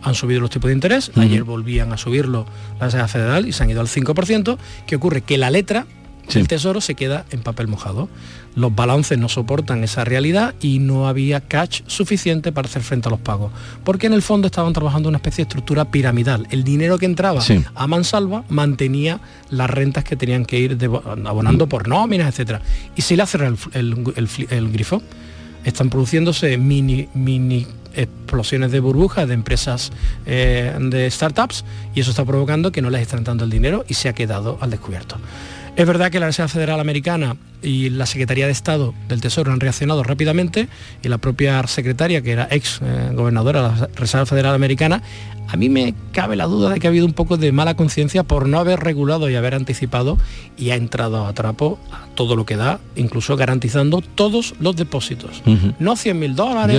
Han 0.03 0.15
subido 0.15 0.41
los 0.41 0.51
tipos 0.51 0.69
de 0.69 0.75
interés, 0.75 1.13
ayer 1.17 1.45
volvían 1.45 1.93
a 1.93 1.97
subirlo 1.97 2.45
la 2.81 2.87
Reserva 2.87 3.07
Federal 3.07 3.47
y 3.47 3.53
se 3.53 3.63
han 3.63 3.71
ido 3.71 3.81
al 3.81 3.87
5%. 3.87 4.59
¿Qué 4.87 4.97
ocurre? 4.97 5.21
Que 5.21 5.39
la 5.39 5.51
letra 5.51 5.87
el 6.35 6.49
tesoro 6.49 6.81
se 6.81 6.95
queda 6.95 7.25
en 7.31 7.43
papel 7.43 7.69
mojado. 7.69 8.09
Los 8.55 8.75
balances 8.75 9.19
no 9.19 9.29
soportan 9.29 9.83
esa 9.83 10.05
realidad 10.05 10.55
y 10.61 10.79
no 10.79 11.09
había 11.09 11.41
cash 11.41 11.83
suficiente 11.87 12.53
para 12.53 12.69
hacer 12.69 12.83
frente 12.83 13.09
a 13.09 13.11
los 13.11 13.21
pagos. 13.21 13.53
Porque 13.85 14.07
en 14.07 14.13
el 14.13 14.23
fondo 14.23 14.47
estaban 14.47 14.73
trabajando 14.73 15.09
una 15.09 15.19
especie 15.19 15.45
de 15.45 15.49
estructura 15.49 15.87
piramidal. 15.87 16.47
El 16.51 16.65
dinero 16.65 16.99
que 16.99 17.07
entraba 17.07 17.43
a 17.75 17.87
mansalva 17.87 18.45
mantenía 18.49 19.21
las 19.51 19.71
rentas 19.71 20.05
que 20.05 20.17
tenían 20.17 20.45
que 20.45 20.59
ir 20.59 20.79
abonando 21.25 21.67
por 21.67 21.89
nóminas, 21.89 22.39
etc. 22.39 22.61
Y 22.97 23.03
si 23.03 23.17
le 23.17 23.23
hace 23.23 23.39
el, 23.73 24.73
grifo, 24.73 25.03
están 25.65 25.91
produciéndose 25.91 26.57
mini, 26.59 27.09
mini 27.15 27.67
explosiones 27.95 28.73
de 28.73 28.81
burbujas 28.81 29.29
de 29.29 29.35
empresas 29.35 29.93
eh, 30.25 30.75
de 30.81 31.11
startups 31.11 31.65
y 31.95 32.01
eso 32.01 32.11
está 32.11 32.25
provocando 32.25 32.73
que 32.73 32.81
no 32.81 32.89
les 32.89 33.03
están 33.03 33.23
dando 33.23 33.45
el 33.45 33.51
dinero 33.51 33.85
y 33.87 33.95
se 33.95 34.09
ha 34.09 34.15
quedado 34.15 34.59
al 34.61 34.71
descubierto. 34.71 35.17
Es 35.75 35.87
verdad 35.87 36.11
que 36.11 36.21
la 36.21 36.27
Reserva 36.27 36.49
Federal 36.49 36.81
Americana 36.81 37.37
y 37.63 37.89
la 37.89 38.05
Secretaría 38.05 38.45
de 38.45 38.53
Estado 38.53 38.93
del 39.09 39.23
Tesoro 39.23 39.53
han 39.53 39.61
reaccionado 39.61 40.03
rápidamente 40.03 40.69
y 41.03 41.09
la 41.09 41.17
propia 41.17 41.67
secretaria, 41.67 42.21
que 42.21 42.33
era 42.33 42.47
ex 42.51 42.81
eh, 42.83 43.11
gobernadora 43.15 43.71
de 43.71 43.81
la 43.81 43.89
Reserva 43.95 44.27
Federal 44.27 44.55
Americana, 44.55 45.03
a 45.53 45.57
mí 45.57 45.69
me 45.69 45.95
cabe 46.13 46.35
la 46.35 46.47
duda 46.47 46.71
de 46.71 46.81
que 46.81 46.87
ha 46.87 46.91
habido 46.91 47.05
un 47.05 47.13
poco 47.13 47.37
de 47.37 47.53
mala 47.53 47.75
conciencia 47.75 48.23
por 48.23 48.49
no 48.49 48.59
haber 48.59 48.81
regulado 48.81 49.29
y 49.29 49.35
haber 49.35 49.55
anticipado 49.55 50.17
y 50.57 50.71
ha 50.71 50.77
entrado 50.77 51.27
a 51.27 51.33
trapo 51.35 51.79
a 51.91 52.07
todo 52.15 52.37
lo 52.37 52.47
que 52.47 52.57
da, 52.57 52.81
incluso 52.97 53.37
garantizando 53.37 54.01
todos 54.01 54.55
los 54.61 54.77
depósitos. 54.77 55.43
No 55.79 55.97
100 55.97 56.19
mil 56.19 56.35
dólares, 56.35 56.79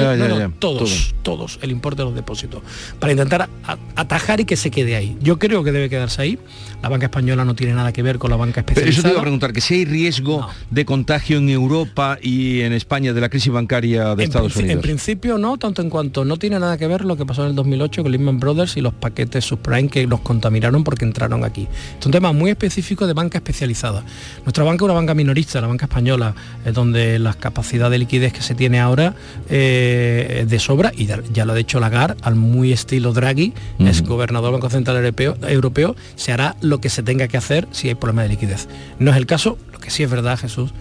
todos, 0.58 1.14
todos, 1.22 1.60
el 1.62 1.70
importe 1.70 2.02
de 2.02 2.06
los 2.06 2.16
depósitos, 2.16 2.64
para 3.00 3.12
intentar 3.12 3.48
atajar 3.96 4.40
y 4.40 4.46
que 4.46 4.56
se 4.56 4.72
quede 4.72 4.96
ahí. 4.96 5.18
Yo 5.22 5.38
creo 5.38 5.64
que 5.64 5.72
debe 5.72 5.88
quedarse 5.88 6.24
ahí. 6.24 6.40
La 6.82 6.90
banca 6.90 7.06
española 7.06 7.46
no 7.46 7.54
tiene 7.56 7.74
nada 7.74 7.92
que 7.94 8.02
ver 8.02 8.18
con 8.18 8.32
la 8.32 8.38
banca 8.38 8.62
especializada. 8.62 8.83
Eso 8.90 9.02
te 9.02 9.10
iba 9.10 9.20
a 9.20 9.22
preguntar, 9.22 9.54
que 9.54 9.62
si 9.62 9.76
hay 9.76 9.86
riesgo 9.86 10.48
de 10.70 10.86
contagio 10.86 11.38
en 11.38 11.50
Europa 11.50 12.18
y 12.22 12.62
en 12.62 12.74
España 12.74 13.14
de 13.14 13.22
la 13.22 13.30
crisis 13.30 13.52
bancaria 13.52 14.16
de 14.16 14.24
Estados 14.24 14.56
Unidos. 14.56 14.74
En 14.76 14.82
principio 14.82 15.38
no, 15.38 15.58
tanto 15.58 15.82
en 15.82 15.90
cuanto 15.90 16.26
no 16.26 16.38
tiene 16.38 16.60
nada 16.60 16.78
que 16.78 16.88
ver 16.88 17.06
lo 17.06 17.18
que 17.18 17.26
pasó 17.26 17.44
en 17.44 17.50
el 17.50 17.56
2008 17.56 18.04
con 18.04 18.12
Lehman 18.12 18.40
Brothers 18.40 18.78
y 18.78 18.82
los 18.82 18.94
paquetes 18.94 19.46
subprime 19.46 19.90
que 19.90 20.06
los 20.08 20.22
contaminaron 20.22 20.84
porque 20.84 21.06
entraron 21.06 21.44
aquí. 21.44 21.68
Es 22.00 22.06
un 22.06 22.12
tema 22.12 22.32
muy 22.32 22.52
específico 22.52 23.08
de 23.08 23.14
banca 23.14 23.38
especializada. 23.38 24.04
Nuestra 24.44 24.64
banca 24.64 24.84
es 24.84 24.86
una 24.86 24.94
banca 24.94 25.14
minorista, 25.14 25.62
la 25.62 25.68
banca 25.68 25.86
española, 25.86 26.36
es 26.66 26.74
donde 26.74 27.20
la 27.20 27.34
capacidad 27.34 27.90
de 27.90 27.98
liquidez 27.98 28.34
que 28.34 28.42
se 28.42 28.56
tiene 28.56 28.80
ahora 28.80 29.16
eh, 29.50 30.46
de 30.48 30.60
sobra 30.60 30.92
y 30.96 31.06
ya, 31.06 31.46
lo 31.46 31.54
ha 31.54 31.56
dicho 31.56 31.80
Lagarde, 31.80 32.16
al 32.22 32.36
muy 32.36 32.72
estilo 32.72 33.14
Draghi, 33.14 33.54
es 33.80 34.04
gobernador 34.04 34.52
del 34.52 34.54
Banco 34.54 34.70
Central 34.70 34.98
Europeo, 34.98 35.38
Europeo, 35.48 35.96
se 36.16 36.32
hará 36.32 36.56
lo 36.62 36.80
que 36.80 36.90
se 36.90 37.04
tenga 37.04 37.28
que 37.28 37.38
hacer 37.38 37.68
si 37.72 37.90
hay 37.90 37.96
problema 37.96 38.24
de 38.24 38.30
liquidez. 38.30 38.68
No 39.00 39.12
es 39.12 39.18
el 39.18 39.26
caso, 39.26 39.58
lo 39.72 39.80
que 39.80 39.90
sí 39.90 40.04
es 40.04 40.10
verdad, 40.10 40.38
Jesús, 40.38 40.74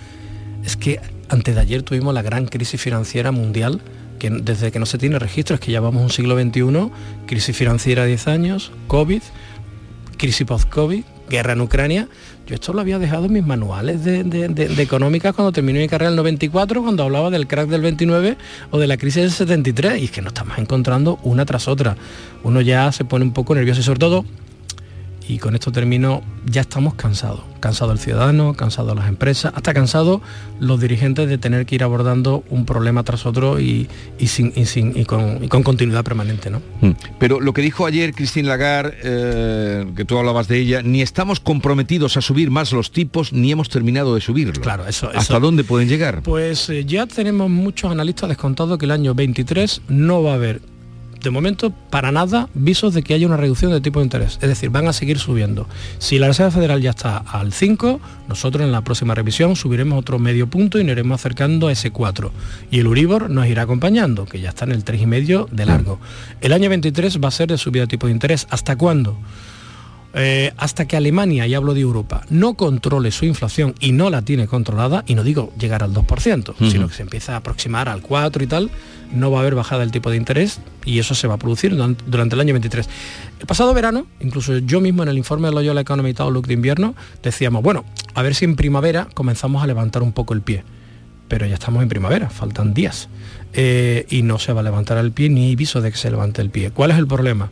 es 0.65 0.77
que 0.77 1.01
antes 1.29 1.55
de 1.55 1.61
ayer 1.61 1.83
tuvimos 1.83 2.15
la 2.15 2.23
gran 2.23 2.47
crisis 2.47 2.81
financiera 2.81 3.33
mundial 3.33 3.81
desde 4.31 4.71
que 4.71 4.79
no 4.79 4.87
se 4.87 4.99
tiene 4.99 5.19
registro, 5.19 5.55
es 5.55 5.61
que 5.61 5.73
llevamos 5.73 6.03
un 6.03 6.11
siglo 6.11 6.41
XXI, 6.41 6.91
crisis 7.27 7.57
financiera 7.57 8.05
10 8.05 8.29
años, 8.29 8.71
COVID, 8.87 9.23
crisis 10.17 10.47
post-COVID, 10.47 11.03
guerra 11.29 11.55
en 11.55 11.61
Ucrania. 11.61 12.09
Yo 12.47 12.55
esto 12.55 12.73
lo 12.73 12.81
había 12.81 12.99
dejado 12.99 13.27
en 13.27 13.33
mis 13.33 13.45
manuales 13.45 14.05
de, 14.05 14.23
de, 14.25 14.83
económicas 14.83 15.35
cuando 15.35 15.53
terminé 15.53 15.81
mi 15.81 15.89
carrera 15.89 16.09
en 16.09 16.13
el 16.13 16.17
94, 16.17 16.83
cuando 16.83 17.03
hablaba 17.03 17.31
del 17.31 17.47
crack 17.47 17.69
del 17.69 17.81
29 17.81 18.37
o 18.71 18.79
de 18.79 18.87
la 18.87 18.97
crisis 18.97 19.23
del 19.23 19.31
73. 19.33 20.01
Y 20.01 20.05
es 20.05 20.11
que 20.11 20.23
nos 20.23 20.31
estamos 20.31 20.59
encontrando 20.59 21.19
una 21.23 21.45
tras 21.45 21.67
otra. 21.67 21.97
Uno 22.43 22.61
ya 22.61 22.93
se 22.93 23.05
pone 23.05 23.25
un 23.25 23.33
poco 23.33 23.55
nervioso 23.55 23.81
y 23.81 23.85
sobre 23.85 23.99
todo 23.99 24.25
y 25.33 25.39
con 25.39 25.55
esto 25.55 25.73
termino, 25.73 26.23
ya 26.45 26.61
estamos 26.61 26.95
cansados. 26.95 27.41
Cansado 27.59 27.93
el 27.93 27.99
ciudadano, 27.99 28.53
cansado 28.53 28.95
las 28.95 29.09
empresas, 29.09 29.51
hasta 29.57 29.73
cansado 29.73 30.21
los 30.61 30.79
dirigentes 30.79 31.27
de 31.27 31.39
tener 31.39 31.65
que 31.65 31.77
ir 31.77 31.85
abordando 31.85 32.45
un 32.51 32.67
problema 32.67 33.03
tras 33.03 33.25
otro 33.25 33.59
y, 33.59 33.89
sin, 34.19 34.53
y, 34.55 35.05
con, 35.07 35.49
continuidad 35.49 36.05
permanente. 36.05 36.51
¿no? 36.51 36.61
Mm. 36.83 36.91
Pero 37.19 37.41
lo 37.41 37.55
que 37.55 37.63
dijo 37.63 37.87
ayer 37.87 38.13
Christine 38.13 38.47
Lagarde, 38.47 38.95
eh, 39.03 39.87
que 39.97 40.05
tú 40.05 40.19
hablabas 40.19 40.49
de 40.49 40.59
ella, 40.59 40.83
ni 40.83 41.01
estamos 41.01 41.41
comprometidos 41.41 42.19
a 42.19 42.21
subir 42.21 42.51
más 42.51 42.73
los 42.73 42.93
tipos, 42.93 43.33
ni 43.33 43.53
hemos 43.53 43.71
terminado 43.71 44.15
de 44.15 44.21
subirlo. 44.21 44.61
Claro, 44.61 44.87
eso. 44.87 45.11
¿Hasta 45.15 45.41
dónde 45.41 45.65
pueden 45.65 45.89
llegar? 45.89 46.23
Pues 46.23 46.69
eh, 46.69 46.85
ya 46.85 47.07
tenemos 47.07 47.49
muchos 47.49 47.91
analistas 47.91 48.29
descontados 48.29 48.77
que 48.77 48.85
el 48.85 48.91
año 48.91 49.15
23 49.15 49.81
no 49.89 50.23
va 50.23 50.33
a 50.33 50.35
haber 50.35 50.61
de 51.23 51.31
momento, 51.31 51.71
para 51.91 52.13
nada, 52.13 52.49
visos 52.55 52.95
de 52.95 53.03
que 53.03 53.15
haya 53.15 53.27
una 53.27 53.37
reducción 53.37 53.71
de 53.71 53.81
tipo 53.81 54.01
de 54.01 54.05
interés. 54.05 54.39
Es 54.43 54.49
decir, 54.49 54.71
van 54.71 54.89
a 54.89 54.93
seguir 54.93 55.19
subiendo. 55.19 55.69
Si 55.99 56.19
la 56.19 56.27
Reserva 56.29 56.51
Federal 56.51 56.83
ya 56.83 56.91
está 56.91 57.19
al 57.19 57.53
5, 57.53 58.01
nosotros 58.29 58.65
en 58.65 58.73
la 58.73 58.83
próxima 58.83 59.15
revisión 59.15 59.57
subiremos 59.57 59.99
otro 59.99 60.19
medio 60.19 60.49
punto 60.49 60.79
y 60.79 60.85
nos 60.85 60.93
iremos 60.93 61.21
acercando 61.21 61.69
a 61.69 61.73
ese 61.73 61.91
4. 61.91 62.33
Y 62.71 62.81
el 62.81 62.87
Uribor 62.87 63.31
nos 63.31 63.47
irá 63.47 63.63
acompañando, 63.63 64.27
que 64.27 64.41
ya 64.41 64.51
está 64.51 64.65
en 64.65 64.73
el 64.73 64.85
3,5 64.85 65.49
de 65.49 65.67
largo. 65.67 65.99
El 66.41 66.53
año 66.53 66.69
23 66.69 67.21
va 67.23 67.29
a 67.29 67.33
ser 67.33 67.49
de 67.49 67.59
subida 67.59 67.83
de 67.83 67.89
tipo 67.89 68.07
de 68.07 68.13
interés. 68.13 68.47
¿Hasta 68.51 68.77
cuándo? 68.77 69.17
Eh, 70.15 70.53
hasta 70.59 70.87
que 70.87 70.97
Alemania, 70.97 71.47
y 71.47 71.55
hablo 71.55 71.73
de 71.73 71.81
Europa, 71.81 72.23
no 72.29 72.55
controle 72.55 73.11
su 73.11 73.25
inflación 73.25 73.75
y 73.81 73.93
no 73.93 74.11
la 74.11 74.23
tiene 74.23 74.47
controlada, 74.47 75.05
y 75.07 75.15
no 75.15 75.25
digo 75.25 75.53
llegar 75.59 75.83
al 75.83 75.95
2%, 75.95 76.55
sino 76.71 76.89
que 76.89 76.95
se 76.95 77.03
empieza 77.03 77.33
a 77.33 77.37
aproximar 77.37 77.89
al 77.89 78.03
4 78.03 78.45
y 78.45 78.47
tal, 78.47 78.71
no 79.13 79.31
va 79.31 79.39
a 79.39 79.41
haber 79.41 79.55
bajada 79.55 79.81
del 79.81 79.91
tipo 79.91 80.11
de 80.11 80.17
interés 80.17 80.61
y 80.85 80.99
eso 80.99 81.15
se 81.15 81.29
va 81.29 81.35
a 81.35 81.39
producir 81.39 81.75
durante 81.75 82.35
el 82.35 82.41
año 82.41 82.53
23. 82.53 82.89
El 83.41 83.47
pasado 83.47 83.73
verano, 83.73 84.07
incluso 84.21 84.59
yo 84.59 84.81
mismo 84.81 85.03
en 85.03 85.09
el 85.09 85.19
informe 85.19 85.49
de 85.49 85.55
Loyola 85.55 85.81
Economy 85.81 86.15
Outlook 86.19 86.47
de 86.47 86.55
invierno, 86.55 86.95
decíamos, 87.23 87.63
bueno, 87.63 87.85
a 88.15 88.23
ver 88.23 88.35
si 88.35 88.45
en 88.45 88.57
primavera 88.57 89.09
comenzamos 89.15 89.63
a 89.63 89.67
levantar 89.67 90.03
un 90.03 90.13
poco 90.13 90.35
el 90.35 90.43
pie. 90.43 90.65
Pero 91.29 91.47
ya 91.47 91.55
estamos 91.55 91.83
en 91.83 91.89
primavera, 91.89 92.29
faltan 92.29 92.75
días. 92.75 93.09
Eh, 93.55 94.07
y 94.11 94.23
no 94.23 94.39
se 94.39 94.53
va 94.53 94.61
a 94.61 94.63
levantar 94.63 94.99
el 94.99 95.13
pie 95.13 95.29
ni 95.31 95.47
hay 95.47 95.57
viso 95.57 95.81
de 95.81 95.91
que 95.91 95.97
se 95.97 96.11
levante 96.11 96.43
el 96.43 96.51
pie. 96.51 96.71
¿Cuál 96.71 96.91
es 96.91 96.99
el 96.99 97.07
problema? 97.07 97.51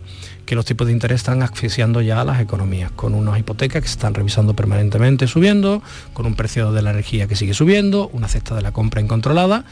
Que 0.51 0.57
los 0.57 0.64
tipos 0.64 0.88
de 0.88 0.92
interés 0.92 1.20
están 1.20 1.44
asfixiando 1.44 2.01
ya 2.01 2.20
a 2.20 2.24
las 2.24 2.40
economías, 2.40 2.90
con 2.90 3.14
unas 3.14 3.38
hipotecas 3.38 3.82
que 3.82 3.86
se 3.86 3.94
están 3.94 4.14
revisando 4.14 4.53
permanentemente 4.55 5.28
subiendo, 5.28 5.80
con 6.12 6.26
un 6.26 6.34
precio 6.34 6.72
de 6.72 6.82
la 6.82 6.90
energía 6.90 7.28
que 7.28 7.36
sigue 7.36 7.55
subiendo, 7.55 8.11
una 8.12 8.26
cesta 8.26 8.57
de 8.57 8.62
la 8.62 8.72
compra 8.72 9.01
incontrolada 9.01 9.64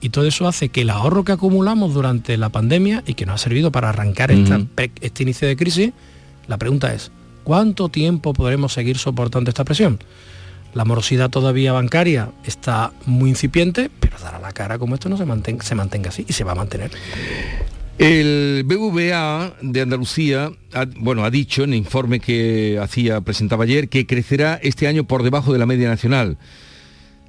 y 0.00 0.10
todo 0.10 0.26
eso 0.26 0.46
hace 0.46 0.68
que 0.68 0.82
el 0.82 0.90
ahorro 0.90 1.24
que 1.24 1.32
acumulamos 1.32 1.94
durante 1.94 2.36
la 2.36 2.48
pandemia 2.48 3.02
y 3.08 3.14
que 3.14 3.26
nos 3.26 3.34
ha 3.34 3.38
servido 3.38 3.72
para 3.72 3.88
arrancar 3.88 4.30
este 4.30 5.22
inicio 5.24 5.48
de 5.48 5.56
crisis, 5.56 5.90
la 6.46 6.58
pregunta 6.58 6.94
es, 6.94 7.10
¿cuánto 7.42 7.88
tiempo 7.88 8.32
podremos 8.32 8.72
seguir 8.72 8.98
soportando 8.98 9.50
esta 9.50 9.64
presión? 9.64 9.98
La 10.74 10.84
morosidad 10.84 11.28
todavía 11.30 11.72
bancaria 11.72 12.30
está 12.44 12.92
muy 13.04 13.30
incipiente, 13.30 13.90
pero 13.98 14.16
dará 14.20 14.38
la 14.38 14.52
cara 14.52 14.78
como 14.78 14.94
esto 14.94 15.08
no 15.08 15.16
se 15.16 15.26
mantenga, 15.26 15.64
se 15.64 15.74
mantenga 15.74 16.10
así 16.10 16.24
y 16.28 16.34
se 16.34 16.44
va 16.44 16.52
a 16.52 16.54
mantener. 16.54 16.92
El 18.00 18.62
BVA 18.64 19.56
de 19.60 19.82
Andalucía 19.82 20.50
ha, 20.72 20.86
bueno, 20.96 21.22
ha 21.22 21.30
dicho 21.30 21.64
en 21.64 21.74
el 21.74 21.80
informe 21.80 22.18
que 22.18 22.78
hacía, 22.82 23.20
presentaba 23.20 23.64
ayer 23.64 23.90
que 23.90 24.06
crecerá 24.06 24.58
este 24.62 24.86
año 24.86 25.04
por 25.04 25.22
debajo 25.22 25.52
de 25.52 25.58
la 25.58 25.66
media 25.66 25.90
nacional. 25.90 26.38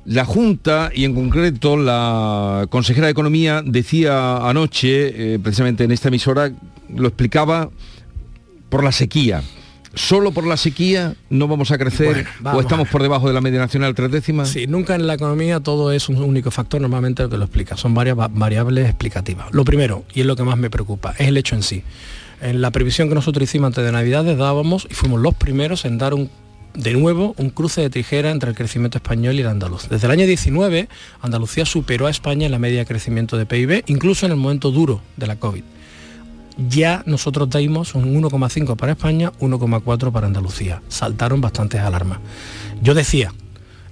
La 0.06 0.24
Junta 0.24 0.90
y 0.96 1.04
en 1.04 1.14
concreto 1.14 1.76
la 1.76 2.68
consejera 2.70 3.08
de 3.08 3.12
Economía 3.12 3.62
decía 3.66 4.48
anoche, 4.48 5.34
eh, 5.34 5.40
precisamente 5.40 5.84
en 5.84 5.92
esta 5.92 6.08
emisora, 6.08 6.54
lo 6.88 7.10
explicaba 7.10 7.70
por 8.70 8.86
la 8.86 8.94
sequía 8.94 9.44
solo 9.94 10.32
por 10.32 10.46
la 10.46 10.58
sequía 10.58 11.16
no 11.30 11.48
vamos 11.48 11.72
a 11.72 11.78
crecer 11.78 12.26
o 12.44 12.62
estamos 12.62 12.88
por 12.88 13.02
debajo 13.02 13.28
de 13.28 13.34
la 13.34 13.42
media 13.42 13.60
nacional 13.60 13.96
tres 13.96 14.12
décimas? 14.12 14.50
Sí, 14.50 14.68
nunca 14.68 14.96
en 14.96 15.08
la 15.08 15.16
economía 15.16 15.60
todo 15.60 15.92
es 15.92 16.10
un 16.10 16.18
único 16.18 16.52
factor, 16.52 16.82
normalmente 16.82 17.24
lo 17.24 17.30
que 17.30 17.38
lo 17.38 17.46
explica, 17.46 17.78
son 17.78 17.94
varias 17.94 18.16
variables 18.16 18.86
explicativas. 18.88 19.48
Lo 19.52 19.66
primero, 19.66 20.04
y 20.14 20.22
es 20.22 20.26
lo 20.26 20.36
que 20.36 20.44
más 20.44 20.58
me 20.58 20.70
preocupa, 20.70 21.14
es 21.18 21.28
el 21.28 21.38
hecho 21.38 21.56
en 21.56 21.64
sí. 21.64 21.84
En 22.42 22.62
la 22.62 22.72
previsión 22.72 23.10
que 23.10 23.16
nosotros 23.16 23.44
hicimos 23.44 23.68
antes 23.68 23.84
de 23.84 23.92
Navidades 23.92 24.38
dábamos 24.38 24.88
y 24.90 24.94
fuimos 24.94 25.22
los 25.22 25.36
primeros 25.36 25.86
en 25.86 25.98
dar 25.98 26.14
un 26.14 26.30
de 26.74 26.94
nuevo 26.94 27.36
un 27.38 27.50
cruce 27.50 27.82
de 27.82 27.90
tijera 27.90 28.32
entre 28.32 28.50
el 28.50 28.56
crecimiento 28.56 28.98
español 28.98 29.36
y 29.36 29.42
el 29.42 29.48
andaluz. 29.48 29.90
Desde 29.90 30.08
el 30.08 30.12
año 30.12 30.26
19, 30.26 30.88
Andalucía 31.22 31.66
superó 31.66 32.08
a 32.08 32.10
España 32.10 32.46
en 32.46 32.52
la 32.54 32.60
media 32.60 32.80
de 32.80 32.86
crecimiento 32.86 33.38
de 33.38 33.46
PIB, 33.46 33.84
incluso 33.88 34.26
en 34.26 34.32
el 34.32 34.38
momento 34.38 34.72
duro 34.72 35.02
de 35.18 35.28
la 35.28 35.36
COVID 35.36 35.64
ya 36.68 37.04
nosotros 37.06 37.50
dimos 37.50 37.96
un 37.96 38.22
1,5 38.22 38.76
para 38.76 38.94
España, 38.94 39.32
1,4 39.40 40.12
para 40.12 40.28
Andalucía. 40.28 40.82
Saltaron 40.88 41.42
bastantes 41.42 41.82
alarmas. 41.82 42.20
Yo 42.82 42.94
decía, 42.94 43.34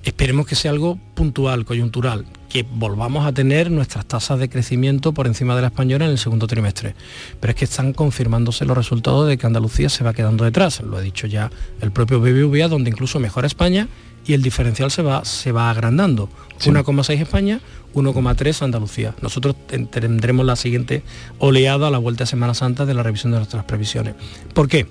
Esperemos 0.04 0.48
que 0.48 0.56
sea 0.56 0.72
algo 0.72 0.98
puntual, 1.14 1.66
coyuntural, 1.66 2.26
que 2.48 2.64
volvamos 2.64 3.26
a 3.26 3.34
tener 3.34 3.70
nuestras 3.70 4.06
tasas 4.06 4.40
de 4.40 4.48
crecimiento 4.48 5.14
por 5.14 5.28
encima 5.28 5.56
de 5.56 5.62
la 5.62 5.68
española 5.68 6.06
en 6.06 6.12
el 6.12 6.18
segundo 6.18 6.48
trimestre. 6.48 6.96
Pero 7.40 7.52
es 7.52 7.56
que 7.58 7.66
están 7.66 7.92
confirmándose 7.92 8.64
los 8.64 8.78
resultados 8.78 9.28
de 9.28 9.38
que 9.38 9.46
Andalucía 9.46 9.90
se 9.90 10.06
va 10.06 10.14
quedando 10.14 10.46
detrás. 10.46 10.82
Lo 10.82 10.98
ha 10.98 11.02
dicho 11.02 11.28
ya 11.28 11.52
el 11.82 11.92
propio 11.92 12.22
BBVA, 12.22 12.70
donde 12.70 12.90
incluso 12.90 13.20
mejora 13.20 13.46
España 13.46 13.90
y 14.30 14.36
el 14.36 14.44
diferencial 14.44 14.92
se 14.92 15.02
va, 15.02 15.26
se 15.26 15.52
va 15.52 15.72
agrandando. 15.72 16.30
1,6 16.60 17.20
España, 17.20 17.62
1,3 17.96 18.62
Andalucía. 18.62 19.16
Nosotros 19.24 19.56
tendremos 19.66 20.46
la 20.46 20.56
siguiente 20.56 21.02
oleada 21.40 21.88
a 21.88 21.90
la 21.90 21.98
vuelta 21.98 22.26
de 22.26 22.28
Semana 22.28 22.54
Santa 22.54 22.86
de 22.86 22.94
la 22.94 23.02
revisión 23.02 23.32
de 23.32 23.40
nuestras 23.40 23.64
previsiones. 23.64 24.14
¿Por 24.54 24.68
qué? 24.68 24.86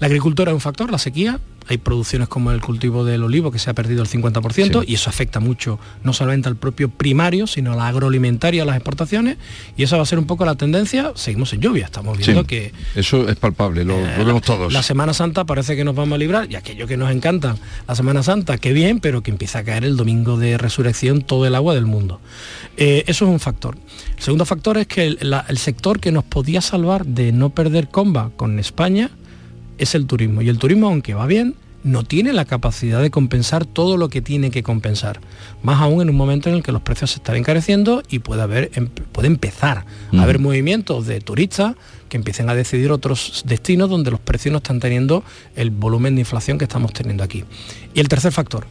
La 0.00 0.06
agricultura 0.06 0.52
es 0.52 0.54
un 0.54 0.60
factor, 0.60 0.90
la 0.90 0.98
sequía, 0.98 1.40
hay 1.68 1.76
producciones 1.76 2.28
como 2.28 2.50
el 2.50 2.60
cultivo 2.60 3.04
del 3.04 3.22
olivo 3.22 3.50
que 3.50 3.58
se 3.58 3.68
ha 3.68 3.74
perdido 3.74 4.02
el 4.02 4.08
50% 4.08 4.84
y 4.86 4.94
eso 4.94 5.10
afecta 5.10 5.38
mucho 5.38 5.78
no 6.02 6.14
solamente 6.14 6.48
al 6.48 6.56
propio 6.56 6.88
primario, 6.88 7.46
sino 7.46 7.74
a 7.74 7.76
la 7.76 7.88
agroalimentaria, 7.88 8.62
a 8.62 8.66
las 8.66 8.76
exportaciones 8.76 9.36
y 9.76 9.82
esa 9.82 9.96
va 9.96 10.02
a 10.02 10.06
ser 10.06 10.18
un 10.18 10.26
poco 10.26 10.46
la 10.46 10.54
tendencia. 10.54 11.12
Seguimos 11.14 11.52
en 11.52 11.60
lluvia, 11.60 11.84
estamos 11.84 12.16
viendo 12.16 12.44
que... 12.44 12.72
Eso 12.94 13.28
es 13.28 13.36
palpable, 13.36 13.84
lo, 13.84 13.98
eh, 13.98 14.14
vemos 14.24 14.42
todos. 14.42 14.72
La 14.72 14.82
Semana 14.82 15.12
Santa 15.12 15.44
parece 15.44 15.76
que 15.76 15.84
nos 15.84 15.94
vamos 15.94 16.16
a 16.16 16.18
librar 16.18 16.50
y 16.50 16.56
aquello 16.56 16.86
que 16.86 16.96
nos 16.96 17.10
encanta, 17.10 17.56
la 17.86 17.94
Semana 17.94 18.22
Santa, 18.22 18.56
qué 18.56 18.72
bien, 18.72 19.00
pero 19.00 19.22
que 19.22 19.30
empieza 19.30 19.58
a 19.58 19.64
caer 19.64 19.84
el 19.84 19.96
domingo 19.96 20.38
de 20.38 20.56
resurrección 20.56 21.20
todo 21.20 21.46
el 21.46 21.54
agua 21.54 21.74
del 21.74 21.84
mundo. 21.84 22.20
Eh, 22.78 23.04
eso 23.06 23.26
es 23.26 23.30
un 23.30 23.40
factor. 23.40 23.76
El 24.16 24.22
segundo 24.22 24.46
factor 24.46 24.78
es 24.78 24.86
que 24.86 25.04
el 25.06 25.58
sector 25.58 26.00
que 26.00 26.12
nos 26.12 26.24
podía 26.24 26.62
salvar 26.62 27.04
de 27.04 27.32
no 27.32 27.50
perder 27.50 27.88
comba 27.88 28.30
con 28.36 28.58
España, 28.58 29.10
es 29.78 29.94
el 29.94 30.06
turismo. 30.06 30.42
Y 30.42 30.48
el 30.48 30.58
turismo, 30.58 30.88
aunque 30.88 31.14
va 31.14 31.26
bien, 31.26 31.54
no 31.84 32.02
tiene 32.02 32.32
la 32.32 32.44
capacidad 32.44 33.00
de 33.00 33.10
compensar 33.10 33.64
todo 33.64 33.96
lo 33.96 34.08
que 34.08 34.20
tiene 34.20 34.50
que 34.50 34.62
compensar. 34.62 35.20
Más 35.62 35.80
aún 35.80 36.02
en 36.02 36.10
un 36.10 36.16
momento 36.16 36.48
en 36.48 36.56
el 36.56 36.62
que 36.62 36.72
los 36.72 36.82
precios 36.82 37.12
se 37.12 37.18
están 37.18 37.36
encareciendo 37.36 38.02
y 38.08 38.18
puede, 38.18 38.42
haber, 38.42 38.70
em, 38.74 38.88
puede 38.88 39.28
empezar 39.28 39.84
a 40.12 40.22
haber 40.22 40.38
movimientos 40.38 41.06
de 41.06 41.20
turistas 41.20 41.76
que 42.08 42.16
empiecen 42.16 42.48
a 42.48 42.54
decidir 42.54 42.90
otros 42.90 43.44
destinos 43.46 43.90
donde 43.90 44.10
los 44.10 44.20
precios 44.20 44.52
no 44.52 44.58
están 44.58 44.80
teniendo 44.80 45.22
el 45.56 45.70
volumen 45.70 46.14
de 46.14 46.22
inflación 46.22 46.58
que 46.58 46.64
estamos 46.64 46.92
teniendo 46.92 47.22
aquí. 47.22 47.44
Y 47.94 48.00
el 48.00 48.08
tercer 48.08 48.32
factor, 48.32 48.66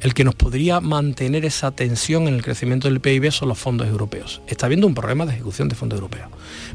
el 0.00 0.14
que 0.14 0.24
nos 0.24 0.34
podría 0.34 0.80
mantener 0.80 1.44
esa 1.44 1.70
tensión 1.72 2.26
en 2.26 2.34
el 2.34 2.42
crecimiento 2.42 2.88
del 2.88 3.00
PIB 3.00 3.30
son 3.30 3.48
los 3.48 3.58
fondos 3.58 3.86
europeos. 3.86 4.40
Está 4.46 4.66
habiendo 4.66 4.86
un 4.86 4.94
problema 4.94 5.26
de 5.26 5.32
ejecución 5.32 5.68
de 5.68 5.74
fondos 5.74 5.98
europeos. 5.98 6.28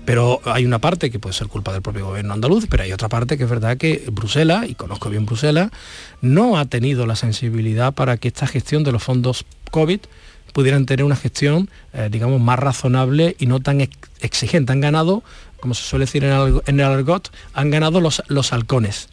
Pero 0.06 0.42
hay 0.46 0.66
una 0.66 0.80
parte 0.80 1.10
que 1.10 1.18
puede 1.18 1.34
ser 1.34 1.48
culpa 1.48 1.74
del 1.74 1.82
propio 1.82 2.06
gobierno 2.06 2.34
andaluz, 2.34 2.68
pero 2.70 2.84
hay 2.84 2.92
otra 2.92 3.10
parte 3.10 3.38
que 3.38 3.44
es 3.46 3.50
verdad 3.50 3.78
que 3.78 4.04
Bruselas, 4.12 4.70
y 4.70 4.76
conozco 4.76 5.10
bien 5.10 5.26
Bruselas, 5.26 5.72
no 6.22 6.58
ha 6.58 6.66
tenido 6.66 7.08
la 7.08 7.16
sensibilidad 7.16 7.94
para 7.94 8.18
que 8.18 8.28
esta 8.28 8.46
gestión 8.46 8.84
de 8.84 8.92
los 8.92 9.02
fondos 9.02 9.46
COVID 9.72 10.02
pudieran 10.54 10.86
tener 10.86 11.04
una 11.04 11.16
gestión, 11.16 11.70
eh, 11.94 12.10
digamos, 12.12 12.40
más 12.40 12.60
razonable 12.60 13.36
y 13.40 13.48
no 13.48 13.60
tan 13.60 13.82
exigente. 14.22 14.72
Han 14.72 14.82
ganado, 14.82 15.24
como 15.60 15.74
se 15.74 15.84
suele 15.84 16.06
decir 16.06 16.24
en 16.24 16.32
el, 16.32 16.62
en 16.68 16.80
el 16.80 16.86
argot, 16.86 17.32
han 17.54 17.72
ganado 17.72 18.00
los, 18.02 18.22
los 18.28 18.54
halcones. 18.54 19.10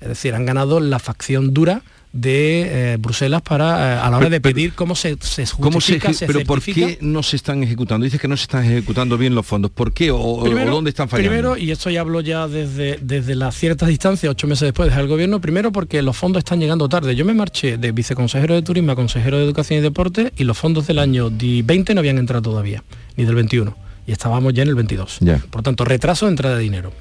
Es 0.00 0.08
decir, 0.08 0.34
han 0.34 0.44
ganado 0.44 0.78
la 0.78 0.98
facción 0.98 1.54
dura 1.54 1.82
de 2.16 2.92
eh, 2.92 2.96
Bruselas 2.98 3.42
para 3.42 3.94
eh, 3.94 3.98
a 4.00 4.10
la 4.10 4.18
hora 4.18 4.30
de 4.30 4.40
pedir 4.40 4.72
cómo 4.72 4.94
se, 4.94 5.16
se 5.20 5.46
justifica, 5.46 6.12
se, 6.12 6.26
Pero 6.26 6.40
¿por 6.44 6.62
qué 6.62 6.98
no 7.00 7.22
se 7.22 7.36
están 7.36 7.62
ejecutando? 7.62 8.04
Dices 8.04 8.20
que 8.20 8.28
no 8.28 8.36
se 8.36 8.44
están 8.44 8.64
ejecutando 8.64 9.18
bien 9.18 9.34
los 9.34 9.46
fondos. 9.46 9.70
¿Por 9.70 9.92
qué 9.92 10.10
o, 10.10 10.44
dónde 10.44 10.90
están 10.90 11.08
fallando? 11.08 11.30
Primero, 11.30 11.56
y 11.56 11.70
esto 11.70 11.90
ya 11.90 12.00
hablo 12.00 12.20
ya 12.20 12.48
desde, 12.48 12.98
desde 13.00 13.34
las 13.34 13.54
ciertas 13.54 13.88
distancias, 13.88 14.30
ocho 14.30 14.46
meses 14.46 14.66
después 14.66 14.94
del 14.94 15.06
gobierno, 15.06 15.40
primero 15.40 15.72
porque 15.72 16.00
los 16.02 16.16
fondos 16.16 16.40
están 16.40 16.60
llegando 16.60 16.88
tarde. 16.88 17.14
Yo 17.14 17.24
me 17.24 17.34
marché 17.34 17.76
de 17.76 17.92
viceconsejero 17.92 18.54
de 18.54 18.62
Turismo 18.62 18.92
a 18.92 18.96
consejero 18.96 19.38
de 19.38 19.44
Educación 19.44 19.78
y 19.80 19.82
Deporte 19.82 20.32
y 20.36 20.44
los 20.44 20.56
fondos 20.56 20.86
del 20.86 20.98
año 20.98 21.30
20 21.30 21.94
no 21.94 22.00
habían 22.00 22.18
entrado 22.18 22.42
todavía, 22.42 22.82
ni 23.16 23.24
del 23.24 23.34
21. 23.34 23.76
Y 24.06 24.12
estábamos 24.12 24.54
ya 24.54 24.62
en 24.62 24.68
el 24.68 24.74
22. 24.76 25.18
Por 25.50 25.62
tanto, 25.62 25.84
retraso 25.84 26.26
de 26.26 26.30
entrada 26.30 26.56
de 26.56 26.62
dinero. 26.62 26.92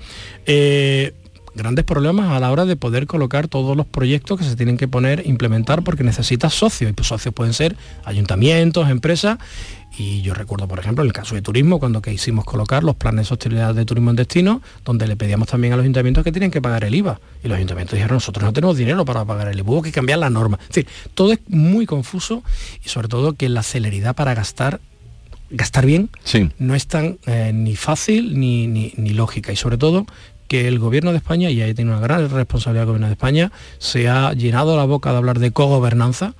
Eh, 0.45 1.13
grandes 1.55 1.85
problemas 1.85 2.31
a 2.31 2.39
la 2.39 2.51
hora 2.51 2.65
de 2.65 2.75
poder 2.75 3.07
colocar 3.07 3.47
todos 3.47 3.75
los 3.75 3.85
proyectos 3.85 4.37
que 4.39 4.45
se 4.45 4.55
tienen 4.55 4.77
que 4.77 4.87
poner, 4.87 5.25
implementar, 5.25 5.83
porque 5.83 6.03
necesitas 6.03 6.53
socios, 6.53 6.91
y 6.91 6.93
pues 6.93 7.07
socios 7.07 7.33
pueden 7.33 7.53
ser 7.53 7.75
ayuntamientos, 8.03 8.89
empresas, 8.89 9.37
y 9.97 10.21
yo 10.21 10.33
recuerdo, 10.33 10.67
por 10.67 10.79
ejemplo, 10.79 11.03
en 11.03 11.07
el 11.07 11.13
caso 11.13 11.35
de 11.35 11.41
turismo, 11.41 11.79
cuando 11.79 12.01
que 12.01 12.11
hicimos 12.11 12.43
colocar 12.43 12.83
los 12.83 12.95
planes 12.95 13.25
de 13.25 13.29
sostenibilidad 13.29 13.73
de 13.73 13.85
turismo 13.85 14.09
en 14.09 14.17
destino, 14.17 14.61
donde 14.83 15.07
le 15.07 15.15
pedíamos 15.15 15.47
también 15.47 15.73
a 15.73 15.77
los 15.77 15.83
ayuntamientos 15.83 16.23
que 16.23 16.31
tienen 16.31 16.51
que 16.51 16.61
pagar 16.61 16.83
el 16.83 16.93
IVA. 16.95 17.19
Y 17.43 17.47
los 17.47 17.55
ayuntamientos 17.55 17.93
dijeron, 17.93 18.17
nosotros 18.17 18.43
no 18.43 18.51
tenemos 18.51 18.75
dinero 18.77 19.05
para 19.05 19.23
pagar 19.23 19.47
el 19.47 19.59
IVA, 19.59 19.71
hubo 19.71 19.81
que 19.81 19.91
cambiar 19.91 20.19
la 20.19 20.29
norma. 20.29 20.59
Es 20.61 20.67
decir, 20.67 20.87
todo 21.13 21.31
es 21.31 21.39
muy 21.47 21.85
confuso 21.85 22.43
y 22.83 22.89
sobre 22.89 23.07
todo 23.07 23.33
que 23.33 23.47
la 23.47 23.63
celeridad 23.63 24.15
para 24.15 24.33
gastar 24.33 24.81
gastar 25.51 25.85
bien 25.85 26.09
no 26.57 26.73
es 26.73 26.87
tan 26.87 27.19
eh, 27.27 27.51
ni 27.53 27.75
fácil 27.75 28.39
ni, 28.39 28.65
ni, 28.65 28.93
ni, 28.97 29.11
lógica 29.11 29.51
y 29.51 29.55
sobre 29.55 29.77
todo 29.77 30.07
que 30.47 30.67
el 30.67 30.79
gobierno 30.79 31.11
de 31.11 31.17
España, 31.17 31.49
y 31.49 31.61
ahí 31.61 31.73
tiene 31.73 31.91
una 31.91 31.99
gran 31.99 32.29
responsabilidad 32.29 32.83
el 32.83 32.87
gobierno 32.87 33.07
de 33.07 33.13
España, 33.13 33.51
se 33.77 34.09
ha 34.09 34.33
llenado 34.33 34.77
la 34.77 34.85
boca 34.85 35.11
de 35.11 35.17
hablar 35.17 35.39
de 35.39 35.51
cogobernanza, 35.51 36.33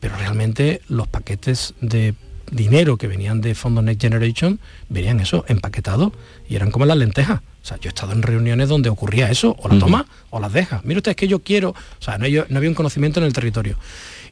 pero 0.00 0.16
realmente 0.16 0.82
los 0.88 1.08
paquetes 1.08 1.74
de 1.80 2.14
dinero 2.50 2.96
que 2.96 3.08
venían 3.08 3.40
de 3.40 3.54
fondos 3.54 3.84
Next 3.84 4.02
Generation 4.02 4.60
venían 4.88 5.20
eso 5.20 5.44
empaquetado 5.48 6.12
y 6.48 6.56
eran 6.56 6.70
como 6.70 6.84
las 6.84 6.96
lentejas. 6.96 7.40
O 7.62 7.66
sea, 7.66 7.78
yo 7.78 7.88
he 7.88 7.88
estado 7.88 8.12
en 8.12 8.22
reuniones 8.22 8.68
donde 8.68 8.90
ocurría 8.90 9.30
eso, 9.30 9.56
o 9.58 9.68
la 9.68 9.78
toma 9.78 10.06
o 10.28 10.38
las 10.38 10.52
deja. 10.52 10.82
Mire 10.84 10.98
usted, 10.98 11.12
es 11.12 11.16
que 11.16 11.28
yo 11.28 11.38
quiero, 11.38 11.70
o 11.70 12.02
sea, 12.02 12.18
no, 12.18 12.26
no 12.28 12.56
había 12.58 12.68
un 12.68 12.74
conocimiento 12.74 13.20
en 13.20 13.26
el 13.26 13.32
territorio. 13.32 13.78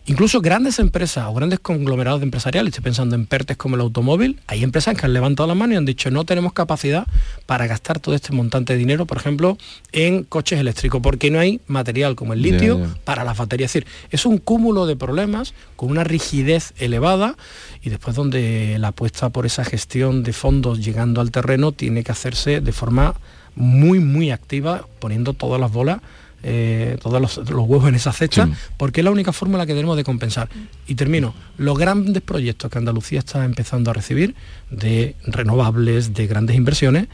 Incluso 0.06 0.40
grandes 0.40 0.80
empresas 0.80 1.26
o 1.28 1.34
grandes 1.34 1.60
conglomerados 1.60 2.22
empresariales, 2.22 2.70
estoy 2.70 2.82
pensando 2.82 3.14
en 3.14 3.24
PERTES 3.24 3.56
como 3.56 3.76
el 3.76 3.82
automóvil, 3.82 4.40
hay 4.48 4.64
empresas 4.64 4.96
que 4.96 5.06
han 5.06 5.12
levantado 5.12 5.46
la 5.46 5.54
mano 5.54 5.74
y 5.74 5.76
han 5.76 5.84
dicho 5.84 6.10
no 6.10 6.24
tenemos 6.24 6.52
capacidad 6.52 7.06
para 7.46 7.68
gastar 7.68 8.00
todo 8.00 8.16
este 8.16 8.32
montante 8.32 8.72
de 8.72 8.80
dinero, 8.80 9.06
por 9.06 9.18
ejemplo, 9.18 9.56
en 9.92 10.24
coches 10.24 10.58
eléctricos, 10.58 11.00
porque 11.00 11.30
no 11.30 11.38
hay 11.38 11.60
material 11.68 12.16
como 12.16 12.32
el 12.32 12.42
litio 12.42 12.80
para 13.04 13.22
las 13.22 13.36
baterías. 13.36 13.70
Es 13.70 13.84
decir, 13.84 13.86
es 14.10 14.26
un 14.26 14.38
cúmulo 14.38 14.86
de 14.86 14.96
problemas 14.96 15.54
con 15.76 15.92
una 15.92 16.02
rigidez 16.02 16.74
elevada 16.78 17.36
y 17.80 17.90
después 17.90 18.16
donde 18.16 18.78
la 18.80 18.88
apuesta 18.88 19.30
por 19.30 19.46
esa 19.46 19.64
gestión 19.64 20.24
de 20.24 20.32
fondos 20.32 20.84
llegando 20.84 21.20
al 21.20 21.30
terreno 21.30 21.70
tiene 21.70 22.02
que 22.02 22.10
hacerse 22.10 22.60
de 22.60 22.72
forma 22.72 23.14
muy, 23.54 24.00
muy 24.00 24.32
activa, 24.32 24.86
poniendo 24.98 25.32
todas 25.32 25.60
las 25.60 25.70
bolas 25.70 26.00
eh, 26.42 26.96
todos 27.00 27.20
los, 27.20 27.38
huevos 27.48 27.88
en 27.88 27.94
esa 27.94 28.12
cesta, 28.12 28.48
porque 28.76 29.00
es 29.00 29.04
la 29.04 29.10
única 29.10 29.32
fórmula 29.32 29.66
que 29.66 29.74
tenemos 29.74 29.96
de 29.96 30.04
compensar. 30.04 30.48
Y 30.86 30.94
termino, 30.94 31.34
los 31.58 31.78
grandes 31.78 32.22
proyectos 32.22 32.70
que 32.70 32.78
Andalucía 32.78 33.20
está 33.20 33.44
empezando 33.44 33.90
a 33.90 33.94
recibir 33.94 34.34
de 34.70 35.16
renovables, 35.24 36.14
de 36.14 36.26
grandes 36.26 36.56
inversiones, 36.56 37.08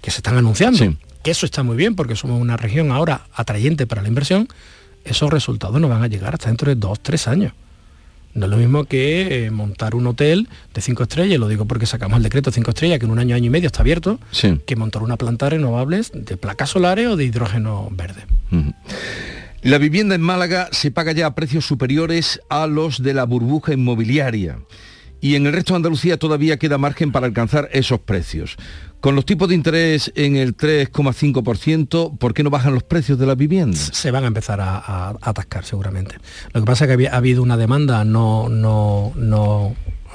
que 0.00 0.10
se 0.10 0.18
están 0.18 0.36
anunciando, 0.36 0.96
que 1.22 1.30
eso 1.30 1.46
está 1.46 1.62
muy 1.62 1.76
bien 1.76 1.94
porque 1.94 2.16
somos 2.16 2.40
una 2.40 2.56
región 2.56 2.90
ahora 2.90 3.26
atrayente 3.34 3.86
para 3.86 4.02
la 4.02 4.08
inversión, 4.08 4.48
esos 5.04 5.30
resultados 5.30 5.80
no 5.80 5.88
van 5.88 6.02
a 6.02 6.08
llegar 6.08 6.34
hasta 6.34 6.48
dentro 6.48 6.68
de 6.68 6.74
dos, 6.74 7.00
tres 7.00 7.28
años. 7.28 7.52
No 8.36 8.44
es 8.44 8.50
lo 8.50 8.58
mismo 8.58 8.84
que 8.84 9.46
eh, 9.46 9.50
montar 9.50 9.94
un 9.94 10.06
hotel 10.06 10.48
de 10.74 10.82
cinco 10.82 11.04
estrellas, 11.04 11.40
lo 11.40 11.48
digo 11.48 11.64
porque 11.64 11.86
sacamos 11.86 12.18
el 12.18 12.22
decreto 12.22 12.50
de 12.50 12.54
cinco 12.54 12.70
estrellas, 12.70 12.98
que 12.98 13.06
en 13.06 13.10
un 13.10 13.18
año, 13.18 13.34
año 13.34 13.46
y 13.46 13.50
medio 13.50 13.68
está 13.68 13.80
abierto, 13.80 14.20
que 14.66 14.76
montar 14.76 15.02
una 15.02 15.16
planta 15.16 15.48
renovables 15.48 16.12
de 16.14 16.36
placas 16.36 16.68
solares 16.68 17.08
o 17.08 17.16
de 17.16 17.24
hidrógeno 17.24 17.88
verde. 17.90 18.26
La 19.62 19.78
vivienda 19.78 20.14
en 20.14 20.20
Málaga 20.20 20.68
se 20.70 20.90
paga 20.90 21.12
ya 21.12 21.26
a 21.26 21.34
precios 21.34 21.64
superiores 21.64 22.40
a 22.50 22.66
los 22.66 23.02
de 23.02 23.14
la 23.14 23.24
burbuja 23.24 23.72
inmobiliaria 23.72 24.58
y 25.20 25.34
en 25.34 25.46
el 25.46 25.52
resto 25.52 25.72
de 25.72 25.78
Andalucía 25.78 26.18
todavía 26.18 26.58
queda 26.58 26.78
margen 26.78 27.12
para 27.12 27.26
alcanzar 27.26 27.68
esos 27.72 28.00
precios. 28.00 28.56
Con 29.06 29.14
los 29.14 29.24
tipos 29.24 29.48
de 29.48 29.54
interés 29.54 30.10
en 30.16 30.34
el 30.34 30.56
3,5%, 30.56 32.18
¿por 32.18 32.34
qué 32.34 32.42
no 32.42 32.50
bajan 32.50 32.74
los 32.74 32.82
precios 32.82 33.20
de 33.20 33.24
las 33.24 33.36
viviendas? 33.36 33.90
Se 33.92 34.10
van 34.10 34.24
a 34.24 34.26
empezar 34.26 34.60
a, 34.60 35.10
atascar 35.20 35.64
seguramente. 35.64 36.16
Lo 36.52 36.60
que 36.60 36.66
pasa 36.66 36.86
es 36.86 36.96
que 36.96 37.06
ha 37.06 37.16
habido 37.16 37.40
una 37.44 37.56
demanda 37.56 38.04
no, 38.04 38.48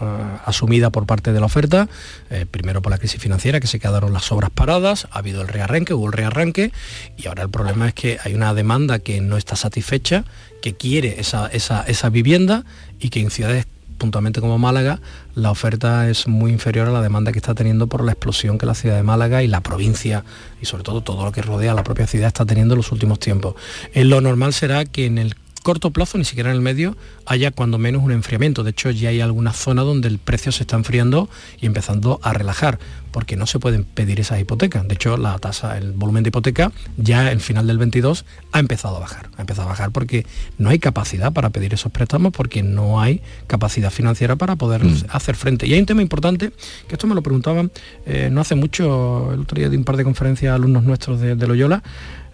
eh, 0.01 0.05
asumida 0.45 0.89
por 0.89 1.05
parte 1.05 1.31
de 1.31 1.39
la 1.39 1.45
oferta, 1.45 1.87
eh, 2.29 2.45
primero 2.51 2.81
por 2.81 2.91
la 2.91 2.97
crisis 2.97 3.21
financiera, 3.21 3.61
que 3.61 3.67
se 3.67 3.79
quedaron 3.79 4.11
las 4.11 4.29
obras 4.33 4.49
paradas, 4.49 5.07
ha 5.11 5.19
habido 5.19 5.41
el 5.41 5.47
rearranque, 5.47 5.93
hubo 5.93 6.07
el 6.07 6.11
rearranque, 6.13 6.73
y 7.15 7.27
ahora 7.27 7.43
el 7.43 7.49
problema 7.49 7.87
es 7.87 7.93
que 7.93 8.17
hay 8.21 8.33
una 8.33 8.53
demanda 8.53 8.99
que 8.99 9.21
no 9.21 9.37
está 9.37 9.55
satisfecha, 9.55 10.25
que 10.61 10.75
quiere 10.75 11.17
esa 11.21 12.09
vivienda 12.09 12.65
y 12.99 13.07
que 13.07 13.21
en 13.21 13.31
ciudades 13.31 13.67
puntualmente 14.01 14.41
como 14.41 14.57
Málaga, 14.57 14.99
la 15.35 15.51
oferta 15.51 16.09
es 16.09 16.27
muy 16.27 16.51
inferior 16.51 16.87
a 16.87 16.91
la 16.91 17.03
demanda 17.03 17.31
que 17.31 17.37
está 17.37 17.53
teniendo 17.53 17.85
por 17.85 18.03
la 18.03 18.13
explosión 18.13 18.57
que 18.57 18.65
la 18.65 18.73
ciudad 18.73 18.95
de 18.95 19.03
Málaga 19.03 19.43
y 19.43 19.47
la 19.47 19.61
provincia 19.61 20.25
y 20.59 20.65
sobre 20.65 20.81
todo 20.83 21.01
todo 21.01 21.23
lo 21.23 21.31
que 21.31 21.43
rodea 21.43 21.73
a 21.73 21.75
la 21.75 21.83
propia 21.83 22.07
ciudad 22.07 22.25
está 22.25 22.43
teniendo 22.43 22.73
en 22.73 22.79
los 22.79 22.91
últimos 22.91 23.19
tiempos. 23.19 23.53
lo 23.93 24.19
normal 24.19 24.53
será 24.53 24.85
que 24.85 25.05
en 25.05 25.19
el 25.19 25.35
corto 25.63 25.91
plazo, 25.91 26.17
ni 26.17 26.25
siquiera 26.25 26.49
en 26.49 26.55
el 26.55 26.61
medio, 26.61 26.97
haya 27.25 27.51
cuando 27.51 27.77
menos 27.77 28.03
un 28.03 28.11
enfriamiento. 28.11 28.63
De 28.63 28.71
hecho, 28.71 28.89
ya 28.91 29.09
hay 29.09 29.21
algunas 29.21 29.55
zonas 29.55 29.85
donde 29.85 30.07
el 30.07 30.19
precio 30.19 30.51
se 30.51 30.63
está 30.63 30.75
enfriando 30.75 31.29
y 31.59 31.65
empezando 31.65 32.19
a 32.23 32.33
relajar, 32.33 32.79
porque 33.11 33.35
no 33.35 33.45
se 33.47 33.59
pueden 33.59 33.83
pedir 33.83 34.19
esas 34.19 34.39
hipotecas. 34.39 34.87
De 34.87 34.95
hecho, 34.95 35.17
la 35.17 35.37
tasa, 35.39 35.77
el 35.77 35.93
volumen 35.93 36.23
de 36.23 36.29
hipoteca, 36.29 36.71
ya 36.97 37.31
el 37.31 37.39
final 37.39 37.67
del 37.67 37.77
22 37.77 38.25
ha 38.51 38.59
empezado 38.59 38.97
a 38.97 38.99
bajar. 38.99 39.29
Ha 39.37 39.41
empezado 39.41 39.67
a 39.67 39.71
bajar 39.71 39.91
porque 39.91 40.25
no 40.57 40.69
hay 40.69 40.79
capacidad 40.79 41.31
para 41.31 41.49
pedir 41.49 41.73
esos 41.73 41.91
préstamos, 41.91 42.33
porque 42.33 42.63
no 42.63 43.01
hay 43.01 43.21
capacidad 43.47 43.91
financiera 43.91 44.35
para 44.35 44.55
poder 44.55 44.83
mm. 44.83 45.05
hacer 45.09 45.35
frente. 45.35 45.67
Y 45.67 45.73
hay 45.73 45.79
un 45.79 45.85
tema 45.85 46.01
importante, 46.01 46.51
que 46.87 46.95
esto 46.95 47.07
me 47.07 47.15
lo 47.15 47.21
preguntaban 47.21 47.71
eh, 48.05 48.29
no 48.31 48.41
hace 48.41 48.55
mucho, 48.55 49.31
el 49.33 49.41
otro 49.41 49.57
día 49.57 49.69
de 49.69 49.77
un 49.77 49.83
par 49.83 49.97
de 49.97 50.03
conferencias 50.03 50.53
alumnos 50.53 50.83
nuestros 50.83 51.19
de, 51.19 51.35
de 51.35 51.47
Loyola, 51.47 51.83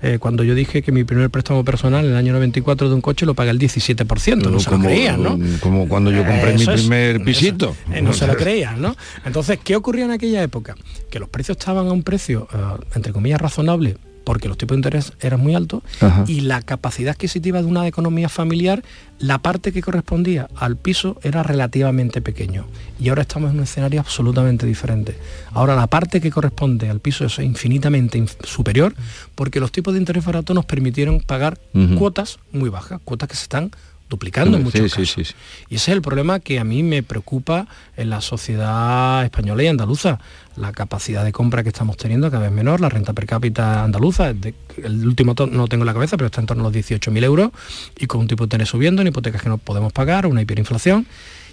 eh, 0.01 0.17
cuando 0.19 0.43
yo 0.43 0.53
dije 0.53 0.81
que 0.81 0.91
mi 0.91 1.03
primer 1.03 1.29
préstamo 1.29 1.63
personal 1.63 2.05
en 2.05 2.11
el 2.11 2.17
año 2.17 2.33
94 2.33 2.89
de 2.89 2.95
un 2.95 3.01
coche 3.01 3.25
lo 3.25 3.33
paga 3.33 3.51
el 3.51 3.59
17%, 3.59 4.49
no, 4.49 4.59
se 4.59 4.71
lo 4.71 4.79
creían, 4.79 5.23
¿no? 5.23 5.39
Como 5.59 5.87
cuando 5.87 6.11
yo 6.11 6.25
compré 6.25 6.53
mi 6.57 6.65
primer 6.65 7.23
pisito. 7.23 7.75
Eh, 7.91 8.01
no 8.01 8.13
se 8.13 8.27
lo 8.27 8.35
creían, 8.35 8.81
¿no? 8.81 8.95
Entonces, 9.25 9.59
¿qué 9.63 9.75
ocurría 9.75 10.05
en 10.05 10.11
aquella 10.11 10.43
época? 10.43 10.75
Que 11.09 11.19
los 11.19 11.29
precios 11.29 11.57
estaban 11.57 11.87
a 11.87 11.91
un 11.91 12.03
precio, 12.03 12.47
eh, 12.53 12.57
entre 12.95 13.11
comillas, 13.11 13.41
razonable 13.41 13.97
porque 14.27 14.49
los 14.49 14.57
tipos 14.57 14.75
de 14.75 14.79
interés 14.79 15.13
eran 15.21 15.39
muy 15.39 15.55
altos 15.55 15.83
y 16.27 16.41
la 16.41 16.61
capacidad 16.61 17.11
adquisitiva 17.11 17.61
de 17.61 17.65
una 17.65 17.87
economía 17.87 18.27
familiar, 18.27 18.83
la 19.19 19.37
parte 19.37 19.71
que 19.71 19.81
correspondía 19.81 20.49
al 20.53 20.75
piso 20.75 21.17
era 21.23 21.43
relativamente 21.43 22.21
pequeño. 22.21 22.65
Y 22.99 23.07
ahora 23.07 23.21
estamos 23.21 23.51
en 23.51 23.55
un 23.59 23.63
escenario 23.63 24.01
absolutamente 24.01 24.65
diferente. 24.65 25.17
Ahora 25.53 25.77
la 25.77 25.87
parte 25.87 26.19
que 26.19 26.29
corresponde 26.29 26.89
al 26.89 26.99
piso 26.99 27.23
es 27.23 27.39
infinitamente 27.39 28.21
superior 28.43 28.93
porque 29.33 29.61
los 29.61 29.71
tipos 29.71 29.93
de 29.93 30.01
interés 30.01 30.25
baratos 30.25 30.53
nos 30.53 30.65
permitieron 30.65 31.21
pagar 31.21 31.57
cuotas 31.97 32.39
muy 32.51 32.67
bajas, 32.67 32.99
cuotas 33.05 33.29
que 33.29 33.35
se 33.37 33.43
están 33.43 33.71
duplicando 34.09 34.57
en 34.57 34.63
muchos 34.63 34.93
casos. 34.93 35.35
y 35.69 35.75
ese 35.75 35.91
es 35.91 35.95
el 35.95 36.01
problema 36.01 36.39
que 36.39 36.59
a 36.59 36.63
mí 36.63 36.83
me 36.83 37.03
preocupa 37.03 37.67
en 37.95 38.09
la 38.09 38.21
sociedad 38.21 39.23
española 39.23 39.63
y 39.63 39.67
andaluza. 39.67 40.19
La 40.55 40.71
capacidad 40.71 41.23
de 41.23 41.31
compra 41.31 41.61
que 41.61 41.69
estamos 41.69 41.97
teniendo 41.97 42.31
cada 42.31 42.43
vez 42.43 42.51
menor, 42.51 42.81
la 42.81 42.89
renta 42.89 43.13
per 43.13 43.27
cápita 43.27 43.83
andaluza, 43.83 44.29
el 44.29 45.07
último 45.07 45.35
no 45.51 45.67
tengo 45.67 45.83
en 45.83 45.87
la 45.87 45.93
cabeza, 45.93 46.17
pero 46.17 46.27
está 46.27 46.41
en 46.41 46.47
torno 46.47 46.63
a 46.63 46.71
los 46.71 46.73
18.000 46.73 47.23
euros 47.23 47.51
y 47.99 48.07
con 48.07 48.21
un 48.21 48.27
tipo 48.27 48.43
de 48.43 48.47
interés 48.47 48.69
subiendo, 48.69 49.01
en 49.01 49.09
hipotecas 49.09 49.41
que 49.41 49.49
no 49.49 49.59
podemos 49.59 49.93
pagar, 49.93 50.25
una 50.25 50.41
hiperinflación. 50.41 51.05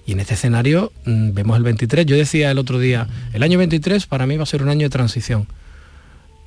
Y 0.06 0.12
en 0.12 0.20
este 0.20 0.34
escenario 0.34 0.92
mm, 1.04 1.32
vemos 1.32 1.56
el 1.56 1.62
23. 1.64 2.06
Yo 2.06 2.16
decía 2.16 2.50
el 2.50 2.58
otro 2.58 2.78
día, 2.78 3.08
el 3.32 3.42
año 3.42 3.58
23 3.58 4.06
para 4.06 4.26
mí 4.26 4.36
va 4.36 4.44
a 4.44 4.46
ser 4.46 4.62
un 4.62 4.68
año 4.68 4.86
de 4.86 4.90
transición 4.90 5.46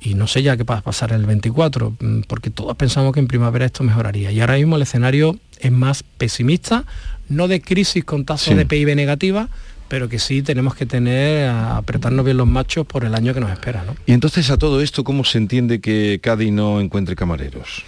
y 0.00 0.14
no 0.14 0.26
sé 0.26 0.42
ya 0.42 0.56
qué 0.56 0.64
va 0.64 0.78
a 0.78 0.80
pasar 0.82 1.12
el 1.12 1.26
24, 1.26 1.94
mm, 1.98 2.20
porque 2.26 2.50
todos 2.50 2.76
pensamos 2.76 3.12
que 3.12 3.20
en 3.20 3.26
primavera 3.26 3.66
esto 3.66 3.84
mejoraría. 3.84 4.30
Y 4.30 4.40
ahora 4.40 4.56
mismo 4.56 4.76
el 4.76 4.82
escenario 4.82 5.38
es 5.58 5.72
más 5.72 6.02
pesimista, 6.02 6.84
no 7.28 7.48
de 7.48 7.60
crisis 7.60 8.04
con 8.04 8.24
tasas 8.24 8.56
de 8.56 8.64
PIB 8.64 8.94
negativa, 8.94 9.48
pero 9.88 10.08
que 10.08 10.18
sí 10.18 10.42
tenemos 10.42 10.74
que 10.74 10.86
tener, 10.86 11.48
apretarnos 11.48 12.24
bien 12.24 12.36
los 12.36 12.46
machos 12.46 12.86
por 12.86 13.04
el 13.04 13.14
año 13.14 13.34
que 13.34 13.40
nos 13.40 13.50
espera. 13.50 13.84
Y 14.06 14.12
entonces 14.12 14.50
a 14.50 14.56
todo 14.58 14.80
esto, 14.82 15.02
¿cómo 15.02 15.24
se 15.24 15.38
entiende 15.38 15.80
que 15.80 16.20
Cádiz 16.22 16.52
no 16.52 16.80
encuentre 16.80 17.16
camareros? 17.16 17.84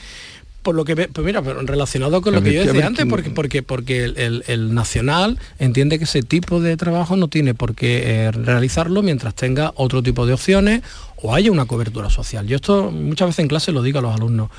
Por 0.63 0.75
lo 0.75 0.85
que 0.85 0.95
pues 0.97 1.25
mira 1.25 1.41
relacionado 1.41 2.21
con 2.21 2.35
lo 2.35 2.43
que 2.43 2.53
yo 2.53 2.65
decía 2.65 2.87
antes 2.87 3.07
porque 3.07 3.31
porque 3.31 3.63
porque 3.63 4.05
el, 4.05 4.75
nacional 4.75 5.39
entiende 5.59 5.99
que 5.99 6.05
ese 6.05 6.23
tipo 6.23 6.61
de 6.61 6.77
trabajo 6.77 7.17
no 7.17 7.29
tiene 7.29 7.55
por 7.55 7.75
qué 7.75 8.03
eh, 8.05 8.31
realizarlo 8.33 9.03
mientras 9.03 9.35
tenga 9.35 9.73
otro 9.77 10.03
tipo 10.03 10.27
de 10.27 10.35
opciones 10.35 10.83
o 11.23 11.35
haya 11.35 11.51
una 11.51 11.67
cobertura 11.67 12.11
social. 12.11 12.47
Yo 12.47 12.57
esto 12.57 12.91
muchas 12.91 13.29
veces 13.29 13.41
en 13.41 13.49
clase 13.49 13.73
lo 13.73 13.83
digo 13.83 13.99
a 13.99 14.03
los 14.03 14.15
alumnos 14.15 14.51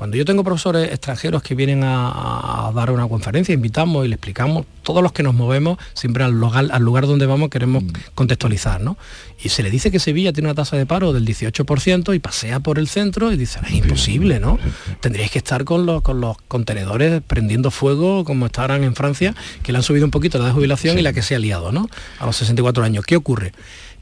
cuando 0.00 0.16
yo 0.16 0.24
tengo 0.24 0.42
profesores 0.42 0.90
extranjeros 0.90 1.42
que 1.42 1.54
vienen 1.54 1.82
a, 1.84 2.72
dar 2.74 2.90
una 2.90 3.06
conferencia, 3.06 3.52
invitamos 3.52 4.06
y 4.06 4.08
le 4.08 4.14
explicamos, 4.14 4.64
todos 4.82 5.02
los 5.02 5.12
que 5.12 5.22
nos 5.22 5.34
movemos, 5.34 5.76
siempre 5.92 6.24
al 6.24 6.32
lugar, 6.32 6.68
al 6.72 6.82
lugar 6.82 7.06
donde 7.06 7.26
vamos 7.26 7.50
queremos 7.50 7.82
mm. 7.84 7.88
contextualizar, 8.14 8.80
¿no? 8.80 8.96
Y 9.44 9.50
se 9.50 9.62
le 9.62 9.70
dice 9.70 9.90
que 9.90 9.98
Sevilla 9.98 10.32
tiene 10.32 10.48
una 10.48 10.54
tasa 10.54 10.78
de 10.78 10.86
paro 10.86 11.12
del 11.12 11.26
18% 11.26 12.14
y 12.14 12.18
pasea 12.18 12.60
por 12.60 12.78
el 12.78 12.88
centro 12.88 13.30
y 13.30 13.36
dice, 13.36 13.60
es 13.62 13.72
imposible, 13.72 14.40
¿no? 14.40 14.58
Tendríais 15.02 15.30
que 15.30 15.36
estar 15.36 15.64
con 15.64 15.84
los, 15.84 16.00
con 16.00 16.18
los 16.18 16.38
contenedores 16.48 17.20
prendiendo 17.26 17.70
fuego 17.70 18.24
como 18.24 18.46
estarán 18.46 18.84
en 18.84 18.94
Francia, 18.94 19.34
que 19.62 19.70
le 19.70 19.76
han 19.76 19.84
subido 19.84 20.06
un 20.06 20.10
poquito 20.10 20.38
la 20.38 20.46
de 20.46 20.52
jubilación 20.52 20.98
y 20.98 21.02
la 21.02 21.12
que 21.12 21.20
se 21.20 21.34
ha 21.34 21.38
liado, 21.38 21.72
¿no? 21.72 21.90
A 22.20 22.24
los 22.24 22.36
64 22.36 22.84
años. 22.84 23.04
¿Qué 23.04 23.16
ocurre? 23.16 23.52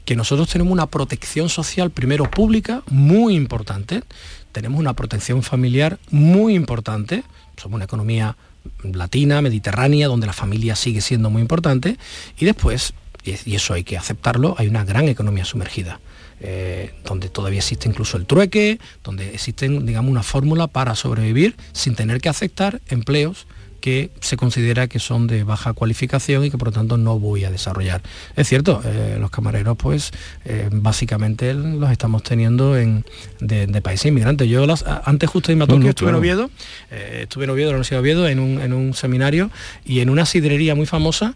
Que 0.05 0.15
nosotros 0.15 0.47
tenemos 0.47 0.71
una 0.71 0.85
protección 0.85 1.49
social, 1.49 1.91
primero 1.91 2.31
pública, 2.31 2.83
muy 2.87 3.35
importante 3.35 4.03
tenemos 4.51 4.79
una 4.79 4.93
protección 4.93 5.43
familiar 5.43 5.99
muy 6.11 6.55
importante, 6.55 7.23
somos 7.57 7.75
una 7.75 7.85
economía 7.85 8.35
latina, 8.83 9.41
mediterránea, 9.41 10.07
donde 10.07 10.27
la 10.27 10.33
familia 10.33 10.75
sigue 10.75 11.01
siendo 11.01 11.29
muy 11.29 11.41
importante, 11.41 11.97
y 12.37 12.45
después, 12.45 12.93
y 13.23 13.55
eso 13.55 13.73
hay 13.73 13.83
que 13.83 13.97
aceptarlo, 13.97 14.55
hay 14.57 14.67
una 14.67 14.83
gran 14.83 15.07
economía 15.07 15.45
sumergida. 15.45 15.99
Eh, 16.41 16.93
donde 17.03 17.27
todavía 17.27 17.59
existe 17.59 17.89
incluso 17.89 18.15
el 18.15 18.25
trueque, 18.25 18.79
donde 19.03 19.33
existe 19.33 19.67
digamos, 19.67 20.09
una 20.09 20.23
fórmula 20.23 20.67
para 20.67 20.95
sobrevivir 20.95 21.57
sin 21.73 21.95
tener 21.95 22.21
que 22.21 22.29
aceptar 22.29 22.79
empleos 22.87 23.45
que 23.79 24.11
se 24.19 24.37
considera 24.37 24.87
que 24.87 24.99
son 24.99 25.27
de 25.27 25.43
baja 25.43 25.73
cualificación 25.73 26.45
y 26.45 26.51
que 26.51 26.57
por 26.57 26.69
lo 26.69 26.71
tanto 26.71 26.97
no 26.97 27.19
voy 27.19 27.45
a 27.45 27.51
desarrollar. 27.51 28.01
Es 28.35 28.47
cierto, 28.47 28.81
eh, 28.85 29.17
los 29.19 29.31
camareros 29.31 29.77
pues 29.77 30.11
eh, 30.45 30.69
básicamente 30.71 31.53
los 31.53 31.91
estamos 31.91 32.23
teniendo 32.23 32.77
en, 32.77 33.05
de, 33.39 33.81
países 33.81 34.07
inmigrantes. 34.07 34.47
Yo 34.47 34.65
las, 34.65 34.85
antes 35.05 35.29
justo 35.29 35.47
de 35.47 35.53
irme 35.53 35.63
a 35.63 35.67
Tokio 35.67 35.89
estuve 35.89 36.09
en 36.09 36.15
Oviedo, 36.15 36.49
eh, 36.91 37.21
estuve 37.23 37.45
en 37.45 37.49
Oviedo, 37.51 37.69
en 37.69 37.73
la 37.73 37.77
Universidad 37.77 37.97
de 37.97 38.01
Oviedo, 38.01 38.27
en 38.27 38.39
un, 38.39 38.61
en 38.61 38.73
un 38.73 38.93
seminario 38.93 39.49
y 39.85 40.01
en 40.01 40.09
una 40.09 40.25
sidrería 40.25 40.75
muy 40.75 40.85
famosa 40.85 41.33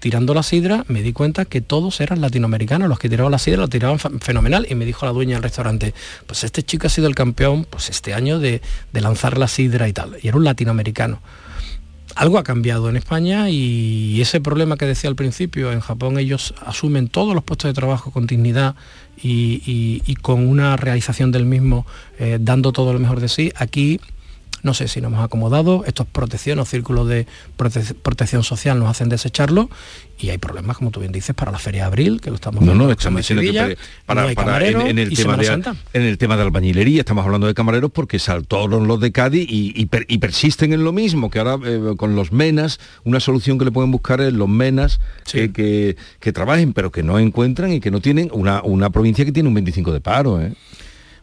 tirando 0.00 0.34
la 0.34 0.42
sidra, 0.42 0.84
me 0.88 1.00
di 1.00 1.12
cuenta 1.12 1.44
que 1.44 1.60
todos 1.60 2.00
eran 2.00 2.20
latinoamericanos, 2.20 2.88
los 2.88 2.98
que 2.98 3.08
tiraban 3.08 3.30
la 3.30 3.38
sidra 3.38 3.60
lo 3.60 3.68
tiraban 3.68 4.00
fenomenal 4.00 4.66
y 4.68 4.74
me 4.74 4.84
dijo 4.84 5.06
la 5.06 5.12
dueña 5.12 5.36
del 5.36 5.44
restaurante, 5.44 5.94
pues 6.26 6.42
este 6.42 6.64
chico 6.64 6.88
ha 6.88 6.90
sido 6.90 7.06
el 7.06 7.14
campeón 7.14 7.66
pues 7.70 7.88
este 7.88 8.12
año 8.12 8.40
de, 8.40 8.62
de 8.92 9.00
lanzar 9.00 9.38
la 9.38 9.46
sidra 9.46 9.86
y 9.86 9.92
tal, 9.92 10.16
y 10.20 10.26
era 10.26 10.36
un 10.36 10.42
latinoamericano 10.42 11.20
algo 12.14 12.38
ha 12.38 12.44
cambiado 12.44 12.88
en 12.88 12.96
España 12.96 13.50
y 13.50 14.20
ese 14.20 14.40
problema 14.40 14.76
que 14.76 14.86
decía 14.86 15.08
al 15.08 15.16
principio, 15.16 15.72
en 15.72 15.80
Japón 15.80 16.18
ellos 16.18 16.54
asumen 16.64 17.08
todos 17.08 17.34
los 17.34 17.44
puestos 17.44 17.68
de 17.68 17.74
trabajo 17.74 18.10
con 18.10 18.26
dignidad 18.26 18.74
y, 19.22 20.14
con 20.22 20.48
una 20.48 20.76
realización 20.76 21.30
del 21.32 21.46
mismo, 21.46 21.86
eh, 22.18 22.38
dando 22.40 22.72
todo 22.72 22.92
lo 22.92 22.98
mejor 22.98 23.20
de 23.20 23.28
sí. 23.28 23.52
Aquí 23.56 24.00
no 24.62 24.74
sé 24.74 24.88
si 24.88 25.00
nos 25.00 25.12
hemos 25.12 25.24
acomodado, 25.24 25.84
estos 25.86 26.06
protecciones 26.06 26.62
o 26.62 26.66
círculos 26.66 27.08
de 27.08 27.26
protección 27.56 28.42
social 28.42 28.78
nos 28.78 28.90
hacen 28.90 29.08
desecharlo 29.08 29.70
y 30.20 30.30
hay 30.30 30.38
problemas, 30.38 30.76
como 30.76 30.90
tú 30.90 31.00
bien 31.00 31.12
dices, 31.12 31.34
para 31.34 31.50
la 31.50 31.58
Feria 31.58 31.82
de 31.82 31.86
Abril, 31.86 32.20
que 32.20 32.30
lo 32.30 32.36
estamos 32.36 32.60
viendo. 32.60 32.74
No, 32.74 32.86
no, 32.86 32.92
estamos 32.92 33.20
diciendo 33.20 33.42
que 33.42 33.76
para, 34.06 34.30
en, 34.30 34.98
el 34.98 35.14
tema 35.16 35.36
de, 35.36 35.74
en 35.92 36.02
el 36.02 36.18
tema 36.18 36.36
de 36.36 36.42
albañilería 36.42 37.00
estamos 37.00 37.24
hablando 37.24 37.46
de 37.46 37.54
camareros 37.54 37.90
porque 37.90 38.18
saltaron 38.18 38.86
los 38.86 39.00
de 39.00 39.12
Cádiz 39.12 39.46
y, 39.48 39.86
persisten 39.86 40.72
en 40.72 40.84
lo 40.84 40.92
mismo, 40.92 41.30
que 41.30 41.38
ahora 41.38 41.58
eh, 41.64 41.94
con 41.96 42.14
los 42.14 42.32
menas, 42.32 42.78
una 43.04 43.20
solución 43.20 43.58
que 43.58 43.64
le 43.64 43.70
pueden 43.70 43.90
buscar 43.90 44.20
es 44.20 44.32
los 44.32 44.48
menas 44.48 45.00
que, 45.24 45.96
trabajen, 46.32 46.72
pero 46.72 46.90
que 46.90 47.02
no 47.02 47.18
encuentran 47.18 47.72
y 47.72 47.80
que 47.80 47.90
no 47.90 48.00
tienen 48.00 48.30
una, 48.32 48.62
una 48.62 48.90
provincia 48.90 49.24
que 49.24 49.32
tiene 49.32 49.48
un 49.48 49.54
25 49.54 49.92
de 49.92 50.00
paro. 50.00 50.40
¿eh? 50.40 50.52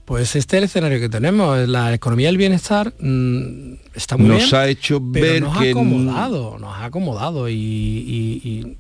Pues 0.08 0.38
este 0.38 0.56
es 0.56 0.60
el 0.60 0.64
escenario 0.64 1.02
que 1.02 1.10
tenemos. 1.10 1.68
La 1.68 1.94
economía 1.94 2.30
del 2.30 2.38
bienestar 2.38 2.94
mm, 2.98 3.74
está 3.94 4.16
muy 4.16 4.28
nos 4.30 4.38
bien. 4.38 4.46
Nos 4.46 4.54
ha 4.54 4.68
hecho 4.70 5.00
ver 5.02 5.42
nos 5.42 5.58
que... 5.58 5.68
Ha 5.68 5.72
acomodado, 5.72 6.58
nos 6.60 6.78
ha 6.78 6.86
acomodado 6.86 7.50
y, 7.50 8.78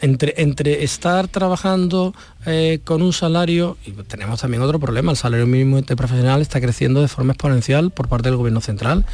entre, 0.00 0.34
entre 0.38 0.82
estar 0.82 1.28
trabajando 1.28 2.12
eh, 2.44 2.80
con 2.82 3.02
un 3.02 3.12
salario, 3.12 3.76
y 3.86 3.92
tenemos 3.92 4.40
también 4.40 4.64
otro 4.64 4.80
problema, 4.80 5.12
el 5.12 5.16
salario 5.16 5.46
mínimo 5.46 5.80
profesional 5.80 6.42
está 6.42 6.60
creciendo 6.60 7.00
de 7.02 7.06
forma 7.06 7.34
exponencial 7.34 7.92
por 7.92 8.08
parte 8.08 8.28
del 8.28 8.36
gobierno 8.36 8.60
central. 8.60 9.06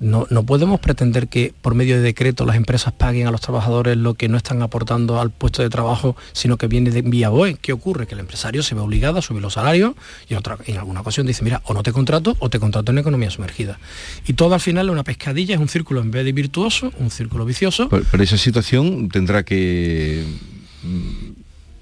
No, 0.00 0.26
podemos 0.44 0.80
pretender 0.80 1.28
que 1.28 1.52
por 1.60 1.74
medio 1.74 1.96
de 1.96 2.00
decreto 2.00 2.46
las 2.46 2.56
empresas 2.56 2.92
paguen 2.92 3.26
a 3.26 3.30
los 3.30 3.42
trabajadores 3.42 3.98
lo 3.98 4.14
que 4.14 4.28
no 4.28 4.38
están 4.38 4.62
aportando 4.62 5.20
al 5.20 5.30
puesto 5.30 5.62
de 5.62 5.68
trabajo, 5.68 6.16
sino 6.32 6.56
que 6.56 6.68
viene 6.68 6.90
de 6.90 7.02
vía 7.02 7.28
BOE. 7.28 7.56
¿Qué 7.60 7.74
ocurre? 7.74 8.06
Que 8.06 8.14
el 8.14 8.20
empresario 8.20 8.62
se 8.62 8.74
ve 8.74 8.80
obligado 8.80 9.18
a 9.18 9.22
subir 9.22 9.42
los 9.42 9.54
salarios 9.54 9.92
y 10.26 10.34
otra, 10.34 10.56
en 10.64 10.78
alguna 10.78 11.02
ocasión 11.02 11.26
dice, 11.26 11.44
mira, 11.44 11.60
o 11.64 11.74
no 11.74 11.82
te 11.82 11.92
contrato 11.92 12.34
o 12.38 12.48
te 12.48 12.58
contrato 12.58 12.92
en 12.92 12.98
economía 12.98 13.30
sumergida. 13.30 13.78
Y 14.26 14.32
todo 14.32 14.54
al 14.54 14.60
final 14.60 14.86
es 14.86 14.92
una 14.92 15.04
pescadilla, 15.04 15.54
es 15.54 15.60
un 15.60 15.68
círculo 15.68 16.00
en 16.00 16.10
vez 16.10 16.24
de 16.24 16.32
virtuoso, 16.32 16.92
un 16.98 17.10
círculo 17.10 17.44
vicioso. 17.44 17.90
pero 17.90 18.22
esa 18.22 18.38
situación 18.38 19.10
tendrá 19.10 19.42
que 19.42 20.24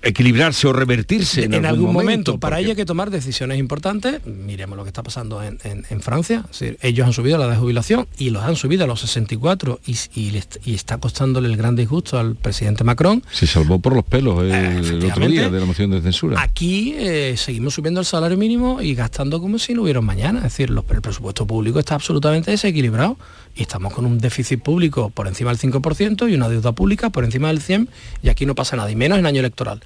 equilibrarse 0.09 0.67
o 0.67 0.73
revertirse 0.73 1.45
en, 1.45 1.67
algún, 1.67 1.93
momento. 1.93 2.39
Para 2.39 2.61
ello 2.61 2.71
hay 2.71 2.77
que 2.77 2.85
tomar 2.85 3.11
decisiones 3.11 3.59
importantes. 3.59 4.25
Miremos 4.27 4.77
lo 4.77 4.85
que 4.85 4.89
está 4.89 5.03
pasando 5.03 5.43
en, 5.43 5.59
Francia. 6.01 6.45
ellos 6.83 7.07
han 7.07 7.13
subido 7.13 7.39
la 7.39 7.45
edad 7.45 7.55
de 7.55 7.59
jubilación 7.59 8.07
y 8.19 8.31
los 8.31 8.43
han 8.43 8.57
subido 8.57 8.85
a 8.85 8.87
los 8.87 9.01
64 9.01 9.81
y, 9.87 9.97
y, 10.15 10.75
está 10.75 10.99
costándole 10.99 11.49
el 11.49 11.57
gran 11.57 11.77
disgusto 11.77 12.19
al 12.19 12.37
presidente 12.37 12.85
Macron. 12.85 13.23
Se 13.33 13.47
salvó 13.47 13.79
por 13.79 13.95
los 13.95 14.05
pelos 14.05 14.43
el, 14.43 15.05
otro 15.05 15.27
día 15.27 15.51
de 15.51 15.61
la 15.61 15.67
moción 15.67 15.91
de 15.91 16.01
censura. 16.01 16.41
Aquí 16.41 16.95
eh, 16.97 17.35
seguimos 17.37 17.75
subiendo 17.75 18.01
el 18.01 18.07
salario 18.07 18.37
mínimo 18.37 18.81
y 18.81 18.95
gastando 18.95 19.41
como 19.41 19.59
si 19.59 19.75
no 19.75 19.83
hubiera 19.83 20.01
mañana. 20.01 20.39
Es 20.39 20.45
decir, 20.45 20.71
el 20.71 21.01
presupuesto 21.01 21.47
público 21.47 21.79
está 21.79 21.95
absolutamente 21.95 22.51
desequilibrado 22.51 23.19
y 23.59 23.63
estamos 23.63 23.93
con 23.93 24.07
un 24.07 24.19
déficit 24.19 24.63
público 24.63 25.11
por 25.11 25.27
encima 25.27 25.51
del 25.51 25.59
5% 25.59 26.31
y 26.31 26.35
una 26.35 26.49
deuda 26.49 26.73
pública 26.73 27.11
por 27.11 27.25
encima 27.25 27.49
del 27.49 27.61
100% 27.61 27.89
y 28.23 28.29
aquí 28.29 28.47
no 28.47 28.55
pasa 28.55 28.77
nada, 28.77 28.91
y 28.91 28.97
menos 28.97 29.19
en 29.19 29.27
año 29.27 29.41
electoral. 29.41 29.81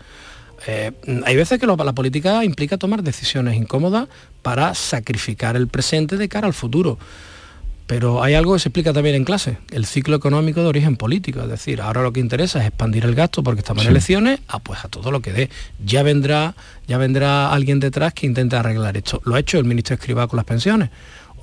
Eh, 0.67 0.93
hay 1.25 1.37
veces 1.37 1.59
que 1.59 1.67
la 1.67 1.93
política 1.93 2.45
implica 2.45 2.77
tomar 2.77 3.03
decisiones 3.03 3.57
incómodas 3.57 4.09
para 4.43 4.75
sacrificar 4.75 5.57
el 5.57 5.69
presente 5.69 6.17
de 6.17 6.29
cara 6.29 6.47
al 6.47 6.53
futuro. 6.53 6.99
Pero 7.87 8.23
hay 8.23 8.35
algo 8.35 8.55
que 8.55 8.61
se 8.61 8.69
explica 8.69 8.93
también 8.93 9.17
en 9.17 9.25
clase, 9.25 9.59
el 9.71 9.87
ciclo 9.87 10.17
económico 10.17 10.63
de 10.63 10.69
origen 10.69 10.97
político. 10.97 11.41
Es 11.41 11.49
decir, 11.49 11.81
ahora 11.81 12.03
lo 12.03 12.13
que 12.13 12.21
interesa 12.21 12.61
es 12.61 12.67
expandir 12.69 13.05
el 13.05 13.15
gasto 13.15 13.43
porque 13.43 13.61
estamos 13.61 13.85
en 13.85 13.91
elecciones, 13.91 14.41
ah, 14.49 14.61
pues 14.61 14.85
a 14.85 14.89
todo 14.89 15.11
lo 15.11 15.21
que 15.21 15.33
dé. 15.33 15.51
Ya 15.85 16.03
vendrá, 16.03 16.55
ya 16.87 16.97
vendrá 16.97 17.53
alguien 17.53 17.81
detrás 17.81 18.15
que 18.15 18.27
intente 18.27 18.55
arreglar 18.55 18.97
esto. 18.97 19.21
Lo 19.25 19.35
ha 19.35 19.41
hecho 19.41 19.59
el 19.59 19.65
ministro 19.65 19.95
Escribá 19.95 20.29
con 20.29 20.37
las 20.37 20.47
pensiones. 20.47 20.91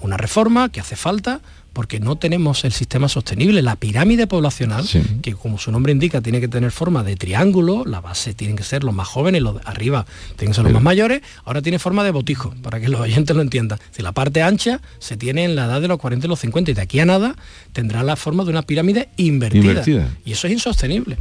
Una 0.02 0.16
reforma 0.16 0.70
que 0.70 0.80
hace 0.80 0.96
falta, 0.96 1.42
porque 1.74 2.00
no 2.00 2.18
tenemos 2.18 2.66
el 2.66 2.72
sistema 2.72 3.08
sostenible. 3.08 3.62
La 3.62 3.76
pirámide 3.76 4.28
poblacional, 4.28 4.86
que 5.22 5.34
como 5.34 5.58
su 5.58 5.72
nombre 5.72 5.92
indica, 5.92 6.22
tiene 6.22 6.40
que 6.42 6.48
tener 6.48 6.72
forma 6.72 7.04
de 7.04 7.16
triángulo, 7.16 7.86
la 7.86 8.02
base 8.02 8.34
tienen 8.34 8.56
que 8.56 8.64
ser 8.64 8.84
los 8.84 8.94
más 8.94 9.08
jóvenes, 9.08 9.42
los 9.42 9.56
de 9.56 9.62
arriba 9.66 10.06
tienen 10.36 10.52
que 10.52 10.56
ser 10.56 10.64
los 10.64 10.74
más 10.74 10.84
mayores, 10.84 11.22
ahora 11.46 11.62
tiene 11.62 11.80
forma 11.80 12.04
de 12.04 12.12
botijo, 12.12 12.54
para 12.62 12.80
que 12.80 12.90
los 12.90 13.02
oyentes 13.02 13.36
lo 13.36 13.42
entiendan. 13.42 13.80
Si 13.92 14.02
la 14.02 14.12
parte 14.12 14.42
ancha 14.42 14.82
se 15.00 15.18
tiene 15.18 15.44
en 15.46 15.56
la 15.56 15.66
edad 15.66 15.82
de 15.82 15.88
los 15.88 16.00
40 16.00 16.26
y 16.26 16.30
los 16.30 16.40
50 16.40 16.72
y 16.72 16.74
de 16.74 16.82
aquí 16.82 17.00
a 17.00 17.06
nada 17.06 17.36
tendrá 17.74 18.04
la 18.04 18.16
forma 18.16 18.44
de 18.44 18.50
una 18.50 18.64
pirámide 18.64 19.10
invertida. 19.18 19.84
Y 20.26 20.32
eso 20.32 20.48
es 20.48 20.54
insostenible. 20.54 21.18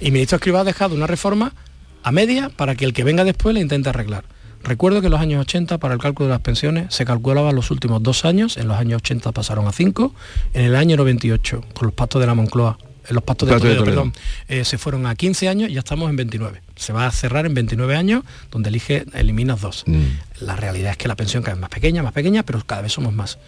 Y 0.00 0.10
ministro 0.10 0.36
Escribá 0.36 0.60
ha 0.60 0.64
dejado 0.64 0.94
una 0.94 1.06
reforma 1.06 1.54
a 2.02 2.12
media 2.12 2.50
para 2.50 2.74
que 2.74 2.84
el 2.84 2.92
que 2.92 3.04
venga 3.04 3.24
después 3.24 3.54
la 3.54 3.60
intente 3.60 3.88
arreglar. 3.88 4.24
Recuerdo 4.64 5.00
que 5.00 5.06
en 5.06 5.12
los 5.12 5.20
años 5.20 5.40
80 5.40 5.78
para 5.78 5.94
el 5.94 6.00
cálculo 6.00 6.28
de 6.28 6.34
las 6.34 6.40
pensiones 6.40 6.94
se 6.94 7.04
calculaba 7.04 7.52
los 7.52 7.70
últimos 7.70 8.02
dos 8.02 8.24
años, 8.24 8.56
en 8.56 8.68
los 8.68 8.78
años 8.78 8.98
80 8.98 9.32
pasaron 9.32 9.66
a 9.66 9.72
5, 9.72 10.14
en 10.54 10.64
el 10.64 10.76
año 10.76 10.96
98 10.96 11.64
con 11.74 11.86
los 11.86 11.94
pactos 11.94 12.20
de 12.20 12.26
la 12.26 12.34
Moncloa, 12.34 12.78
en 13.08 13.14
los 13.14 13.24
pactos 13.24 13.48
de 13.48 13.58
Toledo, 13.58 13.84
perdón, 13.84 14.12
eh, 14.48 14.64
se 14.64 14.78
fueron 14.78 15.06
a 15.06 15.14
15 15.14 15.48
años 15.48 15.70
y 15.70 15.74
ya 15.74 15.80
estamos 15.80 16.08
en 16.08 16.16
29. 16.16 16.62
Se 16.76 16.92
va 16.92 17.06
a 17.06 17.10
cerrar 17.10 17.46
en 17.46 17.54
29 17.54 17.96
años, 17.96 18.22
donde 18.50 18.68
elige, 18.68 19.04
eliminas 19.14 19.60
dos. 19.60 19.82
Mm. 19.86 20.02
La 20.40 20.54
realidad 20.54 20.92
es 20.92 20.96
que 20.96 21.08
la 21.08 21.16
pensión 21.16 21.42
cada 21.42 21.54
vez 21.54 21.60
más 21.60 21.70
pequeña, 21.70 22.02
más 22.02 22.12
pequeña, 22.12 22.44
pero 22.44 22.62
cada 22.64 22.82
vez 22.82 22.92
somos 22.92 23.12
más. 23.12 23.38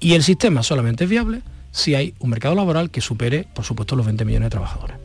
Y 0.00 0.14
el 0.14 0.24
sistema 0.24 0.62
solamente 0.62 1.04
es 1.04 1.10
viable 1.10 1.42
si 1.70 1.94
hay 1.94 2.14
un 2.18 2.30
mercado 2.30 2.54
laboral 2.54 2.90
que 2.90 3.00
supere, 3.00 3.46
por 3.54 3.64
supuesto, 3.64 3.96
los 3.96 4.06
20 4.06 4.24
millones 4.24 4.46
de 4.46 4.50
trabajadores. 4.50 4.96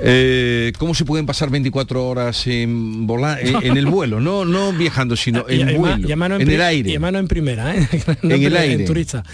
Eh, 0.00 0.72
¿Cómo 0.78 0.94
se 0.94 1.04
pueden 1.04 1.26
pasar 1.26 1.50
24 1.50 2.06
horas 2.06 2.46
en, 2.46 3.06
volar, 3.06 3.38
en, 3.40 3.76
el 3.76 3.86
vuelo? 3.86 4.20
No, 4.20 4.44
no 4.44 4.72
viajando, 4.72 5.16
sino 5.16 5.44
en 5.48 5.76
vuelo, 5.78 6.08
en, 6.08 6.50
el 6.50 6.62
aire. 6.62 6.90
Y 6.90 6.98
mano 6.98 7.18
en 7.18 7.28
primera, 7.28 7.74
¿eh? 7.74 7.88
en 8.22 8.42
el 8.42 8.56
aire. 8.56 8.84
turista. 8.84 9.24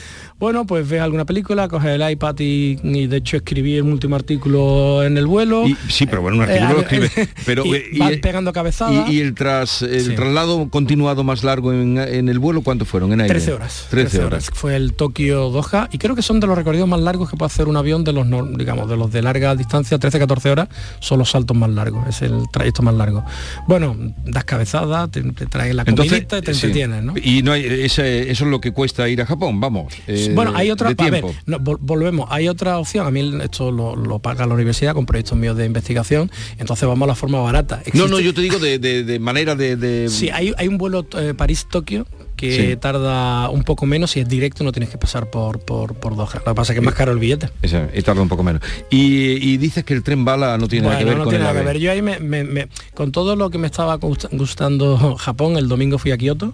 Bueno, 0.44 0.66
pues 0.66 0.86
ve 0.86 1.00
alguna 1.00 1.24
película, 1.24 1.68
coge 1.68 1.94
el 1.94 2.10
iPad 2.10 2.34
y, 2.38 3.06
de 3.06 3.16
hecho 3.16 3.38
escribí 3.38 3.80
un 3.80 3.90
último 3.90 4.14
artículo 4.14 5.02
en 5.02 5.16
el 5.16 5.26
vuelo. 5.26 5.64
sí, 5.88 6.04
pero 6.04 6.20
bueno, 6.20 6.36
un 6.36 6.42
artículo 6.42 6.74
lo 6.74 6.80
escribe. 6.80 7.10
pero, 7.46 7.64
y, 7.64 8.18
pegando 8.18 8.52
cabezadas. 8.52 9.08
Y, 9.10 9.22
el, 9.22 9.32
tras, 9.34 9.80
el 9.80 10.14
traslado 10.14 10.68
continuado 10.68 11.24
más 11.24 11.44
largo 11.44 11.72
en, 11.72 11.96
el 11.96 12.38
vuelo, 12.38 12.60
¿cuánto 12.60 12.84
fueron 12.84 13.14
en 13.14 13.22
aire? 13.22 13.32
13 13.32 13.52
horas. 13.54 13.86
13, 13.88 14.22
horas. 14.22 14.50
Fue 14.52 14.76
el 14.76 14.92
Tokio 14.92 15.48
Doha 15.48 15.88
y 15.90 15.96
creo 15.96 16.14
que 16.14 16.20
son 16.20 16.40
de 16.40 16.46
los 16.46 16.58
recorridos 16.58 16.88
más 16.88 17.00
largos 17.00 17.30
que 17.30 17.38
puede 17.38 17.46
hacer 17.46 17.66
un 17.66 17.78
avión 17.78 18.04
de 18.04 18.12
los, 18.12 18.26
digamos, 18.58 18.90
de 18.90 18.98
los 18.98 19.10
de 19.10 19.22
larga 19.22 19.56
distancia, 19.56 19.98
13-14 19.98 20.50
horas, 20.50 20.68
son 21.00 21.20
los 21.20 21.30
saltos 21.30 21.56
más 21.56 21.70
largos, 21.70 22.06
es 22.06 22.20
el 22.20 22.50
trayecto 22.52 22.82
más 22.82 22.94
largo. 22.94 23.24
Bueno, 23.66 23.96
das 24.26 24.44
cabezadas, 24.44 25.10
te, 25.10 25.22
traes 25.22 25.74
la 25.74 25.86
comidita 25.86 26.36
y 26.36 26.42
te 26.42 26.50
entretienes, 26.50 27.02
¿no? 27.02 27.14
Y 27.16 27.42
no 27.42 27.52
hay, 27.52 27.64
ese, 27.64 28.30
eso 28.30 28.44
es 28.44 28.50
lo 28.50 28.60
que 28.60 28.72
cuesta 28.72 29.08
ir 29.08 29.22
a 29.22 29.24
Japón, 29.26 29.58
vamos. 29.58 29.94
Eh, 30.06 30.33
bueno, 30.34 30.52
hay 30.54 30.70
otra, 30.70 30.90
a 30.90 31.10
ver, 31.10 31.24
volvemos, 31.46 32.28
hay 32.30 32.48
otra 32.48 32.78
opción, 32.78 33.06
a 33.06 33.10
mí 33.10 33.38
esto 33.42 33.70
lo, 33.70 34.18
paga 34.18 34.46
la 34.46 34.54
universidad 34.54 34.94
con 34.94 35.06
proyectos 35.06 35.36
míos 35.36 35.56
de 35.56 35.66
investigación, 35.66 36.30
entonces 36.58 36.88
vamos 36.88 37.06
a 37.06 37.08
la 37.08 37.14
forma 37.14 37.40
barata. 37.40 37.82
no, 37.92 38.08
no, 38.08 38.20
yo 38.20 38.34
te 38.34 38.40
digo 38.40 38.58
de, 38.58 39.18
manera 39.20 39.54
de, 39.54 40.08
Sí, 40.08 40.30
hay, 40.30 40.52
hay 40.56 40.68
un 40.68 40.78
vuelo 40.78 41.06
eh, 41.16 41.34
París-Tokio 41.36 42.06
que 42.36 42.76
tarda 42.76 43.48
un 43.50 43.64
poco 43.64 43.86
menos 43.86 44.10
si 44.12 44.20
es 44.20 44.28
directo 44.28 44.64
no 44.64 44.72
tienes 44.72 44.90
que 44.90 44.98
pasar 44.98 45.30
por, 45.30 45.60
por, 45.60 45.94
por 45.94 46.16
Doha. 46.16 46.34
Lo 46.34 46.52
que 46.52 46.54
pasa 46.54 46.72
es 46.72 46.76
que 46.76 46.80
es 46.80 46.84
más 46.84 46.94
caro 46.94 47.12
el 47.12 47.18
billete. 47.18 47.48
y 47.62 48.02
tarda 48.02 48.22
un 48.22 48.28
poco 48.28 48.42
menos. 48.42 48.62
Y, 48.90 49.56
dices 49.56 49.84
que 49.84 49.94
el 49.94 50.02
tren 50.02 50.24
bala 50.24 50.58
no 50.58 50.68
tiene 50.68 50.88
nada 50.88 50.98
que 50.98 51.04
ver 51.04 51.16
no 51.16 51.26
tiene 51.26 51.44
nada 51.44 51.58
que 51.58 51.64
ver. 51.64 51.78
Yo 51.78 51.90
ahí 51.90 52.02
me, 52.02 52.68
con 52.94 53.12
todo 53.12 53.36
lo 53.36 53.50
que 53.50 53.58
me 53.58 53.66
estaba 53.66 53.96
gustando 53.96 55.16
Japón, 55.16 55.56
el 55.56 55.68
domingo 55.68 55.98
fui 55.98 56.10
a 56.10 56.18
Kioto 56.18 56.52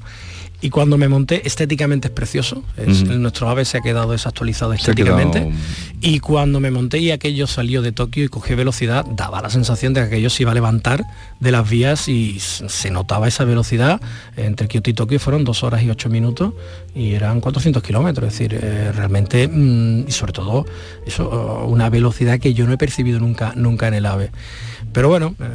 y 0.61 0.71
cuando 0.71 0.99
me 0.99 1.09
monté 1.09 1.47
estéticamente 1.47 2.09
es 2.09 2.15
precioso 2.15 2.63
nuestro 3.09 3.49
ave 3.49 3.65
se 3.65 3.79
ha 3.79 3.81
quedado 3.81 4.13
desactualizado 4.13 4.73
estéticamente. 4.73 5.51
y 6.01 6.21
cuando 6.21 6.61
me 6.61 6.71
monté 6.71 6.99
y 6.99 7.11
aquello 7.11 7.47
salió 7.47 7.83
de 7.83 7.93
Tokio 7.93 8.25
y 8.25 8.29
cogí 8.29 8.55
velocidad 8.55 9.05
daba 9.05 9.41
la 9.43 9.51
sensación 9.51 9.95
de 9.95 10.03
que 10.03 10.07
aquello 10.09 10.31
se 10.31 10.43
iba 10.43 10.53
a 10.53 10.55
levantar 10.55 11.05
de 11.41 11.53
las 11.53 11.69
vías 11.69 12.09
y 12.09 12.39
se 12.41 12.91
notaba 12.91 13.29
esa 13.29 13.45
velocidad 13.45 14.01
entre 14.37 14.69
Kioto 14.69 14.91
y 14.91 14.95
Tokio 14.95 15.19
fueron 15.19 15.45
dos 15.45 15.63
horas 15.63 15.83
y 15.83 15.91
ocho 15.91 16.09
minutos 16.09 16.55
y 16.95 17.15
eran 17.15 17.41
400 17.41 17.83
kilómetros. 17.83 18.29
Es 18.29 18.39
decir 18.39 18.59
eh, 18.61 18.93
realmente 18.93 19.49
mm, 19.49 20.09
y 20.09 20.13
sobre 20.13 20.33
todo 20.33 20.67
eso 21.07 21.65
una 21.67 21.91
velocidad 21.91 22.39
que 22.39 22.55
yo 22.55 22.67
no 22.67 22.73
he 22.73 22.79
percibido 22.79 23.19
nunca 23.21 23.53
nunca 23.57 23.89
en 23.89 23.95
el 23.95 24.07
ave. 24.07 24.31
Pero 24.93 25.09
bueno 25.09 25.35
eh, 25.41 25.47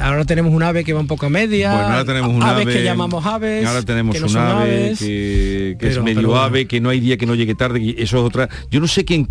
ahora 0.00 0.24
tenemos 0.24 0.52
un 0.52 0.62
ave 0.62 0.84
que 0.84 0.92
va 0.92 1.00
un 1.00 1.06
poco 1.06 1.26
a 1.26 1.30
media. 1.30 1.84
ahora 1.84 2.04
tenemos 2.04 2.30
un 2.30 2.42
aves 2.42 2.66
ave, 2.66 2.72
que 2.74 2.84
llamamos 2.84 3.24
aves. 3.26 3.66
Ahora 3.66 3.82
tenemos 3.82 4.20
un 4.20 4.36
ave 4.36 4.94
que, 4.98 5.76
es 5.80 6.02
medio 6.02 6.36
ave, 6.36 6.66
que 6.66 6.80
no 6.80 6.90
hay 6.90 7.00
día 7.00 7.16
que 7.16 7.26
no 7.26 7.34
llegue 7.34 7.54
tarde. 7.54 7.80
Y 7.80 7.90
eso 7.98 8.18
es 8.18 8.24
otra. 8.24 8.48
Yo 8.70 8.80
no 8.80 8.86
sé 8.86 9.04
quién. 9.04 9.28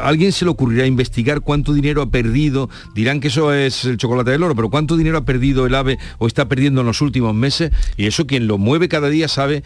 alguien 0.00 0.32
se 0.32 0.44
le 0.44 0.50
ocurrirá 0.50 0.86
investigar 0.86 1.40
cuánto 1.40 1.72
dinero 1.72 2.02
ha 2.02 2.10
perdido. 2.10 2.68
Dirán 2.94 3.20
que 3.20 3.28
eso 3.28 3.52
es 3.52 3.84
el 3.84 3.96
chocolate 3.96 4.30
del 4.30 4.42
oro, 4.42 4.54
pero 4.54 4.70
cuánto 4.70 4.96
dinero 4.96 5.18
ha 5.18 5.24
perdido 5.24 5.66
el 5.66 5.74
ave 5.74 5.98
o 6.18 6.26
está 6.26 6.48
perdiendo 6.48 6.80
en 6.80 6.86
los 6.86 7.00
últimos 7.00 7.34
meses. 7.34 7.70
Y 7.96 8.06
eso 8.06 8.26
quien 8.26 8.46
lo 8.46 8.58
mueve 8.58 8.88
cada 8.88 9.08
día 9.08 9.28
sabe, 9.28 9.62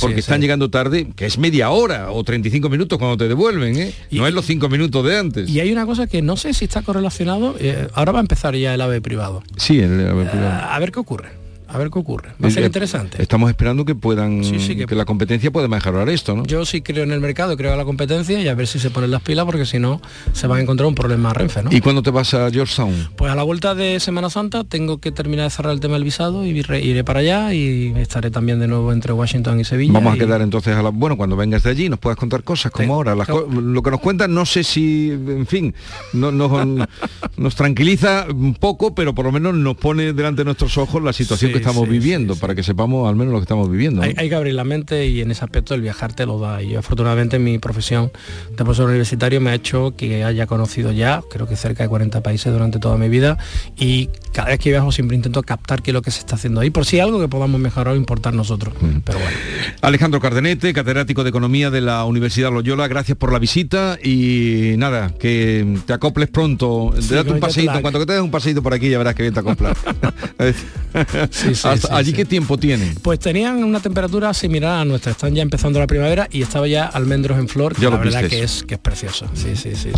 porque 0.00 0.20
están 0.20 0.40
llegando 0.40 0.70
tarde, 0.70 1.08
que 1.14 1.26
es 1.26 1.38
media 1.38 1.70
hora 1.70 2.10
o 2.10 2.22
35 2.24 2.68
minutos 2.68 2.98
cuando 2.98 3.16
te 3.16 3.28
devuelven. 3.28 3.76
¿eh? 3.76 3.94
no 4.10 4.26
es 4.26 4.34
los 4.34 4.46
cinco 4.46 4.68
minutos 4.68 5.04
de 5.04 5.18
antes. 5.18 5.50
Y 5.50 5.60
hay 5.60 5.72
una 5.72 5.86
cosa 5.86 6.06
que 6.06 6.22
no 6.22 6.36
sé 6.36 6.54
si 6.54 6.64
está 6.64 6.82
correlacionado. 6.82 7.56
Eh, 7.58 7.88
ahora 7.94 8.12
va 8.12 8.18
a 8.18 8.22
empezar 8.22 8.54
ya 8.54 8.74
el 8.74 8.80
ave 8.80 9.00
privado. 9.00 9.42
Sí, 9.62 9.80
a 9.80 10.78
ver 10.80 10.90
qué 10.90 10.98
ocurre 10.98 11.41
a 11.72 11.78
ver 11.78 11.90
qué 11.90 11.98
ocurre. 11.98 12.30
Va 12.42 12.48
a 12.48 12.50
ser 12.50 12.64
interesante. 12.64 13.20
Estamos 13.22 13.48
esperando 13.48 13.84
que 13.84 13.94
puedan 13.94 14.42
que, 14.42 14.94
la 14.94 15.04
competencia 15.04 15.50
pueda 15.50 15.68
mejorar 15.68 16.08
esto, 16.10 16.36
¿no? 16.36 16.44
Yo 16.44 16.64
sí 16.66 16.82
creo 16.82 17.04
en 17.04 17.12
el 17.12 17.20
mercado, 17.20 17.56
creo 17.56 17.72
en 17.72 17.78
la 17.78 17.84
competencia 17.84 18.40
y 18.40 18.48
a 18.48 18.54
ver 18.54 18.66
si 18.66 18.78
se 18.78 18.90
ponen 18.90 19.10
las 19.10 19.22
pilas 19.22 19.46
porque 19.46 19.64
si 19.64 19.78
no 19.78 20.00
se 20.32 20.46
va 20.46 20.56
a 20.56 20.60
encontrar 20.60 20.86
un 20.86 20.94
problema 20.94 21.30
a 21.30 21.34
Renfe, 21.34 21.62
¿no? 21.62 21.72
¿Y 21.72 21.80
cuándo 21.80 22.02
te 22.02 22.10
vas 22.10 22.34
a 22.34 22.50
Georgetown? 22.50 23.08
Pues 23.16 23.32
a 23.32 23.34
la 23.34 23.42
vuelta 23.42 23.74
de 23.74 24.00
Semana 24.00 24.28
Santa 24.28 24.64
tengo 24.64 24.98
que 24.98 25.12
terminar 25.12 25.46
de 25.46 25.50
cerrar 25.50 25.72
el 25.72 25.80
tema 25.80 25.94
del 25.94 26.04
visado 26.04 26.44
y 26.44 26.50
iré 26.50 27.04
para 27.04 27.20
allá 27.20 27.54
y 27.54 27.94
estaré 27.96 28.30
también 28.30 28.60
de 28.60 28.68
nuevo 28.68 28.92
entre 28.92 29.12
Washington 29.12 29.60
y 29.60 29.64
Sevilla. 29.64 29.94
Vamos 29.94 30.14
a 30.14 30.18
quedar 30.18 30.42
entonces 30.42 30.76
a 30.76 30.82
la 30.82 30.90
bueno 30.90 31.16
cuando 31.16 31.36
vengas 31.36 31.62
de 31.62 31.70
allí 31.70 31.88
nos 31.88 31.98
puedas 31.98 32.18
contar 32.18 32.42
cosas 32.42 32.70
como 32.70 32.94
ahora. 32.94 33.14
lo 33.14 33.82
que 33.82 33.90
nos 33.90 34.00
cuentan 34.00 34.34
no 34.34 34.44
sé 34.44 34.62
si, 34.62 35.10
en 35.10 35.46
fin, 35.46 35.74
no, 36.12 36.30
nos 36.32 37.54
tranquiliza 37.54 38.26
un 38.28 38.54
poco, 38.54 38.94
pero 38.94 39.14
por 39.14 39.24
lo 39.24 39.32
menos 39.32 39.54
nos 39.54 39.76
pone 39.76 40.12
delante 40.12 40.40
de 40.40 40.44
nuestros 40.44 40.76
ojos 40.78 41.02
la 41.02 41.12
situación 41.12 41.52
que 41.52 41.61
estamos 41.62 41.88
viviendo 41.88 42.36
para 42.36 42.54
que 42.54 42.62
sepamos 42.62 43.08
al 43.08 43.16
menos 43.16 43.32
lo 43.32 43.38
que 43.38 43.44
estamos 43.44 43.70
viviendo. 43.70 44.02
Hay, 44.02 44.28
que 44.28 44.34
abrir 44.34 44.54
la 44.54 44.64
mente 44.64 45.06
y 45.06 45.20
en 45.20 45.30
ese 45.30 45.44
aspecto 45.44 45.74
el 45.74 45.80
viajar 45.80 46.12
te 46.12 46.26
lo 46.26 46.38
da. 46.38 46.62
Y 46.62 46.74
afortunadamente 46.74 47.38
mi 47.38 47.58
profesión 47.58 48.10
de 48.50 48.56
profesor 48.56 48.88
universitario 48.88 49.40
me 49.40 49.50
ha 49.50 49.54
hecho 49.54 49.94
que 49.96 50.24
haya 50.24 50.46
conocido 50.46 50.92
ya, 50.92 51.22
creo 51.30 51.46
que 51.46 51.56
cerca 51.56 51.82
de 51.82 51.88
40 51.88 52.22
países 52.22 52.52
durante 52.52 52.78
toda 52.78 52.96
mi 52.96 53.08
vida 53.08 53.38
y 53.76 54.10
cada 54.32 54.48
vez 54.48 54.58
que 54.58 54.70
viajo 54.70 54.92
siempre 54.92 55.16
intento 55.16 55.42
captar 55.42 55.82
qué 55.82 55.90
es 55.90 55.94
lo 55.94 56.02
que 56.02 56.10
se 56.10 56.20
está 56.20 56.36
haciendo 56.36 56.60
ahí, 56.60 56.70
por 56.70 56.84
si 56.84 57.00
algo 57.00 57.20
que 57.20 57.28
podamos 57.28 57.60
mejorar 57.60 57.94
o 57.94 57.96
importar 57.96 58.34
nosotros. 58.34 58.74
Mm. 58.80 59.00
Pero 59.04 59.18
bueno. 59.18 59.36
Alejandro 59.82 60.20
Cardenete, 60.20 60.72
catedrático 60.72 61.22
de 61.22 61.30
Economía 61.30 61.70
de 61.70 61.80
la 61.80 62.04
Universidad 62.04 62.52
Loyola, 62.52 62.88
gracias 62.88 63.16
por 63.18 63.32
la 63.32 63.38
visita 63.38 63.98
y 64.02 64.74
nada, 64.78 65.12
que 65.18 65.78
te 65.86 65.92
acoples 65.92 66.28
pronto. 66.28 66.92
date 67.10 67.30
un 67.30 67.40
paseito, 67.40 67.74
en 67.74 67.82
cuanto 67.82 67.98
que 67.98 68.06
te 68.06 68.12
des 68.14 68.22
un 68.22 68.30
paseito 68.30 68.62
por 68.62 68.74
aquí 68.74 68.88
ya 68.88 68.98
verás 68.98 69.14
que 69.14 69.22
bien 69.22 69.34
te 69.34 69.40
acoplas. 69.40 69.76
sí, 71.30 71.51
¿Allí 71.90 72.12
qué 72.12 72.24
tiempo 72.24 72.58
tienen? 72.58 72.94
Pues 72.96 73.18
tenían 73.18 73.62
una 73.64 73.80
temperatura 73.80 74.32
similar 74.34 74.80
a 74.80 74.84
nuestra. 74.84 75.12
Están 75.12 75.34
ya 75.34 75.42
empezando 75.42 75.78
la 75.78 75.86
primavera 75.86 76.28
y 76.30 76.42
estaba 76.42 76.66
ya 76.68 76.86
almendros 76.86 77.38
en 77.38 77.48
flor. 77.48 77.78
Ya 77.78 77.90
la 77.90 77.96
verdad 77.96 78.28
que 78.28 78.42
es, 78.42 78.62
que 78.62 78.74
es 78.74 78.80
precioso. 78.80 79.28
Sí, 79.34 79.56
sí, 79.56 79.74
sí, 79.74 79.90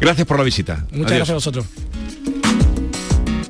Gracias 0.00 0.26
por 0.26 0.38
la 0.38 0.44
visita. 0.44 0.86
Muchas 0.92 1.12
gracias 1.12 1.30
a 1.30 1.34
vosotros. 1.34 1.66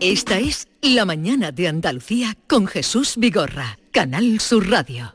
Esta 0.00 0.38
es 0.38 0.68
La 0.80 1.04
Mañana 1.04 1.50
de 1.50 1.66
Andalucía 1.66 2.36
con 2.46 2.66
Jesús 2.68 3.14
Vigorra, 3.16 3.78
Canal 3.90 4.38
Sur 4.38 4.70
Radio. 4.70 5.14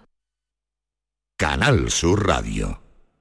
Canal 1.38 1.90
Sur 1.90 2.28
Radio. 2.28 2.83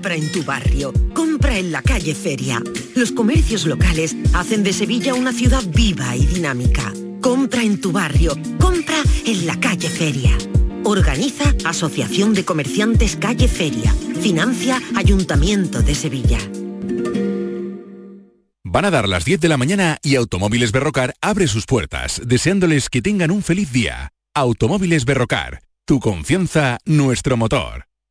Compra 0.00 0.16
en 0.16 0.32
tu 0.32 0.42
barrio, 0.44 0.94
compra 1.12 1.58
en 1.58 1.72
la 1.72 1.82
calle 1.82 2.14
Feria. 2.14 2.62
Los 2.96 3.12
comercios 3.12 3.66
locales 3.66 4.16
hacen 4.32 4.62
de 4.62 4.72
Sevilla 4.72 5.12
una 5.12 5.30
ciudad 5.30 5.62
viva 5.74 6.16
y 6.16 6.24
dinámica. 6.24 6.90
Compra 7.20 7.62
en 7.62 7.82
tu 7.82 7.92
barrio, 7.92 8.32
compra 8.58 8.96
en 9.26 9.46
la 9.46 9.60
calle 9.60 9.90
Feria. 9.90 10.38
Organiza 10.84 11.54
Asociación 11.66 12.32
de 12.32 12.46
Comerciantes 12.46 13.16
Calle 13.16 13.46
Feria. 13.46 13.94
Financia 14.22 14.80
Ayuntamiento 14.96 15.82
de 15.82 15.94
Sevilla. 15.94 16.38
Van 18.64 18.86
a 18.86 18.90
dar 18.90 19.06
las 19.06 19.26
10 19.26 19.38
de 19.38 19.48
la 19.50 19.58
mañana 19.58 19.98
y 20.02 20.14
Automóviles 20.14 20.72
Berrocar 20.72 21.12
abre 21.20 21.46
sus 21.46 21.66
puertas, 21.66 22.22
deseándoles 22.24 22.88
que 22.88 23.02
tengan 23.02 23.30
un 23.30 23.42
feliz 23.42 23.70
día. 23.70 24.12
Automóviles 24.34 25.04
Berrocar, 25.04 25.60
tu 25.84 26.00
confianza, 26.00 26.78
nuestro 26.86 27.36
motor. 27.36 27.89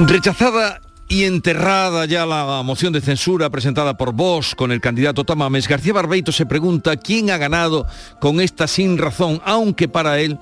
Rechazada 0.00 0.80
y 1.08 1.22
enterrada 1.22 2.04
ya 2.04 2.26
la 2.26 2.62
moción 2.64 2.92
de 2.92 3.00
censura 3.00 3.48
presentada 3.48 3.96
por 3.96 4.12
Vos 4.12 4.56
con 4.56 4.72
el 4.72 4.80
candidato 4.80 5.22
Tamames, 5.22 5.68
García 5.68 5.92
Barbeito 5.92 6.32
se 6.32 6.46
pregunta 6.46 6.96
quién 6.96 7.30
ha 7.30 7.38
ganado 7.38 7.86
con 8.20 8.40
esta 8.40 8.66
sin 8.66 8.98
razón, 8.98 9.40
aunque 9.44 9.86
para 9.86 10.18
él 10.18 10.36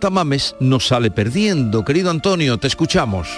Tamames 0.00 0.56
no 0.58 0.80
sale 0.80 1.12
perdiendo. 1.12 1.84
Querido 1.84 2.10
Antonio, 2.10 2.58
te 2.58 2.66
escuchamos. 2.66 3.28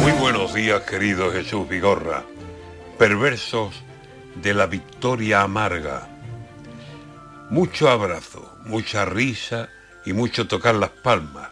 Muy 0.00 0.12
buenos 0.12 0.54
días, 0.54 0.80
querido 0.84 1.30
Jesús 1.30 1.68
Vigorra. 1.68 2.24
Perversos 2.98 3.74
de 4.42 4.54
la 4.54 4.66
victoria 4.66 5.42
amarga 5.42 6.13
mucho 7.50 7.90
abrazo, 7.90 8.56
mucha 8.64 9.04
risa 9.04 9.68
y 10.04 10.12
mucho 10.12 10.46
tocar 10.48 10.74
las 10.74 10.90
palmas, 10.90 11.48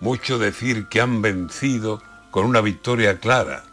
mucho 0.00 0.38
decir 0.38 0.86
que 0.88 1.00
han 1.00 1.22
vencido 1.22 2.02
con 2.30 2.46
una 2.46 2.60
victoria 2.60 3.18
clara. 3.18 3.64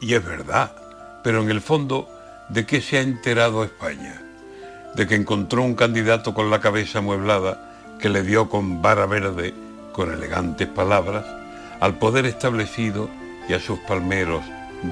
Y 0.00 0.14
es 0.14 0.24
verdad, 0.24 0.74
pero 1.22 1.42
en 1.42 1.50
el 1.50 1.60
fondo, 1.60 2.08
¿de 2.48 2.66
qué 2.66 2.80
se 2.80 2.98
ha 2.98 3.02
enterado 3.02 3.64
España? 3.64 4.20
De 4.94 5.06
que 5.06 5.14
encontró 5.14 5.62
un 5.62 5.74
candidato 5.74 6.34
con 6.34 6.50
la 6.50 6.60
cabeza 6.60 6.98
amueblada 6.98 7.96
que 8.00 8.08
le 8.08 8.22
dio 8.22 8.48
con 8.48 8.82
vara 8.82 9.06
verde, 9.06 9.54
con 9.92 10.12
elegantes 10.12 10.68
palabras, 10.68 11.24
al 11.80 11.98
poder 11.98 12.26
establecido 12.26 13.08
y 13.48 13.54
a 13.54 13.60
sus 13.60 13.78
palmeros 13.80 14.44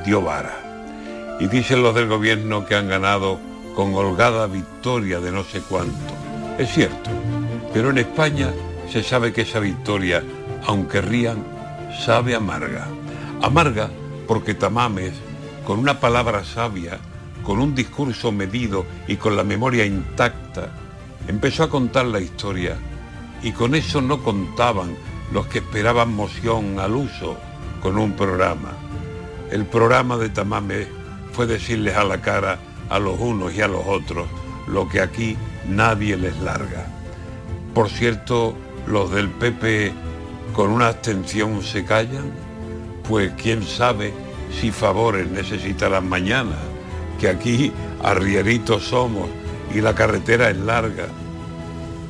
dio 0.04 0.22
vara. 0.22 1.36
Y 1.40 1.48
dicen 1.48 1.82
los 1.82 1.94
del 1.94 2.06
gobierno 2.06 2.66
que 2.66 2.74
han 2.74 2.88
ganado 2.88 3.40
con 3.74 3.94
holgada 3.94 4.46
victoria 4.46 5.20
de 5.20 5.32
no 5.32 5.44
sé 5.44 5.60
cuánto. 5.60 6.14
Es 6.58 6.72
cierto, 6.72 7.10
pero 7.72 7.90
en 7.90 7.98
España 7.98 8.50
se 8.90 9.02
sabe 9.02 9.32
que 9.32 9.42
esa 9.42 9.60
victoria, 9.60 10.22
aunque 10.66 11.00
rían, 11.00 11.44
sabe 12.04 12.34
amarga. 12.34 12.88
Amarga 13.42 13.90
porque 14.26 14.54
Tamames, 14.54 15.14
con 15.66 15.78
una 15.78 16.00
palabra 16.00 16.44
sabia, 16.44 16.98
con 17.42 17.58
un 17.60 17.74
discurso 17.74 18.32
medido 18.32 18.84
y 19.08 19.16
con 19.16 19.36
la 19.36 19.44
memoria 19.44 19.84
intacta, 19.84 20.70
empezó 21.26 21.64
a 21.64 21.70
contar 21.70 22.06
la 22.06 22.20
historia 22.20 22.76
y 23.42 23.52
con 23.52 23.74
eso 23.74 24.00
no 24.00 24.22
contaban 24.22 24.96
los 25.32 25.46
que 25.46 25.58
esperaban 25.58 26.12
moción 26.14 26.78
al 26.78 26.94
uso 26.94 27.38
con 27.80 27.96
un 27.98 28.12
programa. 28.12 28.72
El 29.50 29.66
programa 29.66 30.16
de 30.16 30.28
Tamames 30.28 30.88
fue 31.32 31.46
decirles 31.46 31.96
a 31.96 32.04
la 32.04 32.20
cara 32.20 32.58
a 32.90 32.98
los 32.98 33.18
unos 33.18 33.54
y 33.54 33.62
a 33.62 33.68
los 33.68 33.86
otros 33.86 34.28
lo 34.66 34.88
que 34.88 35.00
aquí 35.00 35.36
nadie 35.68 36.16
les 36.16 36.38
larga. 36.40 36.86
Por 37.74 37.88
cierto, 37.88 38.54
los 38.86 39.10
del 39.10 39.28
PP 39.28 39.92
con 40.52 40.70
una 40.70 40.88
abstención 40.88 41.62
se 41.62 41.84
callan, 41.84 42.32
pues 43.08 43.32
quién 43.40 43.62
sabe 43.62 44.12
si 44.60 44.70
favores 44.70 45.28
necesitarán 45.30 46.08
mañana, 46.08 46.56
que 47.18 47.28
aquí 47.28 47.72
arrieritos 48.02 48.84
somos 48.84 49.28
y 49.74 49.80
la 49.80 49.94
carretera 49.94 50.50
es 50.50 50.56
larga. 50.56 51.06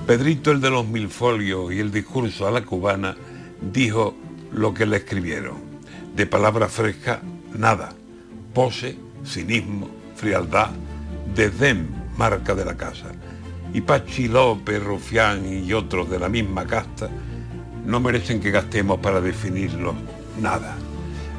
Pedrito 0.06 0.50
el 0.50 0.60
de 0.60 0.70
los 0.70 0.86
mil 0.86 1.08
folios 1.08 1.72
y 1.72 1.78
el 1.78 1.92
discurso 1.92 2.46
a 2.46 2.50
la 2.50 2.62
cubana 2.62 3.16
dijo 3.60 4.14
lo 4.52 4.72
que 4.74 4.86
le 4.86 4.96
escribieron. 4.96 5.56
De 6.16 6.26
palabra 6.26 6.68
fresca, 6.68 7.20
nada. 7.56 7.92
Pose, 8.54 8.96
cinismo, 9.24 9.99
frialdad, 10.20 10.68
desdén, 11.34 11.88
marca 12.18 12.54
de 12.54 12.66
la 12.66 12.76
casa. 12.76 13.06
Y 13.72 13.80
Pachi 13.80 14.28
López, 14.28 14.82
Rufián 14.82 15.46
y 15.46 15.72
otros 15.72 16.10
de 16.10 16.18
la 16.18 16.28
misma 16.28 16.66
casta 16.66 17.08
no 17.86 18.00
merecen 18.00 18.40
que 18.40 18.50
gastemos 18.50 18.98
para 19.00 19.22
definirlos 19.22 19.94
nada. 20.38 20.76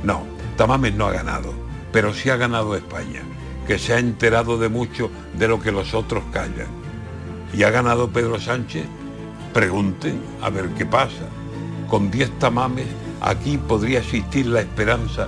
No, 0.03 0.23
Tamames 0.57 0.95
no 0.95 1.05
ha 1.05 1.11
ganado, 1.11 1.53
pero 1.91 2.11
sí 2.11 2.32
ha 2.32 2.38
ganado 2.38 2.75
España, 2.75 3.21
que 3.67 3.77
se 3.77 3.93
ha 3.93 3.99
enterado 3.99 4.57
de 4.57 4.69
mucho 4.69 5.11
de 5.38 5.47
lo 5.47 5.61
que 5.61 5.71
los 5.71 5.93
otros 5.93 6.23
callan. 6.34 6.82
y 7.53 7.63
ha 7.63 7.69
ganado 7.69 8.09
Pedro 8.09 8.39
Sánchez, 8.39 8.86
pregunten 9.53 10.21
a 10.41 10.49
ver 10.49 10.69
qué 10.69 10.86
pasa. 10.86 11.27
Con 11.88 12.09
10 12.09 12.39
tamames 12.39 12.88
aquí 13.19 13.57
podría 13.57 13.99
existir 13.99 14.47
la 14.47 14.61
esperanza 14.61 15.27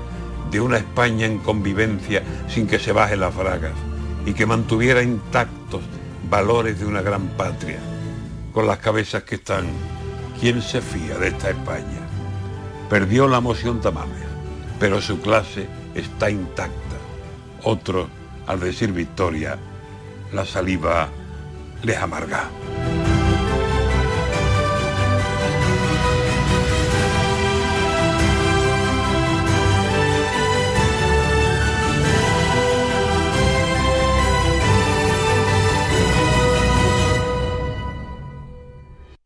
de 0.54 0.62
una 0.62 0.78
España 0.78 1.26
en 1.26 1.40
convivencia 1.40 2.24
sin 2.48 2.68
que 2.68 2.78
se 2.78 2.92
baje 2.92 3.18
las 3.18 3.34
fragas 3.34 3.74
y 4.24 4.34
que 4.34 4.46
mantuviera 4.46 5.02
intactos 5.02 5.82
valores 6.30 6.80
de 6.80 6.86
una 6.86 7.02
gran 7.02 7.28
patria. 7.30 7.80
Con 8.54 8.68
las 8.68 8.78
cabezas 8.78 9.24
que 9.24 9.36
están, 9.36 9.66
¿quién 10.40 10.62
se 10.62 10.80
fía 10.80 11.18
de 11.18 11.30
esta 11.30 11.50
España? 11.50 12.08
Perdió 12.88 13.28
la 13.28 13.42
moción 13.42 13.82
Tamames, 13.82 14.28
pero 14.80 15.02
su 15.02 15.20
clase 15.22 15.68
está 15.96 16.30
intacta. 16.30 16.98
Otros, 17.64 18.08
al 18.46 18.60
decir 18.60 18.92
victoria, 18.92 19.58
la 20.32 20.46
saliva 20.46 21.10
les 21.82 21.98
amarga. 21.98 22.50